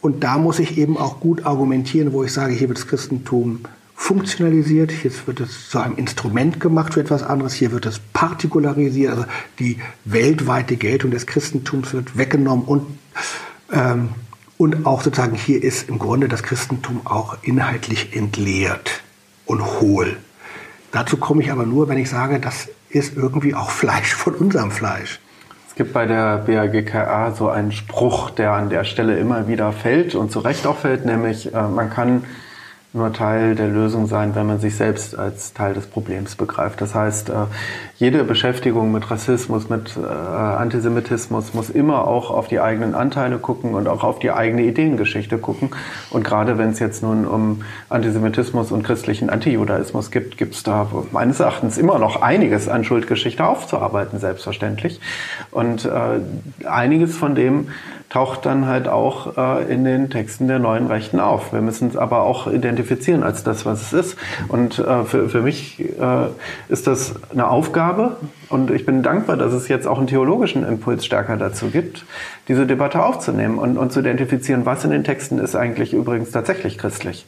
Und 0.00 0.22
da 0.22 0.38
muss 0.38 0.58
ich 0.58 0.78
eben 0.78 0.96
auch 0.96 1.18
gut 1.18 1.46
argumentieren, 1.46 2.12
wo 2.12 2.22
ich 2.24 2.32
sage, 2.32 2.52
hier 2.52 2.68
wird 2.68 2.78
das 2.78 2.86
Christentum 2.86 3.60
funktionalisiert, 3.98 4.92
jetzt 5.02 5.26
wird 5.26 5.40
es 5.40 5.68
zu 5.68 5.80
einem 5.80 5.96
Instrument 5.96 6.60
gemacht 6.60 6.94
für 6.94 7.00
etwas 7.00 7.24
anderes, 7.24 7.52
hier 7.52 7.72
wird 7.72 7.84
es 7.84 7.98
partikularisiert, 7.98 9.10
also 9.10 9.24
die 9.58 9.78
weltweite 10.04 10.76
Geltung 10.76 11.10
des 11.10 11.26
Christentums 11.26 11.92
wird 11.92 12.16
weggenommen 12.16 12.64
und, 12.64 12.86
ähm, 13.72 14.10
und 14.56 14.86
auch 14.86 15.02
sozusagen 15.02 15.34
hier 15.34 15.62
ist 15.62 15.88
im 15.88 15.98
Grunde 15.98 16.28
das 16.28 16.44
Christentum 16.44 17.00
auch 17.04 17.38
inhaltlich 17.42 18.16
entleert 18.16 19.02
und 19.46 19.62
hohl. 19.80 20.16
Dazu 20.92 21.16
komme 21.16 21.42
ich 21.42 21.50
aber 21.50 21.66
nur, 21.66 21.88
wenn 21.88 21.98
ich 21.98 22.08
sage, 22.08 22.38
das 22.38 22.68
ist 22.88 23.16
irgendwie 23.16 23.56
auch 23.56 23.70
Fleisch 23.70 24.14
von 24.14 24.34
unserem 24.34 24.70
Fleisch. 24.70 25.18
Es 25.68 25.74
gibt 25.74 25.92
bei 25.92 26.06
der 26.06 26.38
BAGKA 26.38 27.32
so 27.32 27.48
einen 27.48 27.72
Spruch, 27.72 28.30
der 28.30 28.52
an 28.52 28.70
der 28.70 28.84
Stelle 28.84 29.18
immer 29.18 29.48
wieder 29.48 29.72
fällt 29.72 30.14
und 30.14 30.30
zu 30.30 30.38
Recht 30.38 30.68
auch 30.68 30.78
fällt, 30.78 31.04
nämlich 31.04 31.52
äh, 31.52 31.62
man 31.68 31.90
kann 31.90 32.22
nur 32.94 33.12
Teil 33.12 33.54
der 33.54 33.68
Lösung 33.68 34.06
sein, 34.06 34.34
wenn 34.34 34.46
man 34.46 34.60
sich 34.60 34.74
selbst 34.74 35.16
als 35.16 35.52
Teil 35.52 35.74
des 35.74 35.86
Problems 35.86 36.36
begreift. 36.36 36.80
Das 36.80 36.94
heißt, 36.94 37.28
äh, 37.28 37.32
jede 37.98 38.24
Beschäftigung 38.24 38.92
mit 38.92 39.10
Rassismus, 39.10 39.68
mit 39.68 39.96
äh, 39.96 40.06
Antisemitismus 40.06 41.52
muss 41.52 41.68
immer 41.68 42.08
auch 42.08 42.30
auf 42.30 42.48
die 42.48 42.60
eigenen 42.60 42.94
Anteile 42.94 43.38
gucken 43.38 43.74
und 43.74 43.88
auch 43.88 44.04
auf 44.04 44.20
die 44.20 44.30
eigene 44.30 44.62
Ideengeschichte 44.62 45.36
gucken. 45.36 45.70
Und 46.08 46.24
gerade 46.24 46.56
wenn 46.56 46.70
es 46.70 46.78
jetzt 46.78 47.02
nun 47.02 47.26
um 47.26 47.62
Antisemitismus 47.90 48.72
und 48.72 48.84
christlichen 48.84 49.28
Antijudaismus 49.28 50.10
gibt, 50.10 50.38
gibt 50.38 50.54
es 50.54 50.62
da 50.62 50.90
meines 51.12 51.40
Erachtens 51.40 51.76
immer 51.76 51.98
noch 51.98 52.22
einiges 52.22 52.68
an 52.68 52.84
Schuldgeschichte 52.84 53.46
aufzuarbeiten, 53.46 54.18
selbstverständlich. 54.18 54.98
Und 55.50 55.84
äh, 55.84 56.66
einiges 56.66 57.18
von 57.18 57.34
dem 57.34 57.68
taucht 58.08 58.46
dann 58.46 58.66
halt 58.66 58.88
auch 58.88 59.36
äh, 59.36 59.72
in 59.72 59.84
den 59.84 60.08
Texten 60.08 60.48
der 60.48 60.58
neuen 60.58 60.86
Rechten 60.86 61.20
auf. 61.20 61.52
Wir 61.52 61.60
müssen 61.60 61.88
es 61.88 61.96
aber 61.96 62.22
auch 62.22 62.46
identifizieren 62.46 63.22
als 63.22 63.44
das, 63.44 63.66
was 63.66 63.82
es 63.82 63.92
ist. 63.92 64.18
Und 64.48 64.78
äh, 64.78 65.04
für, 65.04 65.28
für 65.28 65.42
mich 65.42 65.78
äh, 65.80 66.28
ist 66.68 66.86
das 66.86 67.14
eine 67.30 67.48
Aufgabe 67.48 68.16
und 68.48 68.70
ich 68.70 68.86
bin 68.86 69.02
dankbar, 69.02 69.36
dass 69.36 69.52
es 69.52 69.68
jetzt 69.68 69.86
auch 69.86 69.98
einen 69.98 70.06
theologischen 70.06 70.66
Impuls 70.66 71.04
stärker 71.04 71.36
dazu 71.36 71.66
gibt, 71.66 72.06
diese 72.48 72.66
Debatte 72.66 73.02
aufzunehmen 73.02 73.58
und, 73.58 73.76
und 73.76 73.92
zu 73.92 74.00
identifizieren, 74.00 74.64
was 74.64 74.84
in 74.84 74.90
den 74.90 75.04
Texten 75.04 75.38
ist 75.38 75.54
eigentlich 75.54 75.92
übrigens 75.92 76.30
tatsächlich 76.30 76.78
christlich. 76.78 77.26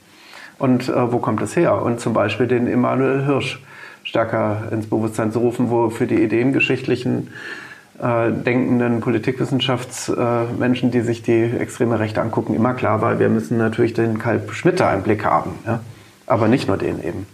Und 0.59 0.89
äh, 0.89 1.13
wo 1.13 1.19
kommt 1.19 1.43
es 1.43 1.57
her? 1.57 1.83
Und 1.83 2.01
zum 2.01 2.15
Beispiel 2.15 2.47
den 2.47 2.67
Emanuel 2.67 3.27
Hirsch 3.27 3.63
stärker 4.03 4.69
ins 4.71 4.87
Bewusstsein 4.87 5.31
zu 5.31 5.41
rufen, 5.41 5.71
wo 5.71 5.91
für 5.91 6.07
die 6.07 6.23
ideengeschichtlichen 6.23 7.29
äh, 7.29 7.70
denkenden 8.01 9.01
Politikwissenschaftsmenschen, 9.01 10.91
die 10.91 11.03
sich 11.03 11.23
die 11.23 11.43
extreme 11.43 11.99
Rechte 11.99 12.23
angucken, 12.23 12.55
immer 12.55 12.75
klar 12.75 13.03
war, 13.03 13.19
wir 13.19 13.29
müssen 13.29 13.59
natürlich 13.59 13.93
den 13.93 14.19
Kalb 14.19 14.53
Schmitter 14.53 14.93
im 14.95 15.03
Blick 15.03 15.25
haben. 15.25 15.51
Ja? 15.67 15.81
Aber 16.27 16.49
nicht 16.49 16.67
nur 16.67 16.79
den 16.79 17.03
eben. 17.03 17.27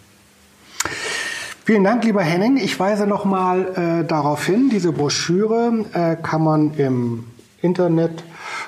Vielen 1.64 1.82
Dank, 1.82 2.04
lieber 2.04 2.22
Henning. 2.22 2.56
Ich 2.58 2.78
weise 2.78 3.06
nochmal 3.06 4.02
äh, 4.02 4.04
darauf 4.06 4.46
hin, 4.46 4.68
diese 4.70 4.92
Broschüre 4.92 5.84
äh, 5.92 6.14
kann 6.14 6.42
man 6.42 6.74
im 6.74 7.24
Internet, 7.60 8.22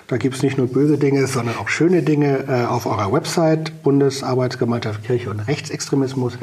da 0.08 0.16
gibt 0.16 0.36
es 0.36 0.42
nicht 0.42 0.56
nur 0.56 0.68
böse 0.68 0.96
Dinge, 0.96 1.26
sondern 1.26 1.58
auch 1.58 1.68
schöne 1.68 2.02
Dinge, 2.02 2.44
äh, 2.48 2.64
auf 2.64 2.86
eurer 2.86 3.12
Website 3.12 3.82
Bundesarbeitsgemeinschaft 3.82 5.04
Kirche 5.04 5.28
und 5.28 5.40
Rechtsextremismus 5.40 6.38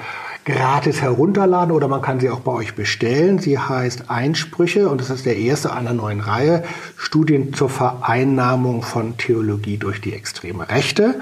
gratis 0.46 1.02
herunterladen 1.02 1.72
oder 1.72 1.88
man 1.88 2.04
kann 2.04 2.20
sie 2.20 2.30
auch 2.30 2.42
bei 2.42 2.52
euch 2.52 2.76
bestellen. 2.76 3.40
Sie 3.40 3.58
heißt 3.58 4.12
Einsprüche 4.12 4.88
und 4.88 5.02
das 5.02 5.10
ist 5.10 5.26
der 5.26 5.38
erste 5.38 5.74
einer 5.74 5.94
neuen 5.94 6.20
Reihe 6.20 6.64
Studien 6.96 7.56
zur 7.56 7.70
Vereinnahmung 7.70 8.84
von 8.84 9.18
Theologie 9.18 9.78
durch 9.78 10.00
die 10.00 10.14
extreme 10.14 10.70
Rechte. 10.70 11.16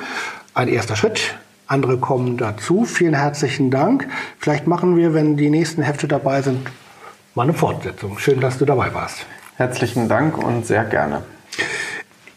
Ein 0.53 0.67
erster 0.67 0.97
Schritt. 0.97 1.35
Andere 1.67 1.97
kommen 1.97 2.35
dazu. 2.35 2.83
Vielen 2.83 3.13
herzlichen 3.13 3.71
Dank. 3.71 4.09
Vielleicht 4.37 4.67
machen 4.67 4.97
wir, 4.97 5.13
wenn 5.13 5.37
die 5.37 5.49
nächsten 5.49 5.81
Hefte 5.81 6.09
dabei 6.09 6.41
sind, 6.41 6.67
mal 7.35 7.43
eine 7.43 7.53
Fortsetzung. 7.53 8.19
Schön, 8.19 8.41
dass 8.41 8.57
du 8.57 8.65
dabei 8.65 8.93
warst. 8.93 9.25
Herzlichen 9.55 10.09
Dank 10.09 10.37
und 10.37 10.65
sehr 10.65 10.83
gerne. 10.83 11.23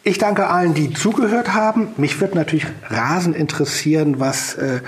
Ich 0.08 0.18
danke 0.18 0.46
allen, 0.46 0.72
die 0.72 0.92
zugehört 0.92 1.52
haben. 1.52 1.88
Mich 1.96 2.20
wird 2.20 2.36
natürlich 2.36 2.64
rasend 2.88 3.34
interessieren, 3.34 4.20
was 4.20 4.54
äh, 4.54 4.78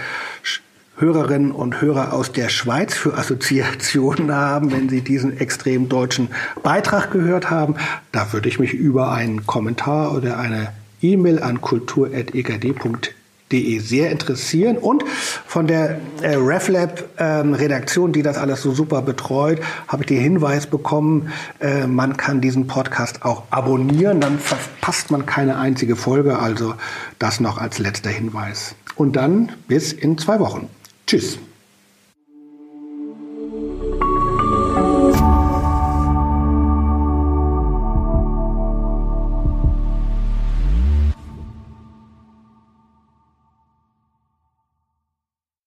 Hörerinnen 0.97 1.51
und 1.51 1.81
Hörer 1.81 2.13
aus 2.13 2.31
der 2.31 2.49
Schweiz 2.49 2.95
für 2.95 3.19
Assoziationen 3.19 4.33
haben, 4.33 4.71
wenn 4.71 4.89
sie 4.89 5.01
diesen 5.01 5.37
extrem 5.37 5.89
deutschen 5.89 6.29
Beitrag 6.63 7.11
gehört 7.11 7.51
haben. 7.51 7.75
Da 8.13 8.33
würde 8.33 8.49
ich 8.49 8.61
mich 8.61 8.75
über 8.75 9.11
einen 9.11 9.45
Kommentar 9.45 10.15
oder 10.15 10.39
eine 10.39 10.73
E-Mail 11.03 11.43
an 11.43 11.61
kultur.egd.de 11.61 13.18
sehr 13.51 14.11
interessieren. 14.11 14.77
Und 14.77 15.05
von 15.47 15.67
der 15.67 16.01
äh, 16.23 16.35
RefLab 16.35 17.05
ähm, 17.19 17.55
Redaktion, 17.55 18.13
die 18.13 18.23
das 18.23 18.37
alles 18.37 18.63
so 18.63 18.73
super 18.73 19.03
betreut, 19.03 19.61
habe 19.87 20.03
ich 20.03 20.09
den 20.09 20.21
Hinweis 20.21 20.67
bekommen, 20.67 21.33
äh, 21.61 21.87
man 21.87 22.17
kann 22.17 22.41
diesen 22.41 22.67
Podcast 22.67 23.25
auch 23.25 23.45
abonnieren, 23.51 24.21
dann 24.21 24.39
verpasst 24.39 25.11
man 25.11 25.27
keine 25.27 25.59
einzige 25.59 25.97
Folge. 25.97 26.39
Also 26.39 26.75
das 27.19 27.41
noch 27.41 27.59
als 27.59 27.79
letzter 27.79 28.11
Hinweis. 28.11 28.75
Und 28.97 29.17
dann 29.17 29.53
bis 29.69 29.93
in 29.93 30.19
zwei 30.19 30.41
Wochen. 30.41 30.69
Tschüss. 31.07 31.39